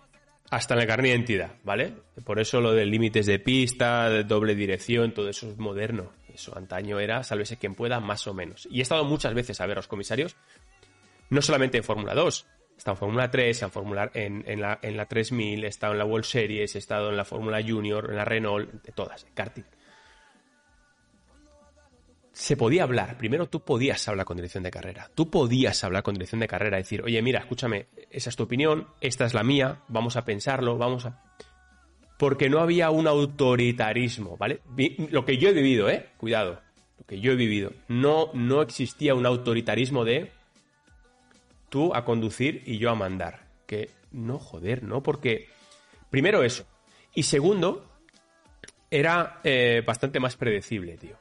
hasta 0.50 0.74
en 0.74 0.80
el 0.80 0.86
carnet 0.86 1.10
de 1.10 1.16
identidad, 1.16 1.56
¿vale? 1.64 1.94
Por 2.24 2.40
eso 2.40 2.60
lo 2.60 2.72
de 2.72 2.86
límites 2.86 3.26
de 3.26 3.38
pista, 3.38 4.08
de 4.08 4.24
doble 4.24 4.54
dirección, 4.54 5.12
todo 5.12 5.28
eso 5.28 5.50
es 5.50 5.58
moderno. 5.58 6.12
Eso 6.32 6.56
antaño 6.56 7.00
era, 7.00 7.22
sálvese 7.22 7.58
quien 7.58 7.74
pueda, 7.74 8.00
más 8.00 8.26
o 8.26 8.34
menos. 8.34 8.68
Y 8.70 8.78
he 8.78 8.82
estado 8.82 9.04
muchas 9.04 9.34
veces 9.34 9.60
a 9.60 9.66
ver 9.66 9.76
a 9.76 9.80
los 9.80 9.88
comisarios, 9.88 10.36
no 11.30 11.42
solamente 11.42 11.78
en 11.78 11.84
Fórmula 11.84 12.14
2, 12.14 12.46
he 12.74 12.78
estado 12.78 12.94
en 12.94 12.98
Fórmula 12.98 13.30
3, 13.30 13.62
en, 13.62 13.70
Fórmula, 13.70 14.10
en, 14.14 14.44
en, 14.46 14.60
la, 14.60 14.78
en 14.80 14.96
la 14.96 15.06
3000, 15.06 15.64
he 15.64 15.66
estado 15.66 15.92
en 15.92 15.98
la 15.98 16.04
World 16.04 16.24
Series, 16.24 16.74
he 16.74 16.78
estado 16.78 17.10
en 17.10 17.16
la 17.16 17.24
Fórmula 17.24 17.60
Junior, 17.66 18.06
en 18.08 18.16
la 18.16 18.24
Renault, 18.24 18.70
de 18.82 18.92
todas, 18.92 19.24
en 19.24 19.34
karting 19.34 19.64
se 22.38 22.56
podía 22.56 22.84
hablar. 22.84 23.18
Primero 23.18 23.48
tú 23.48 23.64
podías 23.64 24.06
hablar 24.06 24.24
con 24.24 24.36
dirección 24.36 24.62
de 24.62 24.70
carrera. 24.70 25.10
Tú 25.12 25.28
podías 25.28 25.82
hablar 25.82 26.04
con 26.04 26.14
dirección 26.14 26.38
de 26.38 26.46
carrera, 26.46 26.76
decir, 26.76 27.02
oye, 27.02 27.20
mira, 27.20 27.40
escúchame, 27.40 27.88
esa 28.10 28.30
es 28.30 28.36
tu 28.36 28.44
opinión, 28.44 28.86
esta 29.00 29.26
es 29.26 29.34
la 29.34 29.42
mía, 29.42 29.80
vamos 29.88 30.16
a 30.16 30.24
pensarlo, 30.24 30.78
vamos 30.78 31.04
a... 31.04 31.20
Porque 32.16 32.48
no 32.48 32.60
había 32.60 32.90
un 32.90 33.08
autoritarismo, 33.08 34.36
¿vale? 34.36 34.60
Lo 35.10 35.24
que 35.24 35.36
yo 35.36 35.48
he 35.48 35.52
vivido, 35.52 35.90
¿eh? 35.90 36.10
Cuidado, 36.16 36.62
lo 36.96 37.06
que 37.06 37.18
yo 37.18 37.32
he 37.32 37.34
vivido. 37.34 37.72
No, 37.88 38.30
no 38.34 38.62
existía 38.62 39.16
un 39.16 39.26
autoritarismo 39.26 40.04
de 40.04 40.30
tú 41.68 41.92
a 41.92 42.04
conducir 42.04 42.62
y 42.66 42.78
yo 42.78 42.90
a 42.90 42.94
mandar. 42.94 43.48
Que 43.66 43.90
no, 44.12 44.38
joder, 44.38 44.84
¿no? 44.84 45.02
Porque, 45.02 45.48
primero 46.08 46.44
eso. 46.44 46.64
Y 47.14 47.24
segundo, 47.24 47.84
era 48.92 49.40
eh, 49.42 49.82
bastante 49.84 50.20
más 50.20 50.36
predecible, 50.36 50.96
tío 50.98 51.16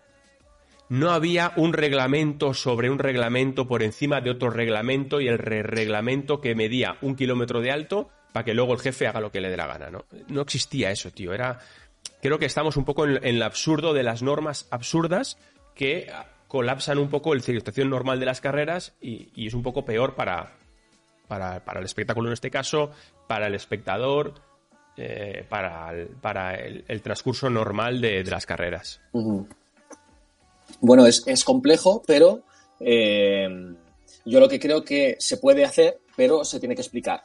no 0.90 1.12
había 1.12 1.54
un 1.56 1.74
reglamento 1.74 2.54
sobre 2.54 2.90
un 2.90 3.00
reglamento 3.00 3.68
por 3.68 3.84
encima 3.84 4.22
de 4.22 4.32
otro 4.32 4.50
reglamento 4.50 5.20
y 5.20 5.28
el 5.28 5.38
reglamento 5.38 6.40
que 6.40 6.56
medía 6.56 6.98
un 7.02 7.16
kilómetro 7.16 7.62
de 7.62 7.72
alto 7.72 8.10
para 8.32 8.46
que 8.46 8.54
luego 8.54 8.74
el 8.74 8.80
jefe 8.80 9.08
haga 9.08 9.20
lo 9.20 9.32
que 9.32 9.42
le 9.42 9.50
dé 9.50 9.58
la 9.58 9.68
gana, 9.68 9.90
¿no? 9.90 10.06
No 10.28 10.42
existía 10.42 10.92
eso, 10.92 11.12
tío. 11.12 11.34
Era. 11.34 11.60
Creo 12.22 12.40
que 12.40 12.46
estamos 12.46 12.78
un 12.78 12.86
poco 12.86 13.06
en, 13.06 13.20
el 13.24 13.42
absurdo 13.44 13.94
de 13.94 14.04
las 14.04 14.22
normas 14.22 14.68
absurdas 14.72 15.38
que 15.76 16.12
colapsan 16.48 16.98
un 16.98 17.10
poco 17.10 17.34
el 17.34 17.42
situación 17.42 17.90
normal 17.90 18.20
de 18.20 18.26
las 18.26 18.42
carreras 18.42 18.96
y, 19.02 19.48
es 19.48 19.54
un 19.54 19.64
poco 19.64 19.86
peor 19.86 20.16
para, 20.16 20.54
para, 21.28 21.62
el 21.80 21.86
espectáculo 21.86 22.30
en 22.30 22.34
este 22.34 22.50
caso, 22.50 22.92
para 23.28 23.48
el 23.48 23.56
espectador, 23.56 24.36
eh, 24.96 25.46
para 25.50 26.56
el, 26.56 27.02
transcurso 27.02 27.50
normal 27.50 28.02
de, 28.02 28.24
las 28.24 28.46
carreras. 28.46 29.02
Bueno, 30.82 31.06
es, 31.06 31.44
complejo, 31.44 32.04
pero 32.06 32.44
Eh, 32.80 33.48
yo 34.28 34.42
lo 34.42 34.50
que 34.50 34.60
creo 34.60 34.84
que 34.84 35.16
se 35.20 35.38
puede 35.38 35.64
hacer, 35.64 36.00
pero 36.16 36.44
se 36.44 36.60
tiene 36.60 36.76
que 36.76 36.82
explicar. 36.82 37.24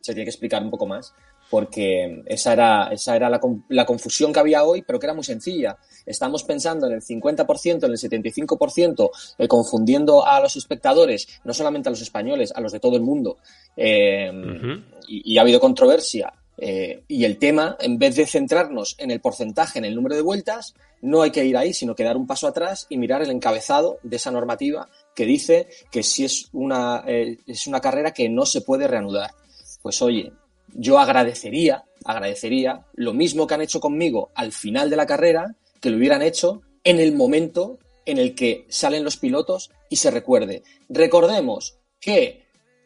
Se 0.00 0.12
tiene 0.12 0.24
que 0.24 0.30
explicar 0.30 0.62
un 0.62 0.70
poco 0.70 0.86
más, 0.86 1.14
porque 1.50 2.22
esa 2.26 2.52
era, 2.52 2.88
esa 2.92 3.16
era 3.16 3.30
la, 3.30 3.40
la 3.70 3.86
confusión 3.86 4.32
que 4.32 4.40
había 4.40 4.62
hoy, 4.62 4.82
pero 4.82 4.98
que 4.98 5.06
era 5.06 5.14
muy 5.14 5.24
sencilla. 5.24 5.78
Estamos 6.04 6.44
pensando 6.44 6.86
en 6.86 6.92
el 6.92 7.00
50%, 7.00 7.84
en 7.84 7.90
el 7.90 7.98
75%, 7.98 9.10
eh, 9.38 9.48
confundiendo 9.48 10.26
a 10.26 10.40
los 10.40 10.56
espectadores, 10.56 11.26
no 11.44 11.54
solamente 11.54 11.88
a 11.88 11.92
los 11.92 12.02
españoles, 12.02 12.52
a 12.54 12.60
los 12.60 12.72
de 12.72 12.80
todo 12.80 12.96
el 12.96 13.02
mundo. 13.02 13.38
Eh, 13.76 14.30
y, 15.08 15.32
y, 15.32 15.38
ha 15.38 15.42
habido 15.42 15.58
controversia. 15.58 16.32
Eh, 16.58 17.02
y 17.08 17.24
el 17.24 17.38
tema, 17.38 17.76
en 17.80 17.98
vez 17.98 18.16
de 18.16 18.26
centrarnos 18.26 18.94
en 18.98 19.10
el 19.10 19.20
porcentaje, 19.20 19.78
en 19.78 19.84
el 19.84 19.94
número 19.94 20.14
de 20.14 20.22
vueltas, 20.22 20.74
no 21.00 21.22
hay 21.22 21.30
que 21.30 21.44
ir 21.44 21.56
ahí, 21.56 21.72
sino 21.72 21.94
que 21.94 22.04
dar 22.04 22.16
un 22.16 22.26
paso 22.26 22.46
atrás 22.46 22.86
y 22.88 22.96
mirar 22.96 23.22
el 23.22 23.30
encabezado 23.30 23.98
de 24.02 24.16
esa 24.16 24.30
normativa 24.30 24.88
que 25.14 25.26
dice 25.26 25.68
que 25.90 26.02
si 26.02 26.24
es 26.24 26.48
una, 26.52 27.02
eh, 27.06 27.38
es 27.46 27.66
una 27.66 27.80
carrera 27.80 28.12
que 28.12 28.28
no 28.28 28.46
se 28.46 28.60
puede 28.60 28.86
reanudar. 28.86 29.30
Pues 29.82 30.00
oye, 30.02 30.32
yo 30.74 30.98
agradecería, 30.98 31.84
agradecería 32.04 32.86
lo 32.94 33.12
mismo 33.12 33.46
que 33.46 33.54
han 33.54 33.62
hecho 33.62 33.80
conmigo 33.80 34.30
al 34.34 34.52
final 34.52 34.90
de 34.90 34.96
la 34.96 35.06
carrera, 35.06 35.54
que 35.80 35.90
lo 35.90 35.96
hubieran 35.96 36.22
hecho 36.22 36.62
en 36.84 37.00
el 37.00 37.14
momento 37.14 37.78
en 38.06 38.18
el 38.18 38.34
que 38.34 38.66
salen 38.68 39.04
los 39.04 39.16
pilotos 39.16 39.70
y 39.88 39.96
se 39.96 40.10
recuerde. 40.10 40.62
Recordemos 40.88 41.78
que 42.00 42.41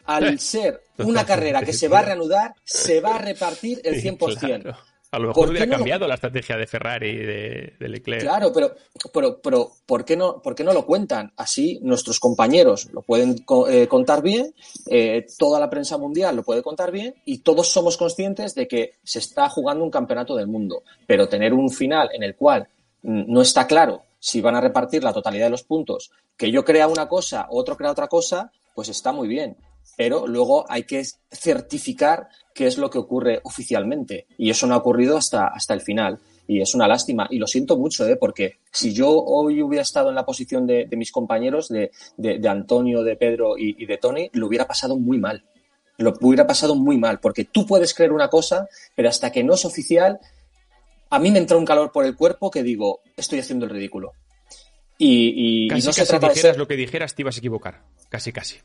al 0.06 0.38
ser 0.38 0.82
una 0.98 1.24
carrera 1.24 1.62
que 1.62 1.72
se 1.72 1.88
va 1.88 2.00
a 2.00 2.02
reanudar, 2.02 2.54
se 2.64 3.00
va 3.00 3.16
a 3.16 3.18
repartir 3.18 3.80
el 3.84 4.02
100%. 4.02 4.76
A 5.12 5.18
lo 5.18 5.28
mejor 5.28 5.50
hubiera 5.50 5.68
cambiado 5.68 6.06
la 6.06 6.14
estrategia 6.14 6.56
de 6.56 6.66
Ferrari 6.66 7.08
y 7.08 7.16
de, 7.16 7.72
de, 7.78 7.88
Leclerc. 7.88 8.22
Claro, 8.22 8.52
pero, 8.52 8.74
pero, 9.12 9.40
pero 9.40 9.70
¿por, 9.86 10.04
qué 10.04 10.16
no, 10.16 10.42
¿por 10.42 10.54
qué 10.54 10.64
no 10.64 10.72
lo 10.72 10.84
cuentan? 10.84 11.32
Así 11.36 11.78
nuestros 11.82 12.18
compañeros 12.18 12.90
lo 12.92 13.02
pueden 13.02 13.44
eh, 13.70 13.86
contar 13.86 14.20
bien, 14.20 14.52
eh, 14.86 15.24
toda 15.38 15.60
la 15.60 15.70
prensa 15.70 15.96
mundial 15.96 16.36
lo 16.36 16.42
puede 16.42 16.62
contar 16.62 16.90
bien 16.90 17.14
y 17.24 17.38
todos 17.38 17.68
somos 17.68 17.96
conscientes 17.96 18.54
de 18.54 18.66
que 18.66 18.94
se 19.04 19.20
está 19.20 19.48
jugando 19.48 19.84
un 19.84 19.90
campeonato 19.90 20.34
del 20.34 20.48
mundo. 20.48 20.82
Pero 21.06 21.28
tener 21.28 21.54
un 21.54 21.70
final 21.70 22.10
en 22.12 22.22
el 22.22 22.34
cual 22.34 22.68
mm, 23.02 23.32
no 23.32 23.42
está 23.42 23.66
claro 23.66 24.02
si 24.18 24.40
van 24.40 24.56
a 24.56 24.60
repartir 24.60 25.04
la 25.04 25.12
totalidad 25.12 25.46
de 25.46 25.50
los 25.50 25.62
puntos, 25.62 26.10
que 26.36 26.50
yo 26.50 26.64
crea 26.64 26.88
una 26.88 27.08
cosa, 27.08 27.46
otro 27.50 27.76
crea 27.76 27.92
otra 27.92 28.08
cosa, 28.08 28.50
pues 28.74 28.88
está 28.88 29.12
muy 29.12 29.28
bien 29.28 29.56
pero 29.96 30.26
luego 30.26 30.64
hay 30.68 30.84
que 30.84 31.02
certificar 31.30 32.28
qué 32.54 32.66
es 32.66 32.78
lo 32.78 32.90
que 32.90 32.98
ocurre 32.98 33.40
oficialmente. 33.44 34.26
Y 34.38 34.50
eso 34.50 34.66
no 34.66 34.74
ha 34.74 34.78
ocurrido 34.78 35.16
hasta, 35.16 35.48
hasta 35.48 35.74
el 35.74 35.80
final. 35.80 36.18
Y 36.48 36.60
es 36.60 36.74
una 36.74 36.86
lástima. 36.86 37.26
Y 37.30 37.38
lo 37.38 37.46
siento 37.46 37.76
mucho, 37.76 38.06
¿eh? 38.06 38.16
porque 38.16 38.58
si 38.70 38.92
yo 38.92 39.10
hoy 39.10 39.62
hubiera 39.62 39.82
estado 39.82 40.10
en 40.10 40.14
la 40.14 40.24
posición 40.24 40.66
de, 40.66 40.86
de 40.86 40.96
mis 40.96 41.10
compañeros, 41.10 41.68
de, 41.68 41.90
de, 42.16 42.38
de, 42.38 42.48
Antonio, 42.48 43.02
de 43.02 43.16
Pedro 43.16 43.58
y, 43.58 43.82
y 43.82 43.86
de 43.86 43.98
Tony, 43.98 44.30
lo 44.32 44.46
hubiera 44.46 44.66
pasado 44.66 44.96
muy 44.96 45.18
mal. 45.18 45.44
Lo 45.98 46.14
hubiera 46.20 46.46
pasado 46.46 46.74
muy 46.74 46.98
mal, 46.98 47.20
porque 47.20 47.44
tú 47.44 47.66
puedes 47.66 47.94
creer 47.94 48.12
una 48.12 48.28
cosa, 48.28 48.68
pero 48.94 49.08
hasta 49.08 49.32
que 49.32 49.42
no 49.42 49.54
es 49.54 49.64
oficial, 49.64 50.20
a 51.08 51.18
mí 51.18 51.30
me 51.30 51.38
entra 51.38 51.56
un 51.56 51.64
calor 51.64 51.90
por 51.90 52.04
el 52.04 52.14
cuerpo 52.14 52.50
que 52.50 52.62
digo, 52.62 53.00
estoy 53.16 53.38
haciendo 53.38 53.64
el 53.64 53.70
ridículo. 53.70 54.12
Y, 54.98 55.64
y, 55.64 55.68
casi, 55.68 55.80
y 55.80 55.84
no 55.84 55.90
casi 55.90 56.00
se 56.00 56.06
trata 56.06 56.28
dijeras 56.28 56.42
de 56.42 56.50
ser... 56.50 56.58
lo 56.58 56.68
que 56.68 56.76
dijeras, 56.76 57.14
te 57.14 57.22
ibas 57.22 57.36
a 57.36 57.38
equivocar. 57.38 57.82
Casi, 58.08 58.32
casi. 58.32 58.56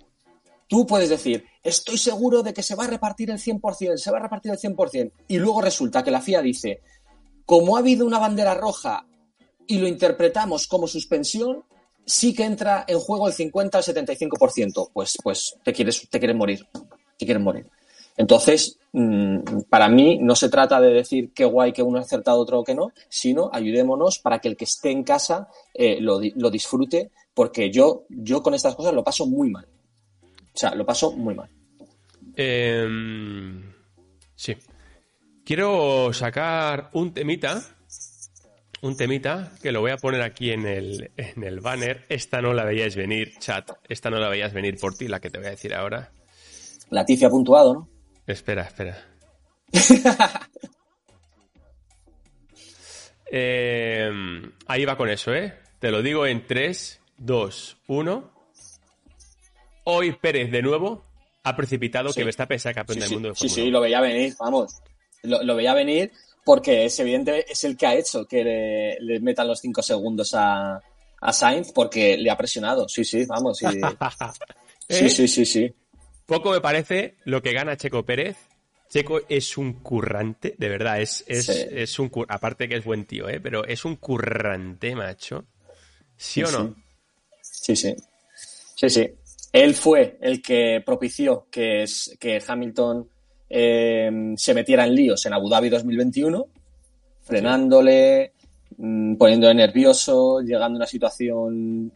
Tú 0.72 0.88
puedes 0.88 1.10
decir, 1.10 1.44
estoy 1.62 1.98
seguro 1.98 2.44
de 2.44 2.54
que 2.54 2.64
se 2.64 2.76
va 2.76 2.86
a 2.86 2.88
repartir 2.88 3.30
el 3.30 3.40
100%, 3.40 3.98
se 3.98 4.10
va 4.10 4.20
a 4.20 4.22
repartir 4.22 4.54
el 4.54 4.58
100%, 4.58 5.12
y 5.28 5.38
luego 5.38 5.62
resulta 5.62 6.02
que 6.02 6.12
la 6.12 6.22
FIA 6.22 6.42
dice, 6.42 6.80
como 7.46 7.76
ha 7.76 7.80
habido 7.80 8.06
una 8.06 8.20
bandera 8.20 8.54
roja 8.54 9.06
y 9.68 9.80
lo 9.80 9.88
interpretamos 9.90 10.68
como 10.68 10.88
suspensión, 10.88 11.66
sí 12.06 12.34
que 12.34 12.46
entra 12.46 12.86
en 12.88 13.00
juego 13.00 13.28
el 13.28 13.34
50 13.34 13.80
al 13.80 13.84
75%. 13.84 14.92
Pues, 14.94 15.18
pues 15.22 15.58
te 15.62 15.74
quieres, 15.74 16.08
te 16.10 16.20
quieres 16.20 16.38
morir, 16.38 16.66
te 17.18 17.26
quieres 17.26 17.44
morir. 17.44 17.68
Entonces, 18.16 18.78
mmm, 18.94 19.40
para 19.68 19.90
mí 19.90 20.20
no 20.22 20.38
se 20.38 20.48
trata 20.48 20.80
de 20.80 20.94
decir 20.94 21.34
qué 21.34 21.44
guay 21.44 21.74
que 21.74 21.84
uno 21.84 21.98
ha 21.98 22.04
acertado, 22.04 22.40
otro 22.40 22.64
que 22.64 22.76
no, 22.76 22.94
sino 23.10 23.50
ayudémonos 23.52 24.20
para 24.20 24.40
que 24.40 24.48
el 24.48 24.56
que 24.56 24.64
esté 24.64 24.92
en 24.92 25.04
casa 25.04 25.50
eh, 25.74 26.00
lo, 26.00 26.22
lo 26.36 26.50
disfrute, 26.50 27.12
porque 27.34 27.70
yo, 27.70 28.06
yo 28.08 28.42
con 28.42 28.54
estas 28.54 28.74
cosas 28.74 28.94
lo 28.94 29.04
paso 29.04 29.26
muy 29.26 29.50
mal. 29.50 29.68
O 30.54 30.58
sea, 30.58 30.76
lo 30.76 30.86
paso 30.86 31.12
muy 31.14 31.34
mal. 31.34 31.50
Eh, 32.36 32.88
sí. 34.36 34.56
Quiero 35.46 36.14
sacar 36.14 36.90
un 36.94 37.14
temita. 37.14 37.62
Un 38.82 38.98
temita 38.98 39.52
que 39.62 39.72
lo 39.72 39.82
voy 39.82 39.92
a 39.92 39.98
poner 39.98 40.22
aquí 40.24 40.52
en 40.52 40.66
el, 40.66 41.12
en 41.18 41.44
el 41.44 41.60
banner. 41.60 42.06
Esta 42.10 42.42
no 42.42 42.54
la 42.54 42.66
veíais 42.66 42.96
venir, 42.96 43.34
chat. 43.38 43.70
Esta 43.88 44.10
no 44.10 44.18
la 44.18 44.28
veías 44.28 44.54
venir 44.54 44.80
por 44.80 44.96
ti, 44.96 45.08
la 45.08 45.20
que 45.20 45.30
te 45.30 45.38
voy 45.38 45.48
a 45.48 45.52
decir 45.52 45.74
ahora. 45.76 46.12
Laticia 46.90 47.28
ha 47.28 47.30
puntuado, 47.32 47.74
¿no? 47.74 47.90
Espera, 48.26 48.64
espera. 48.64 48.98
eh, 53.32 54.12
ahí 54.68 54.86
va 54.86 54.98
con 54.98 55.10
eso, 55.10 55.34
¿eh? 55.34 55.54
Te 55.80 55.92
lo 55.92 56.02
digo 56.02 56.26
en 56.26 56.46
3, 56.46 57.02
2, 57.18 57.78
1. 57.88 58.32
Hoy 59.84 60.12
Pérez 60.14 60.52
de 60.52 60.62
nuevo 60.62 61.04
ha 61.44 61.56
precipitado 61.56 62.10
Sí. 62.10 62.20
que 62.20 62.24
Verstappen 62.26 62.60
sea 62.60 62.74
campeón 62.74 62.96
Sí, 62.98 63.02
del 63.02 63.12
mundo 63.12 63.30
de 63.30 63.36
sí, 63.36 63.50
sí, 63.50 63.70
lo 63.72 63.82
veía 63.82 64.00
venir, 64.02 64.34
vamos. 64.40 64.76
Lo, 65.24 65.42
lo 65.44 65.56
veía 65.56 65.74
venir 65.74 66.12
porque 66.44 66.86
es 66.86 67.00
evidente, 67.00 67.46
es 67.52 67.64
el 67.64 67.78
que 67.78 67.86
ha 67.88 67.96
hecho 67.96 68.26
que 68.26 68.44
le, 68.44 69.00
le 69.00 69.20
metan 69.20 69.48
los 69.48 69.60
5 69.60 69.82
segundos 69.82 70.34
a, 70.34 70.80
a 71.22 71.34
Sainz 71.34 71.72
porque 71.72 72.18
le 72.18 72.30
ha 72.30 72.38
presionado. 72.38 72.88
Sí, 72.90 73.04
sí, 73.04 73.26
vamos. 73.26 73.58
Sí, 73.60 73.66
sí, 74.90 75.06
¿Eh? 75.06 75.10
sí, 75.10 75.28
sí, 75.28 75.46
sí. 75.46 75.74
Poco 76.26 76.52
me 76.52 76.62
parece 76.62 77.18
lo 77.26 77.42
que 77.42 77.54
gana 77.54 77.78
Checo 77.78 78.06
Pérez. 78.06 78.38
Checo 78.90 79.22
es 79.30 79.58
un 79.58 79.74
currante, 79.82 80.54
de 80.58 80.68
verdad, 80.70 81.00
es, 81.02 81.24
es, 81.28 81.46
Sí. 81.46 81.54
es 81.72 81.98
un 81.98 82.12
cur- 82.12 82.26
aparte 82.28 82.68
que 82.68 82.76
es 82.76 82.84
buen 82.84 83.06
tío, 83.06 83.30
¿eh? 83.30 83.40
pero 83.40 83.64
es 83.66 83.86
un 83.86 83.96
currante, 83.96 84.96
macho. 84.96 85.46
¿Sí, 86.18 86.44
o 86.44 86.52
no? 86.52 86.76
Sí, 87.42 87.76
sí. 87.76 87.96
Sí, 88.76 88.90
sí. 88.90 89.10
Él 89.54 89.74
fue 89.76 90.18
el 90.22 90.42
que 90.42 90.82
propició 90.86 91.48
que, 91.52 91.84
es, 91.84 92.16
que 92.20 92.42
Hamilton 92.46 93.08
eh, 93.50 94.34
se 94.38 94.54
metiera 94.54 94.86
en 94.86 94.96
líos 94.96 95.26
en 95.26 95.34
Abu 95.34 95.50
Dhabi 95.50 95.70
2021, 95.70 96.48
frenándole, 97.22 98.34
mm, 98.78 99.16
poniéndole 99.16 99.56
nervioso, 99.56 100.40
llegando 100.42 100.78
a 100.78 100.80
una 100.80 100.88
situación 100.88 101.92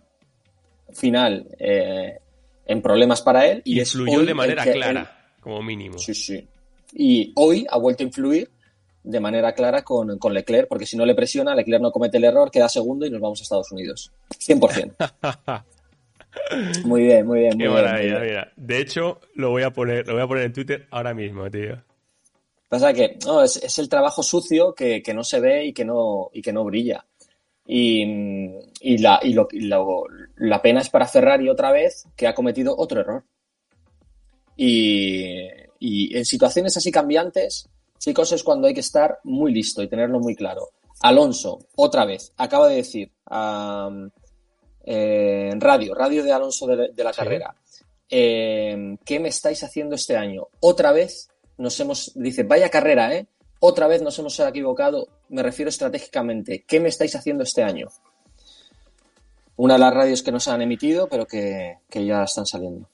final 0.91 1.47
eh, 1.59 2.19
en 2.65 2.81
problemas 2.81 3.21
para 3.21 3.47
él. 3.47 3.61
Y 3.63 3.79
Influyó 3.79 4.25
de 4.25 4.33
manera 4.33 4.63
clara, 4.63 5.01
él- 5.01 5.41
como 5.41 5.61
mínimo. 5.61 5.97
Sí, 5.97 6.13
sí. 6.13 6.45
Y 6.93 7.31
hoy 7.35 7.65
ha 7.69 7.77
vuelto 7.77 8.03
a 8.03 8.07
influir 8.07 8.49
de 9.03 9.19
manera 9.19 9.53
clara 9.53 9.83
con, 9.83 10.17
con 10.17 10.33
Leclerc, 10.33 10.67
porque 10.67 10.85
si 10.85 10.97
no 10.97 11.05
le 11.05 11.13
presiona, 11.13 11.53
Leclerc 11.53 11.81
no 11.81 11.91
comete 11.91 12.17
el 12.17 12.23
error, 12.23 12.49
queda 12.49 12.67
segundo 12.67 13.05
y 13.05 13.09
nos 13.11 13.21
vamos 13.21 13.39
a 13.39 13.43
Estados 13.43 13.71
Unidos. 13.71 14.11
100%. 14.31 15.63
Muy 16.85 17.03
bien, 17.03 17.25
muy 17.25 17.39
bien. 17.39 17.57
Qué 17.57 17.67
muy 17.67 17.73
bien, 17.73 17.83
maravilla, 17.83 18.19
bien. 18.19 18.29
mira. 18.29 18.53
De 18.55 18.79
hecho, 18.79 19.19
lo 19.35 19.49
voy 19.49 19.63
a 19.63 19.71
poner, 19.71 20.07
lo 20.07 20.13
voy 20.13 20.23
a 20.23 20.27
poner 20.27 20.43
en 20.45 20.53
Twitter 20.53 20.87
ahora 20.91 21.13
mismo, 21.13 21.49
tío. 21.49 21.81
Pasa 22.69 22.93
que 22.93 23.17
no, 23.25 23.43
es, 23.43 23.57
es 23.57 23.77
el 23.79 23.87
trabajo 23.89 24.21
sucio 24.23 24.73
que, 24.73 25.01
que 25.01 25.13
no 25.13 25.23
se 25.23 25.39
ve 25.39 25.65
y 25.65 25.73
que 25.73 25.85
no, 25.85 26.29
y 26.33 26.41
que 26.41 26.51
no 26.53 26.63
brilla. 26.63 27.05
Y, 27.67 28.03
y, 28.81 28.97
la, 28.99 29.19
y, 29.23 29.33
lo, 29.33 29.47
y 29.51 29.61
lo- 29.61 30.03
la 30.37 30.61
pena 30.61 30.81
es 30.81 30.89
para 30.89 31.07
Ferrari 31.07 31.49
otra 31.49 31.71
vez 31.71 32.05
que 32.15 32.27
ha 32.27 32.35
cometido 32.35 32.75
otro 32.77 33.01
error. 33.01 33.23
Y, 34.57 35.47
y 35.79 36.17
en 36.17 36.25
situaciones 36.25 36.77
así 36.77 36.91
cambiantes, 36.91 37.67
chicos, 37.99 38.31
es 38.31 38.43
cuando 38.43 38.67
hay 38.67 38.73
que 38.73 38.79
estar 38.81 39.19
muy 39.23 39.53
listo 39.53 39.81
y 39.83 39.87
tenerlo 39.87 40.19
muy 40.19 40.35
claro. 40.35 40.69
Alonso, 41.01 41.59
otra 41.75 42.05
vez, 42.05 42.33
acaba 42.37 42.69
de 42.69 42.75
decir 42.77 43.11
eh, 44.85 45.49
en 45.51 45.59
radio, 45.59 45.93
radio 45.95 46.23
de 46.23 46.31
Alonso 46.31 46.67
de, 46.67 46.89
de 46.93 47.03
la 47.03 47.11
Sí. 47.11 47.19
carrera, 47.19 47.55
eh, 48.09 48.95
¿qué 49.03 49.19
me 49.19 49.29
estáis 49.29 49.63
haciendo 49.63 49.95
este 49.95 50.15
año? 50.15 50.47
Otra 50.61 50.91
vez 50.91 51.29
nos 51.57 51.79
hemos, 51.79 52.11
dice, 52.15 52.43
vaya 52.43 52.69
carrera, 52.69 53.13
¿eh? 53.15 53.25
Otra 53.59 53.87
vez 53.87 54.01
nos 54.01 54.17
hemos 54.19 54.39
equivocado, 54.39 55.07
me 55.29 55.41
refiero 55.41 55.69
estratégicamente. 55.69 56.63
¿Qué 56.67 56.79
me 56.79 56.89
estáis 56.89 57.15
haciendo 57.15 57.43
este 57.43 57.63
año? 57.63 57.87
Una 59.57 59.75
de 59.75 59.79
las 59.79 59.93
radios 59.93 60.21
que 60.21 60.31
no 60.31 60.39
se 60.39 60.51
han 60.51 60.61
emitido, 60.61 61.07
pero 61.07 61.25
que, 61.25 61.77
que 61.89 62.05
ya 62.05 62.23
están 62.23 62.45
saliendo. 62.45 62.89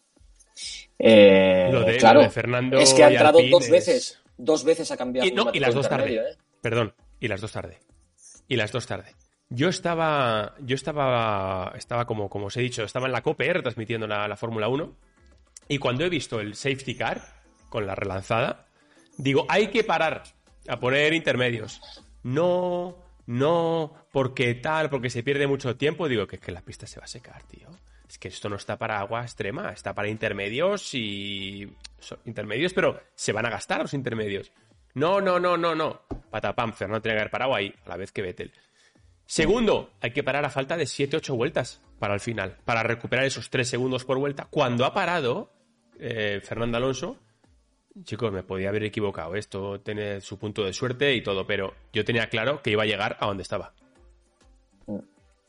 Eh, 1.00 1.70
Lo 1.72 1.84
de, 1.84 1.98
claro, 1.98 2.20
lo 2.20 2.26
de 2.26 2.30
Fernando 2.32 2.78
es 2.80 2.94
que 2.94 3.04
ha 3.04 3.10
entrado 3.10 3.40
dos 3.50 3.64
es- 3.66 3.72
veces. 3.72 4.18
Dos 4.38 4.64
veces 4.64 4.90
ha 4.92 4.98
cambiado. 4.98 5.28
Y, 5.28 5.32
no, 5.32 5.50
y 5.54 5.60
las 5.60 5.74
dos 5.74 5.88
tarde. 5.90 6.16
¿eh? 6.16 6.38
Perdón, 6.62 6.94
y 7.20 7.28
las 7.28 7.42
dos 7.42 7.52
tarde. 7.52 7.80
Y 8.48 8.56
las 8.56 8.72
dos 8.72 8.88
tarde. 8.88 9.14
Yo 9.54 9.68
estaba, 9.68 10.56
yo 10.60 10.76
estaba, 10.76 11.74
estaba 11.76 12.06
como, 12.06 12.30
como 12.30 12.46
os 12.46 12.56
he 12.56 12.62
dicho, 12.62 12.84
estaba 12.84 13.08
en 13.08 13.12
la 13.12 13.22
COPE 13.22 13.52
retransmitiendo 13.52 14.08
la, 14.08 14.26
la 14.28 14.38
Fórmula 14.38 14.70
1 14.70 14.96
y 15.68 15.78
cuando 15.78 16.06
he 16.06 16.10
visto 16.10 16.40
el 16.40 16.56
safety 16.56 16.96
car 16.96 17.22
con 17.68 17.86
la 17.86 17.94
relanzada, 17.94 18.66
digo, 19.18 19.46
hay 19.50 19.68
que 19.68 19.84
parar 19.84 20.24
a 20.70 20.80
poner 20.80 21.14
intermedios. 21.14 21.82
No, 22.24 22.98
no, 23.26 23.94
porque 24.12 24.56
tal, 24.56 24.90
porque 24.90 25.10
se 25.10 25.22
pierde 25.22 25.48
mucho 25.48 25.76
tiempo. 25.76 26.08
Digo, 26.08 26.28
que 26.28 26.38
es 26.38 26.42
que 26.42 26.52
la 26.52 26.62
pista 26.62 26.88
se 26.88 27.00
va 27.00 27.06
a 27.06 27.10
secar, 27.10 27.44
tío. 27.44 27.68
es 28.08 28.18
que 28.18 28.30
esto 28.30 28.50
no 28.50 28.56
está 28.56 28.78
para 28.78 29.00
agua 29.00 29.22
extrema, 29.22 29.72
está 29.72 29.94
para 29.94 30.08
intermedios 30.08 30.94
y... 30.94 31.70
intermedios, 32.26 32.74
pero 32.74 33.02
se 33.16 33.34
van 33.34 33.46
a 33.46 33.50
gastar 33.50 33.82
los 33.82 33.94
intermedios. 33.94 34.52
No, 34.94 35.22
no, 35.22 35.40
no, 35.40 35.58
no, 35.58 35.76
no. 35.76 36.02
Patapam, 36.30 36.74
Fernando 36.74 37.02
tiene 37.02 37.16
que 37.16 37.22
haber 37.22 37.32
parado 37.32 37.56
ahí, 37.56 37.74
a 37.86 37.90
la 37.90 37.98
vez 37.98 38.12
que 38.12 38.22
Vettel. 38.22 38.54
Segundo, 39.32 39.92
hay 40.02 40.12
que 40.12 40.24
parar 40.24 40.44
a 40.44 40.50
falta 40.50 40.76
de 40.76 40.84
7-8 40.84 41.34
vueltas 41.38 41.80
para 42.00 42.14
el 42.14 42.20
final, 42.20 42.58
para 42.66 42.84
recuperar 42.84 43.24
esos 43.24 43.50
3 43.50 43.66
segundos 43.66 44.04
por 44.04 44.18
vuelta. 44.18 44.50
Cuando 44.52 44.84
ha 44.84 44.94
parado 44.94 45.50
eh, 45.98 46.42
Fernando 46.44 46.76
Alonso, 46.76 47.16
chicos, 48.04 48.34
me 48.34 48.44
podía 48.44 48.68
haber 48.68 48.84
equivocado. 48.84 49.36
Esto 49.36 49.80
tiene 49.80 50.20
su 50.20 50.38
punto 50.38 50.66
de 50.66 50.74
suerte 50.74 51.16
y 51.16 51.24
todo, 51.24 51.48
pero 51.48 51.74
yo 51.94 52.04
tenía 52.04 52.28
claro 52.28 52.62
que 52.62 52.72
iba 52.72 52.84
a 52.84 52.86
llegar 52.86 53.16
a 53.22 53.28
donde 53.28 53.44
estaba. 53.44 53.74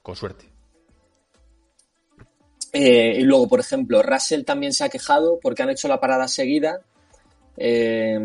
Con 0.00 0.14
suerte. 0.14 0.44
Eh, 2.72 3.16
y 3.18 3.22
luego, 3.24 3.48
por 3.48 3.58
ejemplo, 3.58 4.00
Russell 4.00 4.44
también 4.44 4.72
se 4.74 4.84
ha 4.84 4.90
quejado 4.90 5.40
porque 5.42 5.64
han 5.64 5.70
hecho 5.70 5.88
la 5.88 5.98
parada 5.98 6.28
seguida 6.28 6.82
eh, 7.56 8.16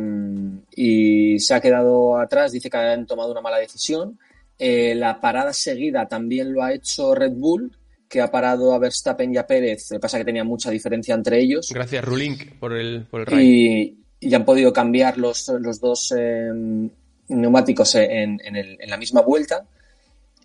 y 0.76 1.40
se 1.40 1.56
ha 1.56 1.60
quedado 1.60 2.16
atrás. 2.20 2.52
Dice 2.52 2.70
que 2.70 2.78
han 2.78 3.08
tomado 3.08 3.32
una 3.32 3.42
mala 3.42 3.58
decisión. 3.58 4.20
Eh, 4.60 4.96
la 4.96 5.22
parada 5.22 5.54
seguida 5.54 6.08
también 6.08 6.52
lo 6.52 6.64
ha 6.64 6.74
hecho 6.74 7.14
Red 7.14 7.34
Bull, 7.34 7.72
que 8.10 8.22
ha 8.22 8.32
parado 8.32 8.74
a 8.74 8.80
Verstappen 8.80 9.34
y 9.34 9.38
a 9.38 9.46
Pérez. 9.46 9.92
Lo 9.92 9.98
que 9.98 10.02
pasa 10.02 10.18
que 10.18 10.26
tenía 10.26 10.44
mucha 10.44 10.72
diferencia 10.72 11.14
entre 11.14 11.40
ellos. 11.40 11.70
Gracias, 11.72 12.04
Rulink, 12.04 12.58
por 12.60 12.74
el, 12.74 13.06
por 13.10 13.32
y, 13.34 13.98
y, 14.20 14.34
han 14.34 14.46
podido 14.46 14.74
cambiar 14.74 15.18
los, 15.18 15.50
los 15.60 15.80
dos 15.80 16.14
neumáticos 17.28 17.96
en, 17.96 18.40
en 18.44 18.90
la 18.90 18.98
misma 18.98 19.22
vuelta. 19.22 19.66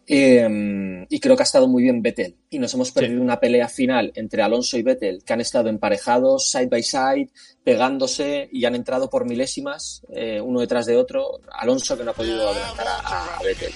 Em, 0.07 1.07
y 1.09 1.21
creo 1.21 1.37
que 1.37 1.43
ha 1.43 1.45
estado 1.45 1.69
muy 1.69 1.85
bien 1.85 2.03
Vettel. 2.03 2.35
Y 2.51 2.59
nos 2.59 2.75
hemos 2.75 2.91
perdido 2.91 3.23
una 3.23 3.39
pelea 3.39 3.69
final 3.69 4.13
entre 4.15 4.43
Alonso 4.43 4.77
y 4.77 4.83
Vettel, 4.83 5.23
que 5.25 5.33
han 5.33 5.41
estado 5.41 5.69
emparejados, 5.69 6.51
side 6.51 6.67
by 6.67 6.83
side, 6.83 7.31
pegándose 7.63 8.49
y 8.53 8.65
han 8.65 8.75
entrado 8.75 9.09
por 9.09 9.25
milésimas, 9.25 10.03
eh, 10.13 10.41
uno 10.41 10.61
detrás 10.61 10.87
de 10.87 10.97
otro. 10.97 11.41
Alonso 11.53 11.97
que 11.97 12.05
no 12.05 12.11
ha 12.11 12.15
podido 12.15 12.49
adelantar 12.49 12.87
a, 12.89 13.41
Vettel. 13.45 13.73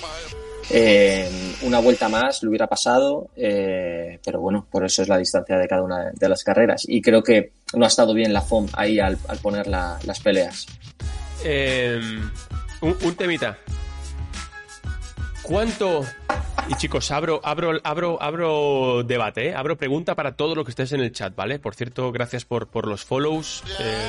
Em, 0.68 1.54
una 1.62 1.78
vuelta 1.78 2.08
más 2.08 2.42
lo 2.42 2.50
hubiera 2.50 2.66
pasado, 2.66 3.30
eh, 3.36 4.18
pero 4.24 4.40
bueno, 4.40 4.66
por 4.68 4.84
eso 4.84 5.02
es 5.02 5.08
la 5.08 5.18
distancia 5.18 5.56
de 5.56 5.68
cada 5.68 5.82
una 5.82 6.10
de 6.10 6.28
las 6.28 6.42
carreras. 6.42 6.84
Y 6.88 7.00
creo 7.00 7.22
que 7.22 7.52
no 7.74 7.84
ha 7.84 7.88
estado 7.88 8.12
bien 8.14 8.32
la 8.32 8.42
FOM 8.42 8.66
ahí 8.72 8.98
al, 8.98 9.16
poner 9.40 9.68
las 9.68 10.20
peleas. 10.20 10.66
Em, 11.44 12.28
un 12.80 13.14
temita. 13.14 13.56
¿Cuánto? 15.46 16.04
Y 16.68 16.74
chicos, 16.74 17.12
abro, 17.12 17.40
abro, 17.44 17.78
abro, 17.84 18.20
abro 18.20 19.04
debate, 19.04 19.50
¿eh? 19.50 19.54
abro 19.54 19.76
pregunta 19.76 20.16
para 20.16 20.34
todo 20.34 20.56
lo 20.56 20.64
que 20.64 20.70
estés 20.70 20.90
en 20.90 21.00
el 21.00 21.12
chat, 21.12 21.36
¿vale? 21.36 21.60
Por 21.60 21.76
cierto, 21.76 22.10
gracias 22.10 22.44
por, 22.44 22.66
por 22.66 22.88
los 22.88 23.04
follows. 23.04 23.62
Eh, 23.78 24.08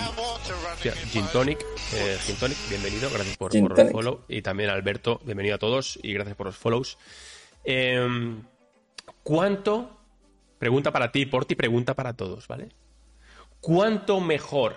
Gin 1.12 1.28
Tonic, 1.28 1.64
eh, 1.94 2.18
bienvenido, 2.70 3.12
gracias 3.12 3.38
por, 3.38 3.52
por 3.52 3.80
el 3.80 3.92
follow. 3.92 4.22
Y 4.28 4.42
también 4.42 4.72
Alberto, 4.72 5.22
bienvenido 5.24 5.56
a 5.56 5.60
todos 5.60 6.00
y 6.02 6.14
gracias 6.14 6.36
por 6.36 6.48
los 6.48 6.58
follows. 6.58 6.98
Em, 7.64 8.42
¿Cuánto? 9.22 9.92
Pregunta 10.58 10.92
para 10.92 11.12
ti, 11.12 11.28
por 11.28 11.46
ti, 11.46 11.54
pregunta 11.54 11.94
para 11.94 12.14
todos, 12.14 12.48
¿vale? 12.48 12.70
¿Cuánto 13.62 14.20
mejor 14.20 14.76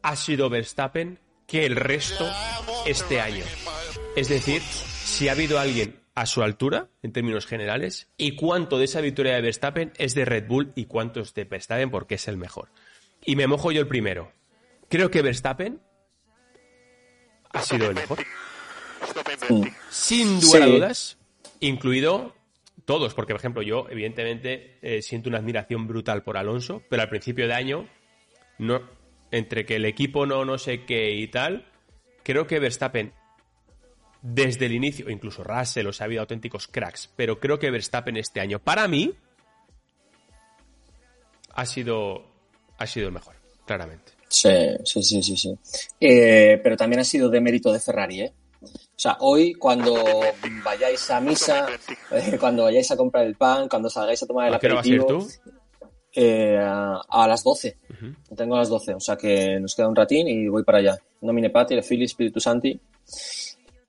ha 0.00 0.16
sido 0.16 0.48
Verstappen 0.48 1.18
que 1.46 1.66
el 1.66 1.76
resto 1.76 2.26
este 2.86 3.20
año? 3.20 3.44
Es 4.16 4.30
decir, 4.30 4.62
si 5.08 5.28
ha 5.28 5.32
habido 5.32 5.58
alguien 5.58 6.00
a 6.14 6.26
su 6.26 6.42
altura, 6.42 6.88
en 7.02 7.12
términos 7.12 7.46
generales, 7.46 8.08
y 8.18 8.36
cuánto 8.36 8.78
de 8.78 8.84
esa 8.84 9.00
victoria 9.00 9.34
de 9.34 9.40
Verstappen 9.40 9.92
es 9.96 10.14
de 10.14 10.24
Red 10.24 10.46
Bull 10.46 10.72
y 10.76 10.84
cuánto 10.84 11.20
es 11.20 11.32
de 11.32 11.44
Verstappen 11.44 11.90
porque 11.90 12.16
es 12.16 12.28
el 12.28 12.36
mejor. 12.36 12.68
Y 13.24 13.34
me 13.34 13.46
mojo 13.46 13.72
yo 13.72 13.80
el 13.80 13.88
primero. 13.88 14.30
Creo 14.88 15.10
que 15.10 15.22
Verstappen 15.22 15.80
ha 17.50 17.62
sido 17.62 17.88
el 17.88 17.94
mejor. 17.94 18.18
Sin 19.90 20.40
duda 20.40 20.66
dudas, 20.66 21.18
incluido 21.60 22.36
todos, 22.84 23.14
porque 23.14 23.32
por 23.32 23.40
ejemplo 23.40 23.62
yo 23.62 23.86
evidentemente 23.90 24.78
eh, 24.82 25.02
siento 25.02 25.30
una 25.30 25.38
admiración 25.38 25.86
brutal 25.86 26.22
por 26.22 26.36
Alonso, 26.36 26.82
pero 26.90 27.02
al 27.02 27.08
principio 27.08 27.48
de 27.48 27.54
año, 27.54 27.88
no, 28.58 28.82
entre 29.30 29.64
que 29.64 29.76
el 29.76 29.86
equipo 29.86 30.26
no 30.26 30.44
no 30.44 30.58
sé 30.58 30.84
qué 30.84 31.12
y 31.12 31.28
tal, 31.28 31.66
creo 32.22 32.46
que 32.46 32.58
Verstappen 32.58 33.14
desde 34.22 34.66
el 34.66 34.72
inicio, 34.72 35.08
incluso 35.10 35.44
Russell, 35.44 35.86
o 35.86 35.92
sea, 35.92 36.04
ha 36.04 36.06
habido 36.06 36.22
auténticos 36.22 36.68
cracks, 36.68 37.10
pero 37.16 37.38
creo 37.38 37.58
que 37.58 37.70
Verstappen 37.70 38.16
este 38.16 38.40
año, 38.40 38.58
para 38.58 38.88
mí, 38.88 39.14
ha 41.54 41.66
sido, 41.66 42.24
ha 42.78 42.86
sido 42.86 43.08
el 43.08 43.12
mejor, 43.12 43.34
claramente. 43.66 44.12
Sí, 44.28 44.50
sí, 44.84 45.02
sí, 45.02 45.22
sí, 45.22 45.36
sí. 45.36 45.58
Eh, 46.00 46.60
pero 46.62 46.76
también 46.76 47.00
ha 47.00 47.04
sido 47.04 47.30
de 47.30 47.40
mérito 47.40 47.72
de 47.72 47.80
Ferrari, 47.80 48.22
¿eh? 48.22 48.32
O 48.60 49.00
sea, 49.00 49.16
hoy 49.20 49.54
cuando 49.54 49.94
vayáis 50.64 51.08
a 51.10 51.20
misa, 51.20 51.68
eh, 52.10 52.36
cuando 52.38 52.64
vayáis 52.64 52.90
a 52.90 52.96
comprar 52.96 53.24
el 53.24 53.36
pan, 53.36 53.68
cuando 53.68 53.88
salgáis 53.88 54.22
a 54.22 54.26
tomar 54.26 54.48
el 54.48 54.54
aperitivo... 54.54 55.04
¿A 55.04 55.08
tú? 55.08 55.28
Eh, 56.20 56.58
a, 56.58 57.28
las 57.28 57.44
12. 57.44 57.76
Tengo 58.36 58.56
a 58.56 58.58
las 58.58 58.68
12, 58.68 58.94
o 58.94 59.00
sea 59.00 59.16
que 59.16 59.60
nos 59.60 59.74
queda 59.74 59.86
un 59.86 59.94
ratín 59.94 60.26
y 60.26 60.48
voy 60.48 60.64
para 60.64 60.78
allá. 60.78 60.98
Nomine 61.20 61.50
Pati, 61.50 61.80
Fili, 61.82 62.06
Espíritu 62.06 62.40
Santi. 62.40 62.80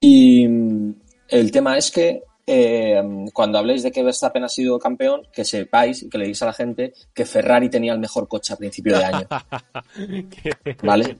Y 0.00 0.48
mm, 0.48 0.94
el 1.28 1.52
tema 1.52 1.76
es 1.76 1.90
que 1.90 2.22
eh, 2.46 3.02
cuando 3.32 3.58
habléis 3.58 3.82
de 3.82 3.92
que 3.92 4.02
Verstappen 4.02 4.42
ha 4.42 4.48
sido 4.48 4.78
campeón, 4.78 5.22
que 5.32 5.44
sepáis 5.44 6.02
y 6.02 6.08
que 6.08 6.18
le 6.18 6.24
digáis 6.24 6.42
a 6.42 6.46
la 6.46 6.52
gente 6.52 6.92
que 7.14 7.24
Ferrari 7.24 7.68
tenía 7.68 7.92
el 7.92 8.00
mejor 8.00 8.26
coche 8.26 8.54
a 8.54 8.56
principio 8.56 8.98
de 8.98 9.04
año. 9.04 9.28
¿Vale? 10.82 11.18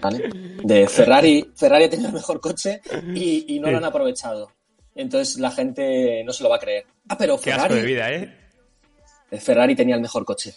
¿Vale? 0.00 0.30
De 0.62 0.86
Ferrari, 0.88 1.52
Ferrari 1.54 1.88
tenía 1.88 2.08
el 2.08 2.14
mejor 2.14 2.40
coche 2.40 2.80
y, 3.14 3.58
no 3.60 3.70
lo 3.70 3.78
han 3.78 3.84
aprovechado. 3.84 4.52
Entonces 4.94 5.38
la 5.38 5.50
gente 5.50 6.22
no 6.24 6.32
se 6.32 6.42
lo 6.42 6.50
va 6.50 6.56
a 6.56 6.60
creer. 6.60 6.84
Ah, 7.08 7.16
pero 7.16 7.38
Ferrari. 7.38 7.74
de 7.74 7.82
vida, 7.82 8.12
¿eh? 8.12 8.34
Ferrari 9.38 9.74
tenía 9.74 9.94
el 9.94 10.00
mejor 10.00 10.24
coche. 10.24 10.54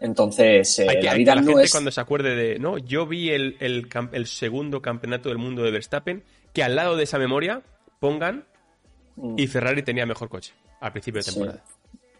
Entonces, 0.00 0.80
eh, 0.80 1.02
la 1.02 1.14
vida 1.14 1.34
no 1.34 1.46
gente 1.46 1.70
cuando 1.70 1.90
se 1.90 2.00
acuerde 2.00 2.34
de, 2.34 2.58
no, 2.58 2.78
yo 2.78 3.06
vi 3.06 3.30
el, 3.30 3.56
el, 3.60 4.26
segundo 4.26 4.82
campeonato 4.82 5.28
del 5.28 5.38
mundo 5.38 5.62
de 5.62 5.70
Verstappen, 5.70 6.22
que 6.54 6.62
al 6.62 6.76
lado 6.76 6.96
de 6.96 7.04
esa 7.04 7.18
memoria 7.18 7.60
pongan 8.00 8.44
mm. 9.16 9.34
y 9.38 9.46
Ferrari 9.46 9.82
tenía 9.82 10.06
mejor 10.06 10.30
coche 10.30 10.54
al 10.80 10.92
principio 10.92 11.20
de 11.20 11.30
temporada. 11.30 11.64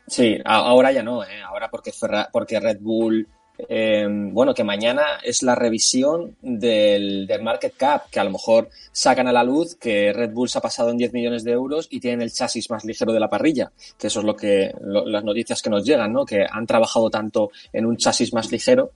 Sí, 0.07 0.39
ahora 0.45 0.93
ya 0.93 1.03
no, 1.03 1.25
¿eh? 1.25 1.41
ahora 1.43 1.71
porque, 1.71 1.93
porque 2.31 2.61
Red 2.61 2.79
Bull 2.81 3.27
eh, 3.57 4.07
bueno, 4.09 4.53
que 4.53 4.65
mañana 4.65 5.21
es 5.23 5.43
la 5.43 5.55
revisión 5.55 6.37
del, 6.43 7.29
market 7.41 7.75
cap, 7.77 8.11
que 8.11 8.19
a 8.19 8.25
lo 8.25 8.31
mejor 8.31 8.69
sacan 8.91 9.29
a 9.29 9.33
la 9.33 9.45
luz 9.45 9.77
que 9.77 10.13
Red 10.13 10.33
Bull 10.33 10.49
se 10.49 10.59
ha 10.59 10.61
pasado 10.61 10.91
en 10.91 10.97
10 10.97 11.13
millones 11.13 11.45
de 11.45 11.53
euros 11.53 11.87
y 11.91 12.01
tienen 12.01 12.23
el 12.23 12.33
chasis 12.33 12.69
más 12.71 12.85
ligero 12.85 13.13
de 13.13 13.21
la 13.21 13.29
parrilla, 13.29 13.71
que 13.97 14.09
eso 14.09 14.21
es 14.21 14.27
lo 14.27 14.35
que 14.35 14.75
las 14.83 15.23
noticias 15.23 15.63
que 15.63 15.71
nos 15.71 15.85
llegan, 15.85 16.13
¿no? 16.13 16.25
Que 16.25 16.45
han 16.51 16.67
trabajado 16.67 17.11
tanto 17.11 17.51
en 17.73 17.87
un 17.87 17.97
chasis 17.97 18.33
más 18.35 18.51
ligero 18.51 18.93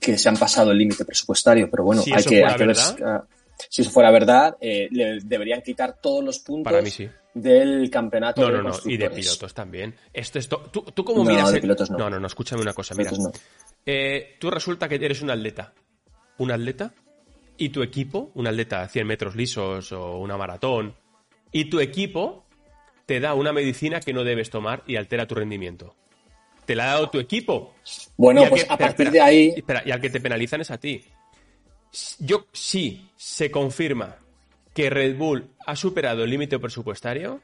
que 0.00 0.16
se 0.16 0.28
han 0.28 0.36
pasado 0.36 0.72
el 0.72 0.78
límite 0.78 1.04
presupuestario, 1.04 1.70
pero 1.70 1.84
bueno, 1.84 2.02
hay, 2.12 2.24
que, 2.24 2.42
ver 2.42 3.24
si 3.68 3.82
eso 3.82 3.90
fuera 3.90 4.10
verdad, 4.10 4.56
eh, 4.60 4.88
le 4.90 5.20
deberían 5.24 5.62
quitar 5.62 5.98
todos 6.00 6.24
los 6.24 6.38
puntos 6.38 6.74
del 7.34 7.90
campeonato. 7.90 8.42
No, 8.42 8.62
no, 8.62 8.70
no, 8.70 8.76
y 8.84 8.96
de 8.96 9.10
pilotos 9.10 9.52
también. 9.52 9.94
Esto 10.12 10.38
es 10.38 10.48
¿Tú, 10.48 10.82
¿Tú 10.82 11.04
cómo 11.04 11.24
miras? 11.24 11.52
De 11.52 11.60
pilotos 11.60 11.90
no. 11.90 11.98
no. 11.98 12.10
no, 12.10 12.20
no, 12.20 12.26
escúchame 12.26 12.62
una 12.62 12.72
cosa. 12.72 12.94
Mira, 12.94 13.10
eh, 13.84 14.36
tú 14.38 14.50
resulta 14.50 14.88
que 14.88 14.96
eres 14.96 15.22
un 15.22 15.30
atleta. 15.30 15.72
Un 16.38 16.50
atleta 16.50 16.92
y 17.58 17.70
tu 17.70 17.82
equipo, 17.82 18.30
un 18.34 18.46
atleta 18.46 18.82
de 18.82 18.88
100 18.88 19.06
metros 19.06 19.36
lisos 19.36 19.92
o 19.92 20.18
una 20.18 20.36
maratón, 20.36 20.94
y 21.52 21.66
tu 21.70 21.80
equipo 21.80 22.46
te 23.06 23.20
da 23.20 23.34
una 23.34 23.52
medicina 23.52 24.00
que 24.00 24.12
no 24.12 24.24
debes 24.24 24.50
tomar 24.50 24.82
y 24.86 24.96
altera 24.96 25.26
tu 25.26 25.34
rendimiento. 25.34 25.94
Te 26.64 26.74
la 26.74 26.84
ha 26.84 26.94
dado 26.94 27.10
tu 27.10 27.20
equipo. 27.20 27.74
Bueno, 28.16 28.44
pues 28.48 28.66
a 28.68 28.76
partir 28.76 29.10
de 29.10 29.20
ahí. 29.20 29.54
Espera, 29.56 29.82
y 29.86 29.92
al 29.92 30.00
que 30.00 30.10
te 30.10 30.20
penalizan 30.20 30.60
es 30.60 30.70
a 30.70 30.78
ti. 30.78 31.04
Yo, 32.18 32.46
si 32.52 33.08
se 33.16 33.50
confirma 33.50 34.16
que 34.74 34.90
Red 34.90 35.16
Bull 35.16 35.48
ha 35.66 35.76
superado 35.76 36.24
el 36.24 36.30
límite 36.30 36.58
presupuestario, 36.58 37.40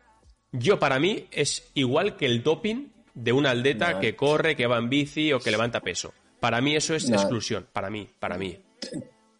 yo 0.52 0.78
para 0.78 0.98
mí 0.98 1.26
es 1.30 1.70
igual 1.74 2.16
que 2.16 2.26
el 2.26 2.42
doping 2.42 2.88
de 3.14 3.32
un 3.32 3.46
atleta 3.46 4.00
que 4.00 4.14
corre, 4.14 4.56
que 4.56 4.66
va 4.66 4.78
en 4.78 4.90
bici 4.90 5.32
o 5.32 5.40
que 5.40 5.50
levanta 5.50 5.80
peso. 5.80 6.12
Para 6.40 6.60
mí 6.60 6.76
eso 6.76 6.94
es 6.94 7.08
exclusión, 7.08 7.66
para 7.72 7.88
mí, 7.88 8.08
para 8.18 8.36
mí. 8.36 8.58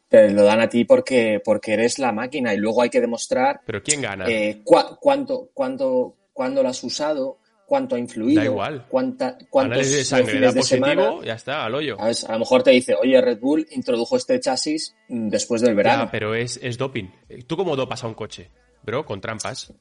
Te 0.08 0.30
lo 0.30 0.44
dan 0.44 0.60
a 0.60 0.68
ti 0.68 0.84
porque, 0.84 1.40
porque 1.44 1.72
eres 1.72 1.98
la 1.98 2.12
máquina 2.12 2.54
y 2.54 2.58
luego 2.58 2.82
hay 2.82 2.90
que 2.90 3.00
demostrar. 3.00 3.60
Pero 3.66 3.82
¿quién 3.82 4.02
gana? 4.02 4.26
Eh, 4.28 4.60
cuánto, 4.64 5.50
cuánto, 5.52 6.14
cuándo 6.32 6.62
lo 6.62 6.68
has 6.68 6.82
usado, 6.84 7.38
cuánto 7.72 7.96
ha 7.96 7.98
influido, 7.98 8.42
da 8.42 8.44
igual. 8.44 8.84
cuánta, 8.86 9.38
cuántos 9.48 9.90
de 9.90 10.04
sangre 10.04 10.40
da 10.40 10.52
positivo, 10.52 11.24
ya 11.24 11.32
está, 11.32 11.64
al 11.64 11.74
hoyo. 11.74 11.96
A, 11.98 12.32
lo 12.32 12.38
mejor 12.38 12.62
te 12.62 12.70
dice, 12.70 12.94
oye, 12.94 13.18
Red 13.18 13.38
Bull 13.40 13.66
introdujo 13.70 14.18
este 14.18 14.38
chasis 14.40 14.94
mm, 15.08 15.30
después 15.30 15.62
del 15.62 15.74
verano. 15.74 16.06
pero 16.12 16.34
es, 16.34 16.60
es 16.62 16.76
doping. 16.76 17.08
¿Tú 17.46 17.56
cómo 17.56 17.74
dopas 17.74 18.04
a 18.04 18.08
un 18.08 18.12
coche? 18.12 18.50
Bro, 18.82 19.06
con 19.06 19.22
trampas. 19.22 19.72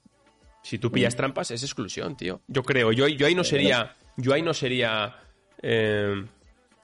Si 0.64 0.78
tú 0.78 0.90
pillas 0.90 1.16
mm. 1.16 1.18
trampas, 1.18 1.52
es 1.52 1.64
exclusión, 1.64 2.16
tío. 2.16 2.40
Yo 2.48 2.64
creo, 2.64 2.94
yo, 2.94 3.10
yo 3.10 3.28
ahí 3.28 3.36
no 3.36 3.44
sería 3.44 3.98
yo 4.16 4.34
ahí 4.34 4.42
no 4.42 4.54
sería... 4.54 5.14
Eh, 5.62 6.24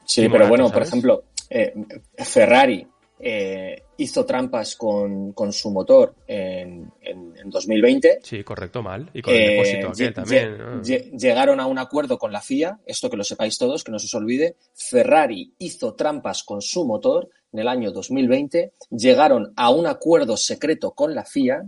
sí, 0.03 0.27
pero 0.27 0.49
bueno, 0.49 0.69
por 0.69 0.81
ejemplo, 0.81 1.23
eh, 1.49 1.73
Ferrari 2.17 2.85
eh, 3.19 3.83
hizo 3.97 4.25
trampas 4.25 4.75
con, 4.75 5.33
su 5.51 5.71
motor 5.71 6.15
en, 6.27 6.91
en, 7.01 7.49
2020. 7.49 8.19
Sí, 8.21 8.43
correcto, 8.43 8.83
mal. 8.83 9.09
Y 9.13 9.21
con 9.21 9.33
el 9.33 9.49
depósito 9.51 9.89
aquel 9.89 10.13
también. 10.13 10.83
Llegaron 11.17 11.59
a 11.59 11.65
un 11.65 11.79
acuerdo 11.79 12.17
con 12.17 12.31
la 12.31 12.41
FIA, 12.41 12.79
esto 12.85 13.09
que 13.09 13.17
lo 13.17 13.23
sepáis 13.23 13.57
todos, 13.57 13.83
que 13.83 13.91
no 13.91 13.99
se 13.99 14.05
os 14.05 14.13
olvide. 14.13 14.57
Ferrari 14.75 15.53
hizo 15.59 15.93
trampas 15.95 16.43
con 16.43 16.61
su 16.61 16.85
motor 16.85 17.29
en 17.51 17.59
el 17.59 17.67
año 17.67 17.91
2020. 17.91 18.73
Llegaron 18.91 19.53
a 19.55 19.69
un 19.71 19.87
acuerdo 19.87 20.37
secreto 20.37 20.91
con 20.91 21.15
la 21.15 21.25
FIA. 21.25 21.63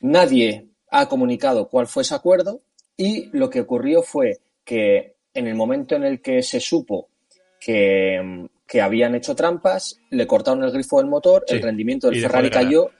Nadie 0.00 0.68
ha 0.90 1.08
comunicado 1.08 1.68
cuál 1.68 1.88
fue 1.88 2.02
ese 2.02 2.14
acuerdo 2.14 2.60
y 2.96 3.36
lo 3.36 3.50
que 3.50 3.60
ocurrió 3.60 4.02
fue 4.02 4.38
que 4.64 5.16
en 5.32 5.48
el 5.48 5.56
momento 5.56 5.96
en 5.96 6.04
el 6.04 6.20
que 6.20 6.42
se 6.42 6.60
supo 6.60 7.08
que, 7.58 8.48
habían 8.80 9.14
hecho 9.14 9.34
trampas, 9.34 10.00
le 10.10 10.26
cortaron 10.26 10.64
el 10.64 10.72
grifo 10.72 10.98
del 10.98 11.06
motor, 11.06 11.44
el 11.48 11.62
rendimiento 11.62 12.10
del 12.10 12.20
Ferrari 12.20 12.50
cayó 12.50 12.90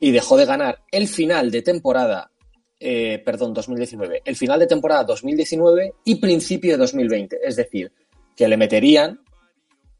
y 0.00 0.10
dejó 0.10 0.36
de 0.36 0.46
ganar 0.46 0.82
el 0.90 1.08
final 1.08 1.50
de 1.50 1.62
temporada, 1.62 2.30
eh, 2.78 3.20
perdón, 3.24 3.52
2019, 3.52 4.22
el 4.24 4.36
final 4.36 4.60
de 4.60 4.66
temporada 4.66 5.04
2019 5.04 5.94
y 6.04 6.14
principio 6.16 6.72
de 6.72 6.78
2020. 6.78 7.38
Es 7.42 7.56
decir, 7.56 7.92
que 8.36 8.48
le 8.48 8.56
meterían 8.56 9.20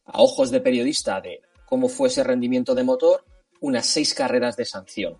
a 0.06 0.22
ojos 0.22 0.50
de 0.50 0.60
periodista 0.60 1.20
de 1.20 1.40
cómo 1.66 1.88
fue 1.88 2.08
ese 2.08 2.24
rendimiento 2.24 2.74
de 2.74 2.84
motor 2.84 3.24
unas 3.60 3.86
seis 3.86 4.14
carreras 4.14 4.56
de 4.56 4.64
sanción. 4.64 5.18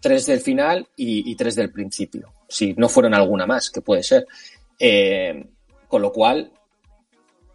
Tres 0.00 0.26
del 0.26 0.40
final 0.40 0.88
y, 0.96 1.34
tres 1.36 1.54
del 1.54 1.70
principio. 1.70 2.32
Si 2.48 2.74
no 2.74 2.88
fueron 2.88 3.14
alguna 3.14 3.46
más, 3.46 3.70
que 3.70 3.80
puede 3.80 4.02
ser. 4.02 4.26
Eh, 4.78 5.46
con 5.88 6.02
lo 6.02 6.12
cual, 6.12 6.50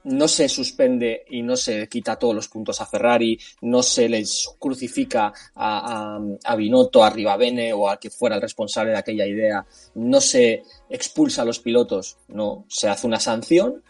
no 0.03 0.27
se 0.27 0.47
suspende 0.47 1.25
y 1.29 1.41
no 1.41 1.55
se 1.55 1.87
quita 1.87 2.17
todos 2.17 2.35
los 2.35 2.47
puntos 2.47 2.79
a 2.81 2.85
Ferrari, 2.85 3.39
no 3.61 3.83
se 3.83 4.07
les 4.07 4.49
crucifica 4.57 5.33
a, 5.55 6.19
a, 6.43 6.55
Binotto, 6.55 7.03
a 7.03 7.09
Rivabene 7.09 7.73
o 7.73 7.89
a 7.89 7.99
que 7.99 8.09
fuera 8.09 8.35
el 8.35 8.41
responsable 8.41 8.91
de 8.91 8.97
aquella 8.97 9.25
idea, 9.25 9.65
no 9.95 10.21
se 10.21 10.63
expulsa 10.89 11.41
a 11.41 11.45
los 11.45 11.59
pilotos, 11.59 12.17
no, 12.29 12.65
se 12.67 12.87
hace 12.87 13.07
una 13.07 13.19
sanción 13.19 13.83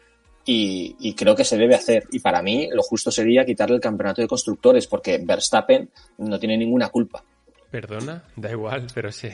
y, 0.45 0.95
y, 0.99 1.14
creo 1.14 1.36
que 1.36 1.43
se 1.43 1.57
debe 1.57 1.76
hacer. 1.76 2.07
Y 2.12 2.20
para 2.20 2.41
mí 2.41 2.70
lo 2.72 2.82
justo 2.82 3.12
sería 3.12 3.45
quitarle 3.45 3.76
el 3.76 3.82
campeonato 3.82 4.22
de 4.22 4.28
constructores 4.28 4.88
porque 4.88 5.20
Verstappen 5.20 5.89
no 6.18 6.39
tiene 6.39 6.57
ninguna 6.57 6.89
culpa. 6.89 7.24
Perdona, 7.70 8.24
da 8.36 8.49
igual, 8.49 8.88
pero 8.95 9.11
sí. 9.11 9.30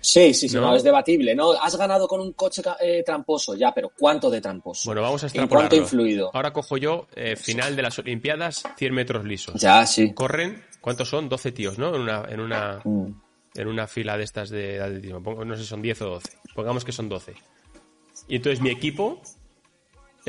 Sí, 0.00 0.32
sí, 0.34 0.48
sí, 0.48 0.56
¿No? 0.56 0.76
es 0.76 0.84
debatible. 0.84 1.34
No, 1.34 1.52
has 1.52 1.76
ganado 1.76 2.06
con 2.06 2.20
un 2.20 2.32
coche 2.32 2.62
eh, 2.80 3.02
tramposo, 3.04 3.56
ya, 3.56 3.74
pero 3.74 3.90
¿cuánto 3.98 4.30
de 4.30 4.40
tramposo? 4.40 4.88
Bueno, 4.88 5.02
vamos 5.02 5.24
a 5.24 5.26
extrapolarlo. 5.26 5.68
¿Cuánto 5.68 5.74
ha 5.74 5.78
influido? 5.78 6.30
Ahora 6.32 6.52
cojo 6.52 6.76
yo, 6.76 7.08
eh, 7.16 7.34
final 7.34 7.74
de 7.74 7.82
las 7.82 7.98
Olimpiadas, 7.98 8.62
100 8.76 8.94
metros 8.94 9.24
lisos. 9.24 9.60
Ya, 9.60 9.84
sí. 9.84 10.14
Corren, 10.14 10.62
¿cuántos 10.80 11.08
son? 11.08 11.28
12 11.28 11.50
tíos, 11.50 11.76
¿no? 11.76 11.92
En 11.94 12.02
una, 12.02 12.24
en 12.28 12.38
una, 12.38 12.80
mm. 12.84 13.22
en 13.56 13.68
una 13.68 13.88
fila 13.88 14.16
de 14.16 14.22
estas 14.22 14.48
de 14.50 14.80
atletismo. 14.80 15.20
No 15.44 15.56
sé 15.56 15.62
si 15.62 15.68
son 15.68 15.82
10 15.82 16.02
o 16.02 16.06
12. 16.10 16.28
Pongamos 16.54 16.84
que 16.84 16.92
son 16.92 17.08
12. 17.08 17.34
Y 18.28 18.36
entonces 18.36 18.60
mi 18.60 18.70
equipo 18.70 19.20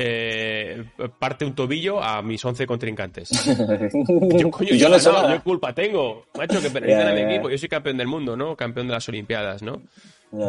eh, 0.00 0.84
parte 1.18 1.44
un 1.44 1.56
tobillo 1.56 2.00
a 2.00 2.22
mis 2.22 2.42
11 2.44 2.66
contrincantes. 2.66 3.30
yo, 4.38 4.50
coño, 4.50 4.74
yo, 4.74 4.88
no 4.88 4.98
sé 4.98 5.10
yo 5.10 5.42
culpa 5.42 5.74
tengo, 5.74 6.26
macho, 6.36 6.62
que 6.62 6.70
penalizan 6.70 7.08
a 7.08 7.12
mi 7.12 7.22
equipo. 7.22 7.50
Yo 7.50 7.58
soy 7.58 7.68
campeón 7.68 7.96
del 7.96 8.06
mundo, 8.06 8.36
¿no? 8.36 8.56
Campeón 8.56 8.86
de 8.86 8.92
las 8.92 9.08
Olimpiadas, 9.08 9.62
¿no? 9.62 9.82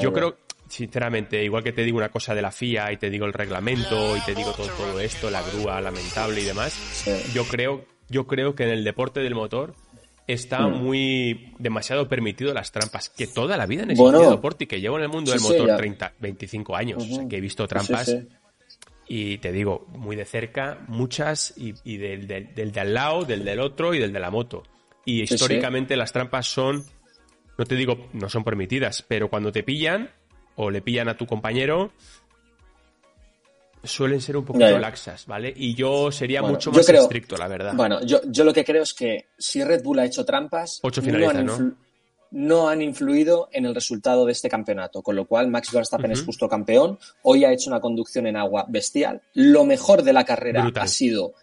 yo 0.02 0.12
creo, 0.12 0.38
sinceramente, 0.68 1.44
igual 1.44 1.64
que 1.64 1.72
te 1.72 1.84
digo 1.84 1.98
una 1.98 2.10
cosa 2.10 2.36
de 2.36 2.42
la 2.42 2.52
FIA 2.52 2.92
y 2.92 2.98
te 2.98 3.10
digo 3.10 3.26
el 3.26 3.34
reglamento 3.34 4.18
y 4.18 4.20
te 4.22 4.36
digo 4.36 4.52
todo, 4.52 4.68
todo 4.68 5.00
esto, 5.00 5.32
la 5.32 5.42
grúa 5.42 5.80
lamentable 5.80 6.42
y 6.42 6.44
demás, 6.44 7.06
yo 7.34 7.46
creo, 7.46 7.86
yo 8.10 8.28
creo 8.28 8.56
que 8.56 8.64
en 8.64 8.72
el 8.72 8.84
deporte 8.84 9.22
del 9.22 9.36
motor 9.36 9.74
está 10.28 10.68
mm. 10.68 10.84
muy 10.84 11.54
demasiado 11.60 12.10
permitido 12.10 12.54
las 12.54 12.74
trampas, 12.74 13.10
que 13.10 13.26
toda 13.26 13.56
la 13.56 13.66
vida 13.66 13.84
en 13.84 13.92
ese 13.92 14.04
deporte 14.04 14.66
y 14.66 14.68
que 14.68 14.82
llevo 14.82 14.98
en 14.98 15.04
el 15.04 15.10
mundo 15.10 15.32
del 15.32 15.40
motor 15.40 15.78
30, 15.78 16.14
25 16.20 16.76
años, 16.76 17.04
que 17.30 17.38
he 17.38 17.42
visto 17.42 17.66
trampas 17.66 18.16
y 19.12 19.40
te 19.40 19.52
digo, 19.52 19.88
muy 19.90 20.16
de 20.16 20.24
cerca, 20.24 20.86
muchas, 20.88 21.56
y, 21.58 21.98
del, 21.98 22.28
del, 22.28 22.72
de 22.72 22.80
al 22.80 22.94
lado, 22.94 23.26
del 23.26 23.44
del 23.44 23.60
otro 23.60 23.96
y 23.96 24.00
del 24.00 24.14
de 24.14 24.20
la 24.20 24.30
moto. 24.30 24.62
Y 25.04 25.24
históricamente 25.24 25.98
las 25.98 26.14
trampas 26.14 26.46
son, 26.46 26.86
no 27.58 27.66
te 27.66 27.76
digo, 27.76 28.08
no 28.14 28.30
son 28.30 28.44
permitidas, 28.44 29.04
pero 29.08 29.28
cuando 29.28 29.52
te 29.52 29.64
pillan 29.64 30.12
o 30.56 30.70
le 30.70 30.84
pillan 30.84 31.10
a 31.10 31.18
tu 31.18 31.26
compañero, 31.26 31.92
suelen 33.84 34.22
ser 34.22 34.38
un 34.38 34.46
poquito 34.46 34.78
laxas, 34.78 35.26
¿vale? 35.26 35.52
Y 35.56 35.74
yo 35.74 36.12
sería 36.12 36.44
mucho 36.44 36.72
más 36.72 36.88
estricto, 36.88 37.36
la 37.36 37.48
verdad. 37.48 37.74
Bueno, 37.74 38.06
yo, 38.06 38.22
yo 38.28 38.44
lo 38.44 38.54
que 38.54 38.64
creo 38.64 38.84
es 38.84 38.94
que 38.94 39.30
si 39.40 39.64
Red 39.64 39.82
Bull 39.82 39.98
ha 39.98 40.06
hecho 40.06 40.24
trampas, 40.24 40.80
Ocho 40.84 41.02
finalistas, 41.02 41.44
¿no? 41.44 41.76
No 42.32 42.70
han 42.70 42.82
influido 42.82 43.50
en 43.52 43.66
el 43.66 43.74
resultado 43.74 44.26
de 44.26 44.32
este 44.32 44.50
campeonato, 44.50 45.02
con 45.02 45.16
lo 45.16 45.26
cual 45.26 45.48
Max 45.48 45.72
Verstappen 45.72 46.12
es 46.12 46.24
justo 46.24 46.48
campeón. 46.48 47.00
Hoy 47.24 47.44
ha 47.44 47.52
hecho 47.52 47.70
una 47.70 47.80
conducción 47.80 48.28
en 48.28 48.38
agua 48.38 48.66
bestial. 48.68 49.22
Lo 49.34 49.66
mejor 49.66 50.04
de 50.04 50.14
la 50.14 50.26
carrera 50.26 50.72
ha 50.76 50.88
sido 50.88 51.34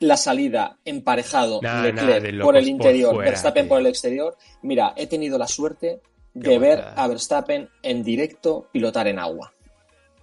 la 0.00 0.16
salida 0.16 0.78
emparejado 0.84 1.60
Leclerc 1.62 2.42
por 2.42 2.56
el 2.56 2.68
interior, 2.68 3.16
Verstappen 3.18 3.68
por 3.68 3.80
el 3.80 3.86
exterior. 3.86 4.36
Mira, 4.62 4.94
he 4.96 5.06
tenido 5.06 5.38
la 5.38 5.48
suerte 5.48 6.00
de 6.34 6.58
ver 6.58 6.84
a 6.96 7.06
Verstappen 7.08 7.68
en 7.82 8.02
directo 8.02 8.68
pilotar 8.72 9.08
en 9.08 9.18
agua. 9.18 9.52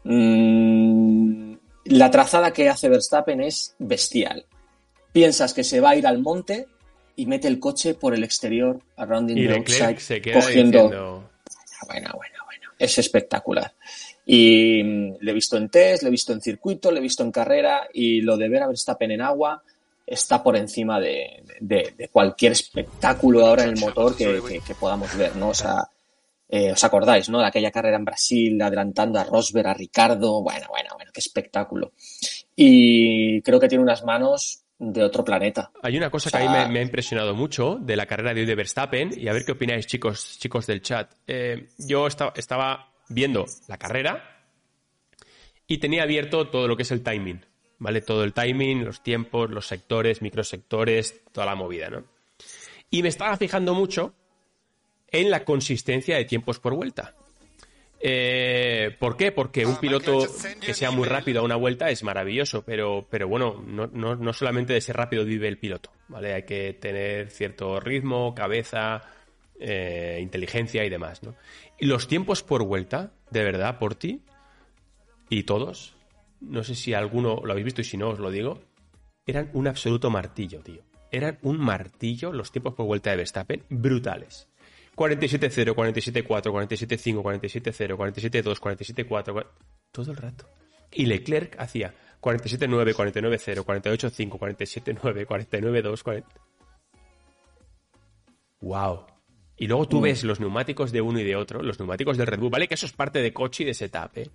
Mm, 0.03 1.53
la 1.85 2.11
trazada 2.11 2.51
que 2.51 2.69
hace 2.69 2.89
Verstappen 2.89 3.41
es 3.41 3.75
bestial. 3.79 4.45
Piensas 5.11 5.53
que 5.53 5.63
se 5.63 5.79
va 5.79 5.91
a 5.91 5.95
ir 5.95 6.07
al 6.07 6.19
monte 6.19 6.67
y 7.15 7.25
mete 7.25 7.47
el 7.47 7.59
coche 7.59 7.93
por 7.93 8.13
el 8.13 8.23
exterior, 8.23 8.79
around 8.97 9.33
the 9.33 9.53
outside, 9.53 9.99
se 9.99 10.21
queda 10.21 10.39
cogiendo. 10.39 10.87
Bueno, 10.87 12.11
bueno, 12.15 12.35
bueno. 12.45 12.69
Es 12.79 12.97
espectacular. 12.97 13.73
Y 14.25 14.81
mm, 14.83 15.15
le 15.19 15.31
he 15.31 15.33
visto 15.33 15.57
en 15.57 15.69
test, 15.69 16.03
le 16.03 16.09
he 16.09 16.11
visto 16.11 16.33
en 16.33 16.41
circuito, 16.41 16.91
le 16.91 16.99
he 16.99 17.01
visto 17.01 17.23
en 17.23 17.31
carrera 17.31 17.87
y 17.93 18.21
lo 18.21 18.37
de 18.37 18.49
ver 18.49 18.63
a 18.63 18.67
Verstappen 18.67 19.11
en 19.11 19.21
agua 19.21 19.61
está 20.05 20.43
por 20.43 20.55
encima 20.55 20.99
de, 20.99 21.43
cualquier 22.11 22.51
espectáculo 22.51 23.45
ahora 23.45 23.63
en 23.63 23.69
el 23.69 23.79
motor 23.79 24.15
que, 24.15 24.41
podamos 24.79 25.15
ver, 25.17 25.35
¿no? 25.35 25.49
O 25.49 25.53
sea, 25.53 25.89
eh, 26.49 26.71
¿os 26.71 26.83
acordáis, 26.83 27.29
no? 27.29 27.39
De 27.39 27.47
aquella 27.47 27.71
carrera 27.71 27.97
en 27.97 28.05
Brasil, 28.05 28.61
adelantando 28.61 29.19
a 29.19 29.23
Rosberg, 29.23 29.67
a 29.67 29.73
Ricardo, 29.73 30.41
bueno, 30.41 30.67
bueno, 30.69 30.89
bueno, 30.95 31.11
qué 31.13 31.19
espectáculo. 31.19 31.93
Y 32.55 33.41
creo 33.41 33.59
que 33.59 33.69
tiene 33.69 33.83
unas 33.83 34.03
manos 34.03 34.62
de 34.79 35.03
otro 35.03 35.23
planeta. 35.23 35.71
Hay 35.81 35.97
una 35.97 36.09
cosa 36.09 36.29
que 36.29 36.37
a 36.37 36.41
mí 36.41 36.71
me, 36.71 36.79
ha 36.79 36.81
impresionado 36.81 37.35
mucho 37.35 37.77
de 37.79 37.95
la 37.95 38.05
carrera 38.05 38.33
de 38.33 38.41
hoy 38.41 38.47
de 38.47 38.55
Verstappen, 38.55 39.11
y 39.15 39.27
a 39.27 39.33
ver 39.33 39.45
qué 39.45 39.53
opináis, 39.53 39.87
chicos, 39.87 40.37
chicos 40.39 40.67
del 40.67 40.81
chat. 40.81 41.11
Eh, 41.27 41.69
yo 41.77 42.07
estaba, 42.07 42.33
estaba 42.35 42.93
viendo 43.09 43.45
la 43.67 43.77
carrera 43.77 44.33
y 45.67 45.77
tenía 45.77 46.03
abierto 46.03 46.49
todo 46.49 46.67
lo 46.67 46.75
que 46.75 46.83
es 46.83 46.91
el 46.91 47.03
timing, 47.03 47.45
¿vale? 47.79 48.01
Todo 48.01 48.23
el 48.23 48.33
timing, 48.33 48.85
los 48.85 49.01
tiempos, 49.01 49.49
los 49.49 49.67
sectores, 49.67 50.21
microsectores, 50.21 51.23
toda 51.31 51.45
la 51.45 51.55
movida, 51.55 51.89
¿no? 51.89 52.03
Y 52.89 53.01
me 53.01 53.09
estaba 53.09 53.37
fijando 53.37 53.73
mucho 53.73 54.13
en 55.07 55.29
la 55.29 55.45
consistencia 55.45 56.17
de 56.17 56.25
tiempos 56.25 56.59
por 56.59 56.75
vuelta. 56.75 57.15
Eh, 58.05 58.93
¿Por 58.99 59.15
qué? 59.15 59.31
Porque 59.31 59.65
un 59.65 59.77
piloto 59.77 60.27
que 60.59 60.73
sea 60.73 60.91
muy 60.91 61.07
rápido 61.07 61.39
a 61.39 61.43
una 61.43 61.55
vuelta 61.55 61.89
es 61.89 62.03
maravilloso, 62.03 62.61
pero, 62.65 63.07
pero 63.09 63.29
bueno, 63.29 63.63
no, 63.65 63.87
no, 63.87 64.33
solamente 64.33 64.73
de 64.73 64.81
ser 64.81 64.97
rápido 64.97 65.23
vive 65.23 65.47
el 65.47 65.57
piloto, 65.57 65.89
¿vale? 66.09 66.33
Hay 66.33 66.43
que 66.43 66.73
tener 66.73 67.29
cierto 67.29 67.79
ritmo, 67.79 68.35
cabeza, 68.35 69.03
eh, 69.57 70.19
inteligencia 70.21 70.83
y 70.83 70.89
demás, 70.89 71.23
¿no? 71.23 71.33
Y 71.79 71.85
los 71.85 72.09
tiempos 72.09 72.43
por 72.43 72.65
vuelta, 72.65 73.13
de 73.31 73.43
verdad, 73.45 73.79
por 73.79 73.95
ti, 73.95 74.19
y 75.29 75.43
todos, 75.43 75.95
no 76.41 76.61
sé 76.65 76.75
si 76.75 76.93
alguno 76.93 77.39
lo 77.41 77.53
habéis 77.53 77.65
visto 77.65 77.79
y 77.79 77.85
si 77.85 77.95
no 77.95 78.09
os 78.09 78.19
lo 78.19 78.31
digo, 78.31 78.59
eran 79.25 79.49
un 79.53 79.65
absoluto 79.69 80.09
martillo, 80.09 80.59
tío. 80.59 80.81
Eran 81.09 81.39
un 81.41 81.57
martillo 81.57 82.33
los 82.33 82.51
tiempos 82.51 82.73
por 82.73 82.85
vuelta 82.85 83.11
de 83.11 83.15
Verstappen 83.15 83.63
brutales. 83.69 84.49
47-0, 84.95 85.73
47-4, 85.73 86.25
47-5, 86.25 87.21
47-0, 87.21 87.97
47-2, 87.97 88.59
47-4, 88.59 89.47
todo 89.91 90.11
el 90.11 90.17
rato. 90.17 90.47
Y 90.91 91.05
Leclerc 91.07 91.59
hacía 91.59 91.93
47-9, 92.21 92.93
49-0, 92.93 93.63
48-5, 93.63 94.39
47-9, 94.39 95.25
49-2, 95.25 96.03
40... 96.03 96.29
¡Wow! 98.61 99.05
Y 99.57 99.67
luego 99.67 99.87
tú 99.87 99.99
mm. 99.99 100.01
ves 100.01 100.23
los 100.23 100.39
neumáticos 100.39 100.91
de 100.91 101.01
uno 101.01 101.19
y 101.19 101.23
de 101.23 101.35
otro, 101.35 101.61
los 101.61 101.79
neumáticos 101.79 102.17
del 102.17 102.27
Red 102.27 102.39
Bull, 102.39 102.49
¿vale? 102.49 102.67
Que 102.67 102.75
eso 102.75 102.85
es 102.85 102.93
parte 102.93 103.21
de 103.21 103.33
coche 103.33 103.63
y 103.63 103.65
de 103.65 103.73
setup, 103.73 104.17
¿eh? 104.17 104.29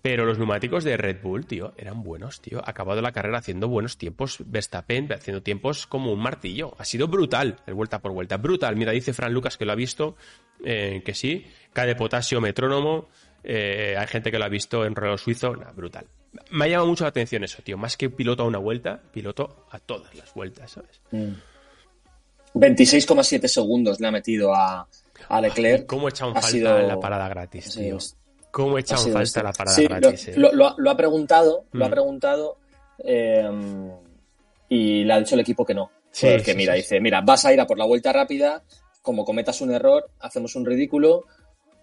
Pero 0.00 0.24
los 0.24 0.38
neumáticos 0.38 0.84
de 0.84 0.96
Red 0.96 1.20
Bull, 1.22 1.44
tío, 1.46 1.74
eran 1.76 2.02
buenos, 2.02 2.40
tío. 2.40 2.60
Ha 2.64 2.70
acabado 2.70 3.02
la 3.02 3.10
carrera 3.12 3.38
haciendo 3.38 3.68
buenos 3.68 3.98
tiempos. 3.98 4.38
Verstappen 4.46 5.12
haciendo 5.12 5.42
tiempos 5.42 5.86
como 5.86 6.12
un 6.12 6.20
martillo. 6.20 6.74
Ha 6.78 6.84
sido 6.84 7.08
brutal, 7.08 7.56
el 7.66 7.74
vuelta 7.74 8.00
por 8.00 8.12
vuelta. 8.12 8.36
Brutal. 8.36 8.76
Mira, 8.76 8.92
dice 8.92 9.12
Fran 9.12 9.32
Lucas 9.34 9.56
que 9.56 9.64
lo 9.64 9.72
ha 9.72 9.74
visto, 9.74 10.14
eh, 10.64 11.02
que 11.04 11.14
sí. 11.14 11.46
Cae 11.72 11.88
de 11.88 11.96
potasio, 11.96 12.40
metrónomo. 12.40 13.08
Eh, 13.42 13.96
hay 13.98 14.06
gente 14.06 14.30
que 14.30 14.38
lo 14.38 14.44
ha 14.44 14.48
visto 14.48 14.84
en 14.84 14.94
reloj 14.94 15.20
suizo, 15.20 15.56
nah, 15.56 15.72
brutal. 15.72 16.06
Me 16.50 16.66
ha 16.66 16.68
llamado 16.68 16.88
mucho 16.88 17.04
la 17.04 17.08
atención 17.10 17.42
eso, 17.42 17.62
tío. 17.62 17.76
Más 17.76 17.96
que 17.96 18.08
piloto 18.10 18.42
a 18.44 18.46
una 18.46 18.58
vuelta, 18.58 19.00
piloto 19.12 19.66
a 19.70 19.78
todas 19.80 20.14
las 20.14 20.32
vueltas, 20.34 20.70
¿sabes? 20.70 21.00
26,7 22.54 23.46
segundos 23.48 24.00
le 24.00 24.08
ha 24.08 24.10
metido 24.10 24.54
a, 24.54 24.86
a 25.28 25.40
Leclerc. 25.40 25.86
¿Cómo 25.86 26.08
echa 26.08 26.26
un 26.26 26.32
Ha 26.36 26.40
falta 26.40 26.48
sido- 26.48 26.78
en 26.78 26.88
la 26.88 26.98
parada 27.00 27.28
gratis, 27.28 27.66
Sí, 27.72 27.80
tío? 27.80 27.96
es- 27.96 28.16
¿Cómo 28.50 28.78
echa 28.78 28.94
ha 28.94 28.98
un 28.98 29.04
sido 29.04 29.14
falta 29.14 29.24
esto. 29.28 29.42
la 29.42 29.52
parada 29.52 29.76
Sí, 29.76 29.86
gratis? 29.86 30.28
lo, 30.36 30.48
eh? 30.48 30.54
lo- 30.54 30.74
lo 30.78 30.90
ha, 30.90 30.96
preguntado, 30.96 31.64
lo 31.72 31.84
ha 31.84 31.88
Mm. 31.88 31.90
preguntado 31.90 32.56
eh, 33.04 33.48
y 34.68 35.04
le 35.04 35.12
ha 35.12 35.18
dicho 35.18 35.34
el 35.34 35.40
equipo 35.40 35.64
que 35.64 35.74
no. 35.74 35.90
Sí, 36.10 36.26
Porque 36.26 36.52
sí, 36.52 36.56
mira, 36.56 36.74
dice, 36.74 37.00
mira, 37.00 37.20
vas 37.20 37.44
a 37.44 37.52
ir 37.52 37.60
a 37.60 37.66
por 37.66 37.78
la 37.78 37.84
vuelta 37.84 38.12
rápida, 38.12 38.62
como 39.02 39.24
cometas 39.24 39.60
un 39.60 39.72
error, 39.72 40.10
hacemos 40.20 40.56
un 40.56 40.64
ridículo 40.66 41.24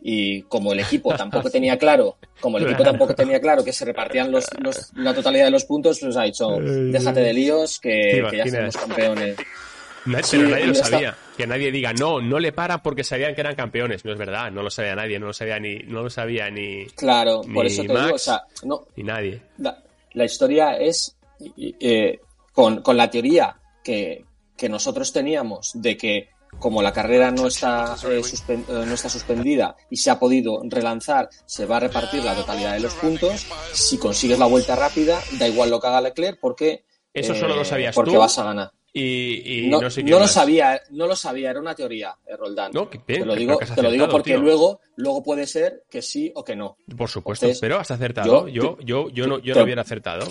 y 0.02 0.42
como 0.44 0.74
el 0.74 0.80
equipo 0.82 1.14
tampoco 1.16 1.50
tenía 1.50 1.78
claro, 1.78 2.18
como 2.40 2.58
el 2.58 2.66
equipo 2.66 2.84
tampoco 2.84 3.16
tenía 3.16 3.40
claro 3.40 3.64
que 3.64 3.72
se 3.74 3.86
repartían 3.86 4.32
los, 4.32 4.46
los- 4.60 4.92
la 4.96 5.14
totalidad 5.14 5.46
de 5.46 5.52
los 5.52 5.66
puntos, 5.66 6.00
pues 6.00 6.16
ha 6.18 6.24
dicho, 6.24 6.50
déjate 6.60 7.22
de 7.22 7.34
líos, 7.34 7.80
que, 7.80 8.24
¿Te 8.30 8.30
que 8.30 8.38
ya 8.38 8.46
somos 8.72 8.78
campeones. 8.78 9.38
Sí, 10.24 10.38
pero 10.38 10.50
nadie 10.50 10.66
lo 10.68 10.74
ya 10.74 10.82
está. 10.82 11.18
Que 11.38 11.46
nadie 11.48 11.72
diga, 11.72 11.92
no, 11.94 12.22
no 12.22 12.40
le 12.40 12.52
paran 12.54 12.82
porque 12.82 13.04
sabían 13.04 13.36
que 13.36 13.42
eran 13.42 13.56
campeones. 13.56 14.06
No 14.06 14.12
es 14.14 14.18
verdad, 14.18 14.52
no 14.52 14.64
lo 14.64 14.70
sabía 14.70 14.96
nadie, 14.96 15.20
no 15.20 15.28
lo 15.28 15.34
sabía 15.34 15.60
ni, 15.60 15.80
no 15.80 16.04
lo 16.04 16.10
sabía 16.10 16.50
ni, 16.50 16.86
Claro, 16.96 17.42
por 17.54 17.66
eso 17.66 17.82
te 17.84 17.90
Max. 17.90 18.04
digo, 18.06 18.16
o 18.16 18.20
sea, 18.20 18.42
no, 18.64 18.88
ni 18.96 19.04
nadie. 19.04 19.42
la, 19.58 19.78
la 20.14 20.26
historia 20.26 20.78
es 20.78 21.18
eh, 21.58 22.20
con, 22.54 22.82
con 22.82 22.96
la 22.96 23.10
teoría 23.10 23.56
que, 23.84 24.24
que 24.56 24.70
nosotros 24.70 25.12
teníamos 25.12 25.72
de 25.74 25.98
que 25.98 26.30
como 26.60 26.82
la 26.82 26.94
carrera 26.94 27.32
no 27.32 27.48
está, 27.48 27.96
eh, 28.10 28.22
eh, 28.48 28.58
no 28.68 28.94
está 28.94 29.10
suspendida 29.10 29.76
y 29.90 29.98
se 29.98 30.10
ha 30.10 30.18
podido 30.18 30.62
relanzar, 30.64 31.28
se 31.46 31.66
va 31.66 31.78
a 31.78 31.80
repartir 31.82 32.24
la 32.24 32.34
totalidad 32.34 32.74
de 32.74 32.80
los 32.80 32.94
puntos. 32.94 33.46
Si 33.74 33.98
consigues 33.98 34.40
la 34.40 34.46
vuelta 34.46 34.76
rápida, 34.76 35.20
da 35.38 35.48
igual 35.50 35.70
lo 35.70 35.82
que 35.82 35.88
haga 35.88 36.00
Leclerc 36.00 36.40
porque, 36.40 36.86
Eso 37.14 37.34
eh, 37.34 37.40
solo 37.40 37.58
lo 37.58 37.66
sabías 37.66 37.94
porque 37.94 38.14
tú 38.14 38.20
vas 38.20 38.40
a 38.40 38.46
ganar. 38.46 38.72
Y, 38.98 39.66
y 39.66 39.68
no 39.68 39.82
no, 39.82 39.90
sé 39.90 40.02
no 40.04 40.08
quién 40.08 40.20
lo 40.20 40.28
sabía, 40.28 40.82
no 40.92 41.06
lo 41.06 41.16
sabía, 41.18 41.50
era 41.50 41.60
una 41.60 41.76
teoría, 41.76 42.16
eh, 42.26 42.38
Roldán. 42.38 42.72
No, 42.74 42.86
bien, 42.90 43.04
te 43.06 43.26
lo 43.26 43.36
digo, 43.36 43.60
lo 43.76 43.92
digo 43.92 44.08
porque 44.10 44.32
tío. 44.32 44.40
luego, 44.40 44.80
luego 44.96 45.22
puede 45.22 45.46
ser 45.48 45.84
que 45.90 46.02
sí 46.02 46.32
o 46.34 46.46
que 46.46 46.56
no. 46.56 46.78
Por 46.98 47.10
supuesto, 47.10 47.46
Entonces, 47.46 47.60
pero 47.60 47.78
has 47.78 47.92
acertado. 47.92 48.48
yo- 48.48 48.78
Yo, 48.78 48.80
yo, 48.80 49.10
yo, 49.10 49.28
no, 49.28 49.40
yo 49.40 49.54
te- 49.54 49.60
no 49.60 49.66
hubiera 49.66 49.82
acertado. 49.82 50.26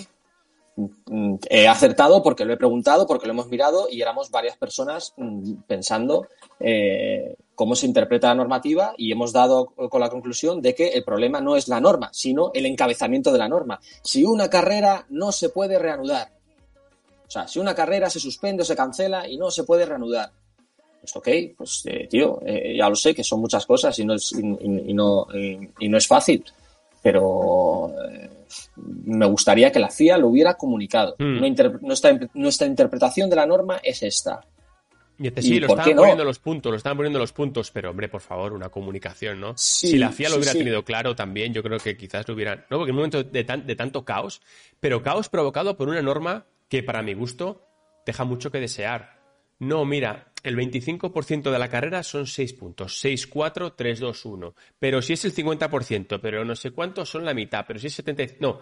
Mm, 0.76 1.34
He 1.50 1.68
acertado 1.68 2.22
porque 2.22 2.44
lo 2.44 2.52
he 2.52 2.56
preguntado, 2.56 3.06
porque 3.06 3.26
lo 3.26 3.32
hemos 3.34 3.48
mirado 3.48 3.86
y 3.90 4.00
éramos 4.02 4.30
varias 4.30 4.56
personas 4.56 5.12
mm, 5.18 5.52
pensando 5.68 6.26
eh, 6.58 7.36
cómo 7.54 7.76
se 7.76 7.86
interpreta 7.86 8.28
la 8.28 8.34
normativa 8.34 8.94
y 8.96 9.12
hemos 9.12 9.32
dado 9.32 9.66
con 9.66 10.00
la 10.00 10.08
conclusión 10.08 10.60
de 10.62 10.74
que 10.74 10.88
el 10.88 11.04
problema 11.04 11.40
no 11.40 11.54
es 11.54 11.68
la 11.68 11.80
norma, 11.80 12.08
sino 12.12 12.50
el 12.54 12.66
encabezamiento 12.66 13.30
de 13.30 13.38
la 13.38 13.48
norma. 13.48 13.78
Si 14.02 14.24
una 14.24 14.48
carrera 14.50 15.06
no 15.10 15.30
se 15.30 15.50
puede 15.50 15.78
reanudar, 15.78 16.32
o 17.26 17.30
sea, 17.30 17.48
si 17.48 17.58
una 17.58 17.74
carrera 17.74 18.08
se 18.10 18.20
suspende 18.20 18.62
o 18.62 18.66
se 18.66 18.76
cancela 18.76 19.28
y 19.28 19.36
no 19.36 19.50
se 19.50 19.64
puede 19.64 19.86
reanudar, 19.86 20.30
pues 21.00 21.16
ok, 21.16 21.28
pues 21.56 21.82
eh, 21.86 22.06
tío, 22.08 22.40
eh, 22.46 22.76
ya 22.78 22.88
lo 22.88 22.96
sé 22.96 23.14
que 23.14 23.24
son 23.24 23.40
muchas 23.40 23.66
cosas 23.66 23.98
y 23.98 24.04
no 24.04 24.14
es, 24.14 24.32
y, 24.32 24.38
y- 24.46 24.90
y 24.90 24.94
no, 24.94 25.26
y- 25.34 25.68
y 25.80 25.88
no 25.88 25.98
es 25.98 26.06
fácil, 26.06 26.44
pero 27.02 27.92
eh, 28.10 28.30
me 29.04 29.26
gustaría 29.26 29.70
que 29.70 29.78
la 29.78 29.90
FIA 29.90 30.16
lo 30.18 30.28
hubiera 30.28 30.54
comunicado. 30.54 31.14
Mm. 31.18 31.40
Nuestra, 31.82 32.20
nuestra 32.34 32.66
interpretación 32.66 33.28
de 33.30 33.36
la 33.36 33.46
norma 33.46 33.80
es 33.82 34.02
esta. 34.02 34.40
Y 35.16 35.28
este 35.28 35.40
¿Y 35.40 35.44
sí, 35.44 35.60
lo 35.60 35.68
estaban 35.68 35.94
no? 35.94 36.00
poniendo 36.02 36.24
los 36.24 36.40
puntos, 36.40 36.70
lo 36.72 36.76
estaban 36.76 36.96
poniendo 36.96 37.20
los 37.20 37.32
puntos, 37.32 37.70
pero 37.70 37.90
hombre, 37.90 38.08
por 38.08 38.20
favor, 38.20 38.52
una 38.52 38.68
comunicación, 38.70 39.40
¿no? 39.40 39.52
Sí, 39.56 39.90
si 39.90 39.96
la 39.98 40.10
FIA 40.10 40.28
lo 40.30 40.36
hubiera 40.36 40.52
sí. 40.52 40.58
tenido 40.58 40.82
claro 40.84 41.14
también, 41.14 41.52
yo 41.54 41.62
creo 41.62 41.78
que 41.78 41.96
quizás 41.96 42.26
lo 42.26 42.34
hubieran. 42.34 42.64
No, 42.68 42.78
porque 42.78 42.90
en 42.90 42.96
un 42.96 42.96
momento 42.96 43.22
de, 43.22 43.44
tan- 43.44 43.64
de 43.64 43.76
tanto 43.76 44.04
caos, 44.04 44.40
pero 44.80 45.02
caos 45.04 45.28
provocado 45.28 45.76
por 45.76 45.88
una 45.88 46.02
norma 46.02 46.46
que, 46.68 46.82
para 46.82 47.02
mi 47.02 47.14
gusto, 47.14 47.66
deja 48.06 48.24
mucho 48.24 48.50
que 48.50 48.60
desear. 48.60 49.14
No, 49.60 49.84
mira, 49.84 50.32
el 50.42 50.56
25% 50.56 51.50
de 51.50 51.58
la 51.58 51.68
carrera 51.68 52.02
son 52.02 52.26
6 52.26 52.52
puntos. 52.54 52.98
6, 53.00 53.26
4, 53.28 53.72
3, 53.74 54.00
2, 54.00 54.24
1. 54.24 54.54
Pero 54.78 55.00
si 55.00 55.12
es 55.14 55.24
el 55.24 55.34
50%, 55.34 56.18
pero 56.20 56.44
no 56.44 56.56
sé 56.56 56.72
cuántos 56.72 57.08
son 57.08 57.24
la 57.24 57.34
mitad. 57.34 57.64
Pero 57.66 57.78
si 57.78 57.86
es 57.86 57.94
70... 57.94 58.24
No. 58.40 58.60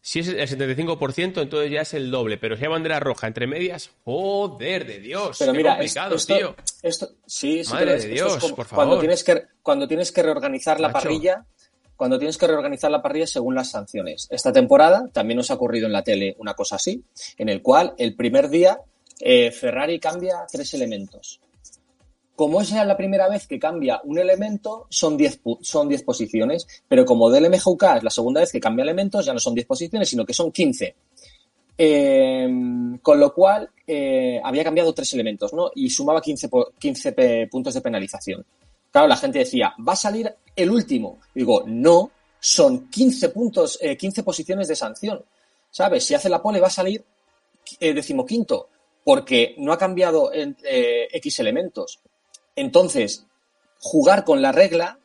Si 0.00 0.20
es 0.20 0.28
el 0.28 0.38
75%, 0.48 1.42
entonces 1.42 1.68
ya 1.70 1.80
es 1.80 1.92
el 1.94 2.12
doble. 2.12 2.38
Pero 2.38 2.56
si 2.56 2.62
hay 2.62 2.70
bandera 2.70 3.00
roja 3.00 3.26
entre 3.26 3.48
medias, 3.48 3.90
joder 4.04 4.86
de 4.86 5.00
Dios. 5.00 5.36
Pero 5.40 5.50
qué 5.52 5.58
mira, 5.58 5.70
complicado, 5.72 6.14
esto, 6.14 6.36
tío. 6.36 6.56
esto- 6.82 7.08
sí, 7.26 7.64
sí, 7.64 7.72
Madre 7.72 7.86
pero 7.86 7.90
de 7.90 7.96
esto 7.98 8.08
es 8.08 8.14
Dios, 8.14 8.38
como 8.38 8.54
por 8.56 8.66
Cuando 8.68 8.84
favor. 8.92 9.00
tienes 9.00 9.24
que, 9.24 9.42
cuando 9.62 9.88
tienes 9.88 10.12
que 10.12 10.22
reorganizar 10.22 10.78
la 10.78 10.90
Macho. 10.90 11.02
parrilla, 11.08 11.44
cuando 11.96 12.18
tienes 12.18 12.36
que 12.38 12.46
reorganizar 12.46 12.90
la 12.90 13.02
parrilla 13.02 13.26
según 13.26 13.54
las 13.54 13.70
sanciones. 13.70 14.28
Esta 14.30 14.52
temporada 14.52 15.08
también 15.12 15.36
nos 15.38 15.50
ha 15.50 15.54
ocurrido 15.54 15.86
en 15.86 15.92
la 15.92 16.02
tele 16.02 16.36
una 16.38 16.54
cosa 16.54 16.76
así, 16.76 17.02
en 17.38 17.48
el 17.48 17.62
cual 17.62 17.94
el 17.98 18.14
primer 18.14 18.48
día 18.48 18.78
eh, 19.20 19.50
Ferrari 19.50 19.98
cambia 19.98 20.46
tres 20.50 20.74
elementos. 20.74 21.40
Como 22.34 22.60
es 22.60 22.68
ya 22.68 22.84
la 22.84 22.98
primera 22.98 23.30
vez 23.30 23.46
que 23.46 23.58
cambia 23.58 23.98
un 24.04 24.18
elemento, 24.18 24.86
son 24.90 25.16
10 25.16 25.42
pu- 25.42 25.58
son 25.62 25.88
10 25.88 26.02
posiciones, 26.02 26.66
pero 26.86 27.06
como 27.06 27.30
DLMJUK 27.30 27.82
es 27.96 28.02
la 28.02 28.10
segunda 28.10 28.40
vez 28.42 28.52
que 28.52 28.60
cambia 28.60 28.82
elementos, 28.82 29.24
ya 29.24 29.32
no 29.32 29.40
son 29.40 29.54
10 29.54 29.66
posiciones, 29.66 30.06
sino 30.10 30.26
que 30.26 30.34
son 30.34 30.52
15. 30.52 30.94
Eh, 31.78 32.48
con 33.02 33.20
lo 33.20 33.32
cual, 33.34 33.70
eh, 33.86 34.40
había 34.42 34.64
cambiado 34.64 34.92
tres 34.94 35.12
elementos, 35.14 35.52
¿no? 35.52 35.70
Y 35.74 35.90
sumaba 35.90 36.20
15, 36.20 36.48
po- 36.48 36.72
15 36.78 37.12
pe- 37.12 37.46
puntos 37.48 37.74
de 37.74 37.80
penalización. 37.80 38.44
Claro, 38.90 39.08
la 39.08 39.16
gente 39.16 39.40
decía, 39.40 39.74
va 39.86 39.92
a 39.92 39.96
salir 39.96 40.34
el 40.56 40.70
último. 40.70 41.20
Digo, 41.34 41.64
no, 41.66 42.10
son 42.40 42.88
15 42.88 43.28
puntos, 43.28 43.78
eh, 43.80 43.96
15 43.96 44.22
posiciones 44.22 44.68
de 44.68 44.76
sanción. 44.76 45.24
¿Sabes? 45.70 46.04
Si 46.04 46.14
hace 46.14 46.28
la 46.28 46.42
pole 46.42 46.60
va 46.60 46.68
a 46.68 46.70
salir 46.70 47.04
eh, 47.80 47.92
decimoquinto, 47.92 48.68
porque 49.04 49.54
no 49.58 49.72
ha 49.72 49.78
cambiado 49.78 50.32
en, 50.32 50.56
eh, 50.64 51.08
X 51.12 51.38
elementos. 51.40 52.00
Entonces, 52.54 53.26
jugar 53.78 54.24
con 54.24 54.40
la 54.40 54.52
regla 54.52 54.98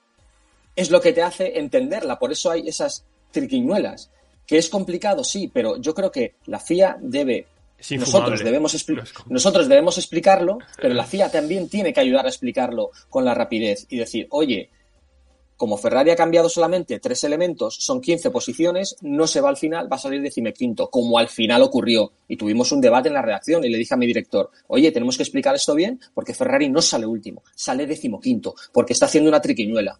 es 0.76 0.90
lo 0.90 1.02
que 1.02 1.14
te 1.14 1.22
hace 1.22 1.60
entenderla. 1.60 2.18
Por 2.18 2.32
eso 2.32 2.50
hay 2.50 2.68
esas 2.68 3.04
triquiñuelas. 3.32 4.10
Que 4.48 4.58
es 4.58 4.70
complicado, 4.70 5.24
sí, 5.24 5.50
pero 5.54 5.78
yo 5.78 5.94
creo 5.94 6.12
que 6.12 6.36
la 6.46 6.60
FIA 6.60 6.98
debe. 7.00 7.48
Nosotros 7.92 8.44
debemos, 8.44 8.86
nosotros 9.28 9.68
debemos 9.68 9.98
explicarlo, 9.98 10.60
pero 10.80 10.94
la 10.94 11.06
FIA 11.06 11.32
también 11.32 11.68
tiene 11.68 11.94
que 11.94 12.00
ayudar 12.00 12.26
a 12.26 12.30
explicarlo 12.30 12.92
con 13.10 13.26
la 13.26 13.34
rapidez 13.34 13.88
y 13.90 13.98
decir, 13.98 14.28
oye, 14.30 14.70
como 15.62 15.78
Ferrari 15.78 16.10
ha 16.10 16.16
cambiado 16.16 16.50
solamente 16.50 17.00
tres 17.00 17.24
elementos, 17.24 17.76
son 17.76 18.02
15 18.02 18.32
posiciones, 18.32 18.96
no 19.02 19.28
se 19.28 19.42
va 19.42 19.50
al 19.50 19.58
final, 19.58 19.92
va 19.92 19.98
a 19.98 20.00
salir 20.00 20.20
decimoquinto, 20.24 20.90
como 20.90 21.20
al 21.20 21.28
final 21.28 21.62
ocurrió. 21.62 22.14
Y 22.28 22.36
tuvimos 22.36 22.72
un 22.72 22.82
debate 22.82 23.10
en 23.10 23.14
la 23.14 23.22
redacción 23.22 23.64
y 23.64 23.70
le 23.70 23.78
dije 23.78 23.94
a 23.94 23.98
mi 23.98 24.08
director, 24.08 24.50
oye, 24.70 24.92
tenemos 24.92 25.18
que 25.18 25.22
explicar 25.22 25.54
esto 25.54 25.76
bien, 25.76 26.00
porque 26.16 26.34
Ferrari 26.34 26.68
no 26.68 26.82
sale 26.82 27.06
último, 27.06 27.44
sale 27.54 27.86
decimoquinto, 27.86 28.56
porque 28.74 28.94
está 28.94 29.06
haciendo 29.06 29.30
una 29.30 29.40
triquiñuela. 29.40 30.00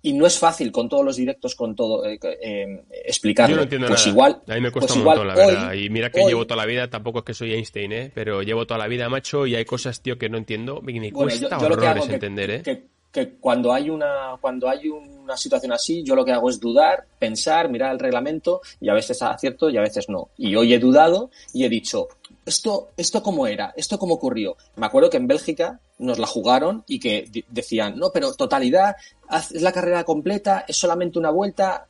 Y 0.00 0.12
no 0.12 0.26
es 0.28 0.38
fácil 0.38 0.70
con 0.70 0.88
todos 0.88 1.04
los 1.04 1.16
directos, 1.16 1.56
con 1.56 1.74
todo, 1.74 2.06
eh, 2.06 2.20
eh, 2.40 2.84
explicarlo. 3.04 3.54
Yo 3.54 3.56
no 3.56 3.62
entiendo 3.64 3.88
pues 3.88 3.98
nada. 4.02 4.10
igual, 4.12 4.42
a 4.46 4.54
mí 4.54 4.60
me 4.60 4.70
cuesta 4.70 4.86
pues 4.86 4.96
un 4.96 5.00
igual 5.02 5.18
montón, 5.18 5.36
la 5.36 5.44
hoy- 5.44 5.54
verdad. 5.54 5.72
y 5.74 5.90
mira 5.90 6.10
que 6.12 6.20
hoy- 6.20 6.28
llevo 6.28 6.46
toda 6.46 6.56
la 6.56 6.66
vida, 6.66 6.88
tampoco 6.88 7.18
es 7.18 7.24
que 7.24 7.34
soy 7.34 7.52
Einstein, 7.54 7.90
¿eh? 7.92 8.12
Pero 8.14 8.42
llevo 8.42 8.64
toda 8.64 8.78
la 8.78 8.86
vida, 8.86 9.08
macho, 9.08 9.44
y 9.44 9.56
hay 9.56 9.64
cosas, 9.64 10.00
tío, 10.00 10.16
que 10.16 10.28
no 10.28 10.38
entiendo. 10.38 10.80
Me 10.82 10.92
me 10.92 11.10
Bueno, 11.10 11.16
cuesta 11.30 11.48
yo, 11.50 11.58
que 11.58 11.64
horrores 11.74 12.06
que- 12.06 12.14
entender, 12.14 12.50
¿eh? 12.52 12.62
que, 12.62 12.84
que 13.12 13.36
cuando 13.36 13.72
hay 13.72 13.90
una 13.90 14.36
cuando 14.40 14.68
hay 14.68 14.88
una 14.88 15.36
situación 15.36 15.72
así, 15.72 16.02
yo 16.02 16.14
lo 16.14 16.24
que 16.24 16.32
hago 16.32 16.50
es 16.50 16.60
dudar, 16.60 17.06
pensar, 17.18 17.68
mirar 17.68 17.92
el 17.92 17.98
reglamento 17.98 18.60
y 18.80 18.88
a 18.88 18.94
veces 18.94 19.22
acierto 19.22 19.70
y 19.70 19.76
a 19.76 19.82
veces 19.82 20.08
no. 20.08 20.28
Y 20.36 20.54
hoy 20.56 20.74
he 20.74 20.78
dudado 20.78 21.30
y 21.52 21.64
he 21.64 21.68
dicho, 21.68 22.08
esto 22.44 22.90
esto 22.96 23.22
cómo 23.22 23.46
era, 23.46 23.72
esto 23.76 23.98
cómo 23.98 24.14
ocurrió. 24.14 24.56
Me 24.76 24.86
acuerdo 24.86 25.10
que 25.10 25.16
en 25.16 25.26
Bélgica 25.26 25.80
nos 25.98 26.18
la 26.18 26.26
jugaron 26.26 26.84
y 26.86 27.00
que 27.00 27.44
decían, 27.48 27.98
"No, 27.98 28.10
pero 28.12 28.34
totalidad, 28.34 28.96
es 29.30 29.62
la 29.62 29.72
carrera 29.72 30.04
completa, 30.04 30.64
es 30.68 30.76
solamente 30.76 31.18
una 31.18 31.30
vuelta." 31.30 31.86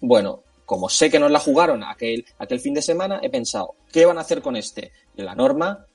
Bueno, 0.00 0.42
como 0.64 0.88
sé 0.88 1.10
que 1.10 1.18
nos 1.18 1.30
la 1.30 1.38
jugaron 1.38 1.84
aquel 1.84 2.24
aquel 2.38 2.60
fin 2.60 2.74
de 2.74 2.82
semana, 2.82 3.20
he 3.22 3.30
pensado, 3.30 3.74
¿qué 3.92 4.06
van 4.06 4.18
a 4.18 4.22
hacer 4.22 4.40
con 4.40 4.56
este? 4.56 4.92
La 5.16 5.34
norma 5.34 5.86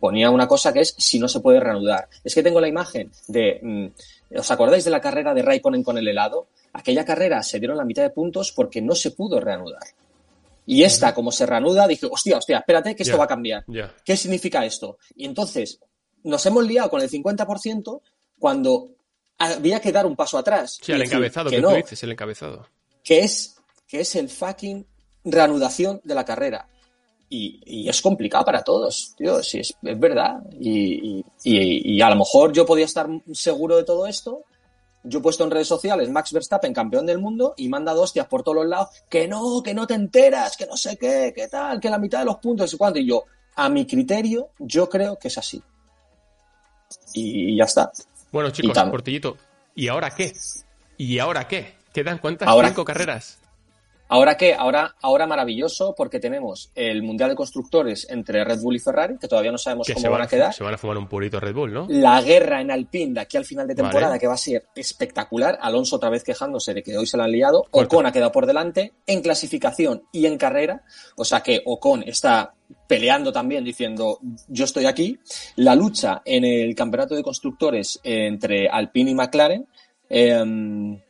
ponía 0.00 0.30
una 0.30 0.48
cosa 0.48 0.72
que 0.72 0.80
es 0.80 0.94
si 0.98 1.18
no 1.18 1.28
se 1.28 1.40
puede 1.40 1.60
reanudar. 1.60 2.08
Es 2.22 2.34
que 2.34 2.42
tengo 2.42 2.60
la 2.60 2.68
imagen 2.68 3.10
de. 3.28 3.60
mm, 3.62 4.38
¿Os 4.38 4.50
acordáis 4.50 4.84
de 4.84 4.90
la 4.90 5.00
carrera 5.00 5.34
de 5.34 5.42
Raikkonen 5.42 5.82
con 5.82 5.98
el 5.98 6.08
helado? 6.08 6.48
Aquella 6.72 7.04
carrera 7.04 7.42
se 7.42 7.60
dieron 7.60 7.76
la 7.76 7.84
mitad 7.84 8.02
de 8.02 8.10
puntos 8.10 8.52
porque 8.52 8.82
no 8.82 8.94
se 8.94 9.12
pudo 9.12 9.38
reanudar. 9.38 9.82
Y 10.66 10.82
esta, 10.82 11.14
como 11.14 11.30
se 11.30 11.46
reanuda, 11.46 11.86
dije, 11.86 12.06
hostia, 12.10 12.38
hostia, 12.38 12.58
espérate 12.58 12.96
que 12.96 13.02
esto 13.02 13.18
va 13.18 13.24
a 13.24 13.28
cambiar. 13.28 13.64
¿Qué 14.04 14.16
significa 14.16 14.64
esto? 14.64 14.98
Y 15.14 15.26
entonces 15.26 15.78
nos 16.22 16.44
hemos 16.46 16.66
liado 16.66 16.90
con 16.90 17.02
el 17.02 17.10
50% 17.10 18.00
cuando 18.38 18.88
había 19.38 19.80
que 19.80 19.92
dar 19.92 20.06
un 20.06 20.16
paso 20.16 20.38
atrás. 20.38 20.78
Sí, 20.82 20.92
el 20.92 21.00
decir 21.00 21.14
encabezado, 21.14 21.50
que 21.50 21.56
que 21.56 21.62
no, 21.62 21.68
tú 21.70 21.76
dices, 21.76 22.02
el 22.02 22.12
encabezado. 22.12 22.66
que 23.02 23.20
es, 23.20 23.56
que 23.86 24.00
es 24.00 24.14
el 24.16 24.28
fucking 24.28 24.86
reanudación 25.24 26.00
de 26.02 26.14
la 26.14 26.24
carrera. 26.24 26.68
Y, 27.36 27.60
y 27.66 27.88
es 27.88 28.00
complicado 28.00 28.44
para 28.44 28.62
todos, 28.62 29.14
tío, 29.16 29.42
sí, 29.42 29.58
es, 29.60 29.74
es 29.82 29.98
verdad. 29.98 30.40
Y, 30.60 31.24
y- 31.42 32.00
a 32.00 32.10
lo 32.10 32.16
mejor 32.16 32.52
yo 32.52 32.64
podía 32.64 32.84
estar 32.84 33.08
seguro 33.32 33.76
de 33.76 33.84
todo 33.84 34.06
esto 34.06 34.44
yo 35.06 35.18
he 35.18 35.22
puesto 35.22 35.44
en 35.44 35.50
redes 35.50 35.68
sociales 35.68 36.08
Max 36.08 36.32
Verstappen 36.32 36.72
campeón 36.72 37.04
del 37.04 37.18
mundo 37.18 37.52
y 37.58 37.68
dado 37.84 38.00
hostias 38.00 38.26
por 38.26 38.42
todos 38.42 38.56
los 38.56 38.66
lados, 38.66 38.88
que 39.10 39.28
no, 39.28 39.62
que 39.62 39.74
no 39.74 39.86
te 39.86 39.92
enteras, 39.92 40.56
que 40.56 40.66
no 40.66 40.78
sé 40.78 40.96
qué, 40.96 41.30
que 41.36 41.46
tal, 41.48 41.78
que 41.78 41.90
la 41.90 41.98
mitad 41.98 42.20
de 42.20 42.24
los 42.24 42.36
puntos 42.38 42.72
y 42.72 42.76
cuánto. 42.78 42.98
Y 42.98 43.06
yo, 43.06 43.24
a 43.56 43.68
mi 43.68 43.84
criterio, 43.86 44.48
yo 44.58 44.88
creo 44.88 45.18
que 45.18 45.28
es 45.28 45.36
así. 45.36 45.62
Y 47.12 47.56
ya 47.56 47.64
está. 47.64 47.92
Bueno, 48.32 48.50
chicos, 48.50 48.78
Portillito, 48.90 49.36
¿y 49.74 49.88
ahora 49.88 50.10
qué? 50.14 50.32
¿Y 50.96 51.18
ahora 51.18 51.46
qué? 51.46 51.74
¿Quedan 51.92 52.16
cuántas? 52.18 52.48
Ahora, 52.48 52.68
¿Cinco 52.68 52.84
carreras? 52.86 53.38
¿Ahora 54.08 54.36
qué? 54.36 54.54
Ahora, 54.54 54.94
ahora 55.00 55.26
maravilloso 55.26 55.94
porque 55.96 56.20
tenemos 56.20 56.70
el 56.74 57.02
Mundial 57.02 57.30
de 57.30 57.36
Constructores 57.36 58.06
entre 58.10 58.44
Red 58.44 58.60
Bull 58.60 58.76
y 58.76 58.78
Ferrari, 58.78 59.16
que 59.18 59.28
todavía 59.28 59.50
no 59.50 59.58
sabemos 59.58 59.88
cómo 59.92 60.10
van, 60.10 60.22
a 60.22 60.26
quedar. 60.26 60.52
Se 60.52 60.62
van 60.62 60.74
a 60.74 60.78
fumar 60.78 60.98
un 60.98 61.08
purito 61.08 61.40
Red 61.40 61.54
Bull, 61.54 61.72
¿no? 61.72 61.86
La 61.88 62.20
guerra 62.20 62.60
en 62.60 62.70
Alpine 62.70 63.14
de 63.14 63.20
aquí 63.20 63.38
al 63.38 63.46
final 63.46 63.66
de 63.66 63.74
temporada, 63.74 64.18
que 64.18 64.26
va 64.26 64.34
a 64.34 64.38
ser 64.38 64.66
espectacular. 64.74 65.58
Alonso 65.60 65.96
otra 65.96 66.10
vez 66.10 66.22
quejándose 66.22 66.74
de 66.74 66.82
que 66.82 66.96
hoy 66.98 67.06
se 67.06 67.16
la 67.16 67.24
han 67.24 67.32
liado. 67.32 67.64
Ocon 67.70 68.06
ha 68.06 68.12
quedado 68.12 68.30
por 68.30 68.46
delante 68.46 68.92
en 69.06 69.22
clasificación 69.22 70.02
y 70.12 70.26
en 70.26 70.36
carrera. 70.36 70.82
O 71.16 71.24
sea 71.24 71.40
que 71.40 71.62
Ocon 71.64 72.02
está 72.02 72.52
peleando 72.86 73.32
también 73.32 73.64
diciendo 73.64 74.18
yo 74.48 74.66
estoy 74.66 74.84
aquí. 74.84 75.18
La 75.56 75.74
lucha 75.74 76.20
en 76.26 76.44
el 76.44 76.74
campeonato 76.74 77.14
de 77.14 77.22
constructores 77.22 78.00
entre 78.02 78.68
Alpine 78.68 79.12
y 79.12 79.14
McLaren. 79.14 79.66
Eh, 80.10 81.00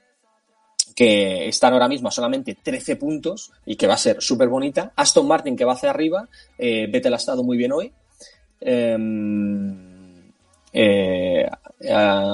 que 0.95 1.49
están 1.49 1.73
ahora 1.73 1.89
mismo 1.89 2.11
solamente 2.11 2.57
13 2.63 2.97
puntos 2.97 3.53
y 3.67 3.77
que 3.77 3.87
va 3.87 3.95
a 3.95 3.99
ser 3.99 4.23
súper 4.23 4.49
bonita. 4.49 4.93
Aston 4.95 5.27
Martin 5.27 5.57
que 5.57 5.65
va 5.65 5.73
hacia 5.73 5.91
arriba, 5.91 6.29
eh, 6.57 6.87
Vettel 6.91 7.15
ha 7.15 7.17
estado 7.17 7.43
muy 7.43 7.57
bien 7.57 7.73
hoy. 7.73 7.93
Em, 8.61 9.95
eh, 10.73 11.47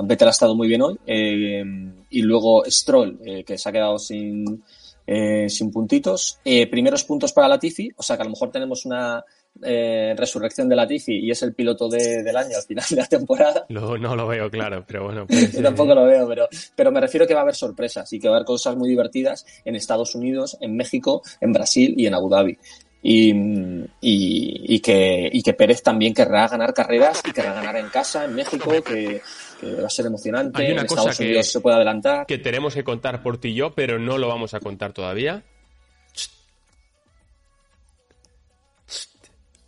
Vettel 0.05 0.29
ha 0.29 0.31
estado 0.31 0.55
muy 0.55 0.69
bien 0.69 0.83
hoy. 0.83 0.99
Em, 1.07 1.93
y 2.11 2.23
luego 2.23 2.65
Stroll, 2.67 3.19
eh, 3.25 3.45
que 3.45 3.57
se 3.57 3.69
ha 3.69 3.73
quedado 3.73 3.99
sin, 3.99 4.63
eh, 5.07 5.49
sin 5.49 5.71
puntitos. 5.71 6.39
primeros 6.71 7.05
puntos 7.05 7.33
para 7.33 7.49
Latifi, 7.49 7.91
o 7.97 8.03
sea 8.03 8.17
que 8.17 8.23
a 8.23 8.25
lo 8.25 8.31
mejor 8.31 8.51
tenemos 8.51 8.85
una 8.85 9.25
eh, 9.63 10.15
resurrección 10.17 10.69
de 10.69 10.77
Latifi 10.77 11.19
y 11.19 11.31
es 11.31 11.43
el 11.43 11.55
piloto 11.55 11.89
del 11.89 12.37
año 12.37 12.57
al 12.57 12.63
final 12.63 12.85
de 12.89 12.97
la 12.97 13.07
temporada. 13.07 13.67
No, 13.69 13.99
no 13.99 14.17
lo 14.17 14.27
veo 14.27 14.51
claro, 14.51 14.85
pero 14.87 15.05
bueno. 15.05 15.27
Yo 15.53 15.63
tampoco 15.63 15.95
lo 15.95 16.05
veo, 16.07 16.27
pero, 16.29 16.49
pero 16.75 16.91
me 16.91 17.01
refiero 17.01 17.27
que 17.27 17.35
va 17.35 17.41
a 17.41 17.43
haber 17.43 17.55
sorpresas 17.55 18.13
y 18.13 18.19
que 18.19 18.29
va 18.29 18.35
a 18.35 18.39
haber 18.39 18.47
cosas 18.47 18.77
muy 18.77 18.89
divertidas 18.89 19.45
en 19.65 19.77
Estados 19.77 20.15
Unidos, 20.15 20.57
en 20.61 20.77
México, 20.77 21.23
en 21.41 21.53
Brasil 21.53 21.95
y 21.97 22.07
en 22.07 22.15
Abu 22.15 22.29
Dhabi. 22.29 22.59
Y, 23.03 23.33
y, 24.03 24.81
que, 24.81 25.31
y 25.33 25.43
que 25.43 25.55
Pérez 25.55 25.83
también 25.83 26.13
querrá 26.13 26.47
ganar 26.49 26.75
carreras 26.75 27.23
y 27.27 27.33
querrá 27.33 27.55
ganar 27.55 27.77
en 27.77 27.89
casa, 27.89 28.27
en 28.27 28.35
México, 28.35 28.71
que, 28.83 29.23
va 29.81 29.87
a 29.87 29.91
ser 29.91 30.07
emocionante. 30.07 30.63
Hay 30.63 30.73
una 30.73 30.83
en 30.83 30.87
cosa 30.87 31.01
Estados 31.03 31.21
Unidos 31.21 31.47
se 31.47 31.61
puede 31.61 31.77
adelantar. 31.77 32.27
Que 32.27 32.39
tenemos 32.39 32.75
que 32.75 32.85
contar 32.85 33.23
por 33.23 33.39
ti 33.39 33.49
y 33.49 33.55
yo, 33.55 33.75
pero 33.75 33.99
no 33.99 34.19
lo 34.19 34.29
vamos 34.29 34.53
a 34.53 34.61
contar 34.61 34.93
todavía. 34.93 35.45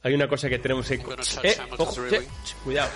Hay 0.03 0.15
una 0.15 0.29
cosa 0.29 0.49
que 0.49 0.59
tenemos 0.59 0.89
que... 0.89 0.95
Eh, 0.95 2.29
cuidado. 2.65 2.91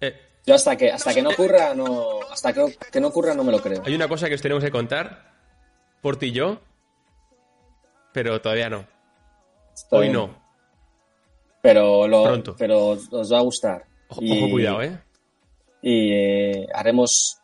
Eh. 0.00 0.14
Yo 0.46 0.54
hasta 0.54 0.76
que 0.76 0.90
hasta 0.90 1.14
que 1.14 1.22
no 1.22 1.30
ocurra 1.30 1.74
no 1.74 2.20
hasta 2.30 2.52
que, 2.52 2.76
que, 2.92 3.00
no 3.00 3.08
ocurra 3.08 3.34
no 3.34 3.44
me 3.44 3.52
lo 3.52 3.60
creo. 3.60 3.82
Hay 3.84 3.94
una 3.94 4.08
cosa 4.08 4.28
que 4.28 4.34
os 4.34 4.42
tenemos 4.42 4.62
que 4.62 4.70
contar 4.70 5.32
por 6.00 6.16
ti 6.16 6.26
y 6.26 6.32
yo, 6.32 6.60
pero 8.12 8.40
todavía 8.40 8.68
no. 8.68 8.86
Hoy 9.90 10.10
no. 10.10 10.36
Pero 11.62 12.06
lo 12.06 12.24
Pronto. 12.24 12.56
pero 12.58 12.88
os 12.88 13.32
va 13.32 13.38
a 13.38 13.42
gustar. 13.42 13.84
Ojo, 14.08 14.50
cuidado, 14.50 14.82
eh. 14.82 14.98
Y 15.82 16.12
eh, 16.12 16.66
haremos 16.72 17.38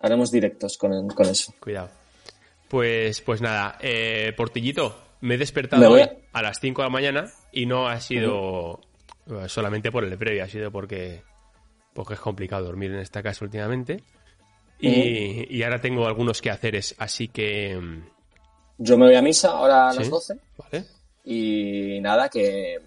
haremos 0.00 0.30
directos 0.30 0.76
con, 0.78 1.08
con 1.08 1.26
eso. 1.26 1.52
Cuidado. 1.60 1.90
Pues 2.68 3.20
pues 3.20 3.40
nada, 3.40 3.76
eh, 3.80 4.32
Portillito, 4.36 4.96
me 5.20 5.34
he 5.34 5.38
despertado 5.38 5.90
hoy 5.90 6.02
a... 6.32 6.42
las 6.42 6.60
5 6.60 6.82
de 6.82 6.86
la 6.86 6.90
mañana 6.90 7.30
y 7.52 7.66
no 7.66 7.88
ha 7.88 8.00
sido 8.00 8.80
eh, 9.26 9.48
solamente 9.48 9.92
por 9.92 10.04
el 10.04 10.16
previo, 10.16 10.44
ha 10.44 10.48
sido 10.48 10.70
porque, 10.70 11.22
porque 11.92 12.14
es 12.14 12.20
complicado 12.20 12.64
dormir 12.64 12.92
en 12.92 13.00
esta 13.00 13.22
casa 13.22 13.44
últimamente. 13.44 14.02
Y, 14.82 15.62
ahora 15.62 15.78
tengo 15.80 16.06
algunos 16.06 16.40
quehaceres, 16.40 16.94
así 16.98 17.28
que... 17.28 17.76
Mm, 17.76 18.02
Yo 18.78 18.96
me 18.96 19.06
voy 19.06 19.14
a 19.14 19.20
misa 19.20 19.50
ahora 19.50 19.90
a 19.90 19.94
las 19.94 20.08
12. 20.08 20.38
Vale. 20.56 20.84
Y 21.22 22.00
nada, 22.00 22.30
que, 22.30 22.78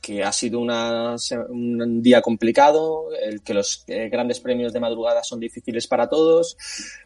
que 0.00 0.22
ha 0.22 0.30
sido 0.30 0.60
una, 0.60 1.16
un 1.48 2.00
día 2.02 2.22
complicado, 2.22 3.08
el 3.20 3.42
que 3.42 3.54
los 3.54 3.82
eh, 3.88 4.08
grandes 4.08 4.38
premios 4.38 4.72
de 4.72 4.78
madrugada 4.78 5.24
son 5.24 5.40
difíciles 5.40 5.88
para 5.88 6.08
todos, 6.08 6.56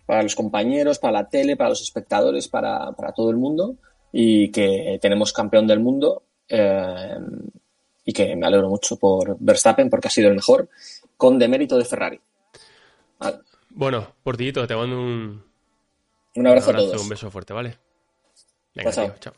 para 0.04 0.22
los 0.22 0.34
compañeros, 0.34 0.98
para 0.98 1.22
la 1.22 1.28
tele, 1.30 1.56
para 1.56 1.70
los 1.70 1.80
espectadores, 1.80 2.46
para, 2.46 2.92
para 2.92 3.12
todo 3.12 3.30
el 3.30 3.38
mundo 3.38 3.76
y 4.16 4.48
que 4.52 5.00
tenemos 5.02 5.32
campeón 5.32 5.66
del 5.66 5.80
mundo 5.80 6.22
eh, 6.48 7.18
y 8.04 8.12
que 8.12 8.36
me 8.36 8.46
alegro 8.46 8.68
mucho 8.68 8.96
por 8.96 9.36
Verstappen 9.40 9.90
porque 9.90 10.06
ha 10.06 10.10
sido 10.10 10.28
el 10.28 10.36
mejor 10.36 10.68
con 11.16 11.36
demérito 11.36 11.76
de 11.76 11.84
Ferrari. 11.84 12.20
Bueno, 13.70 14.06
Portillito, 14.22 14.64
te 14.68 14.76
mando 14.76 15.00
un, 15.00 15.42
un 16.36 16.46
abrazo, 16.46 16.70
a 16.70 16.76
todos. 16.76 17.02
Un 17.02 17.08
beso 17.08 17.28
fuerte, 17.28 17.52
¿vale? 17.52 17.76
Venga, 18.72 18.92
tío, 18.92 19.14
chao. 19.18 19.34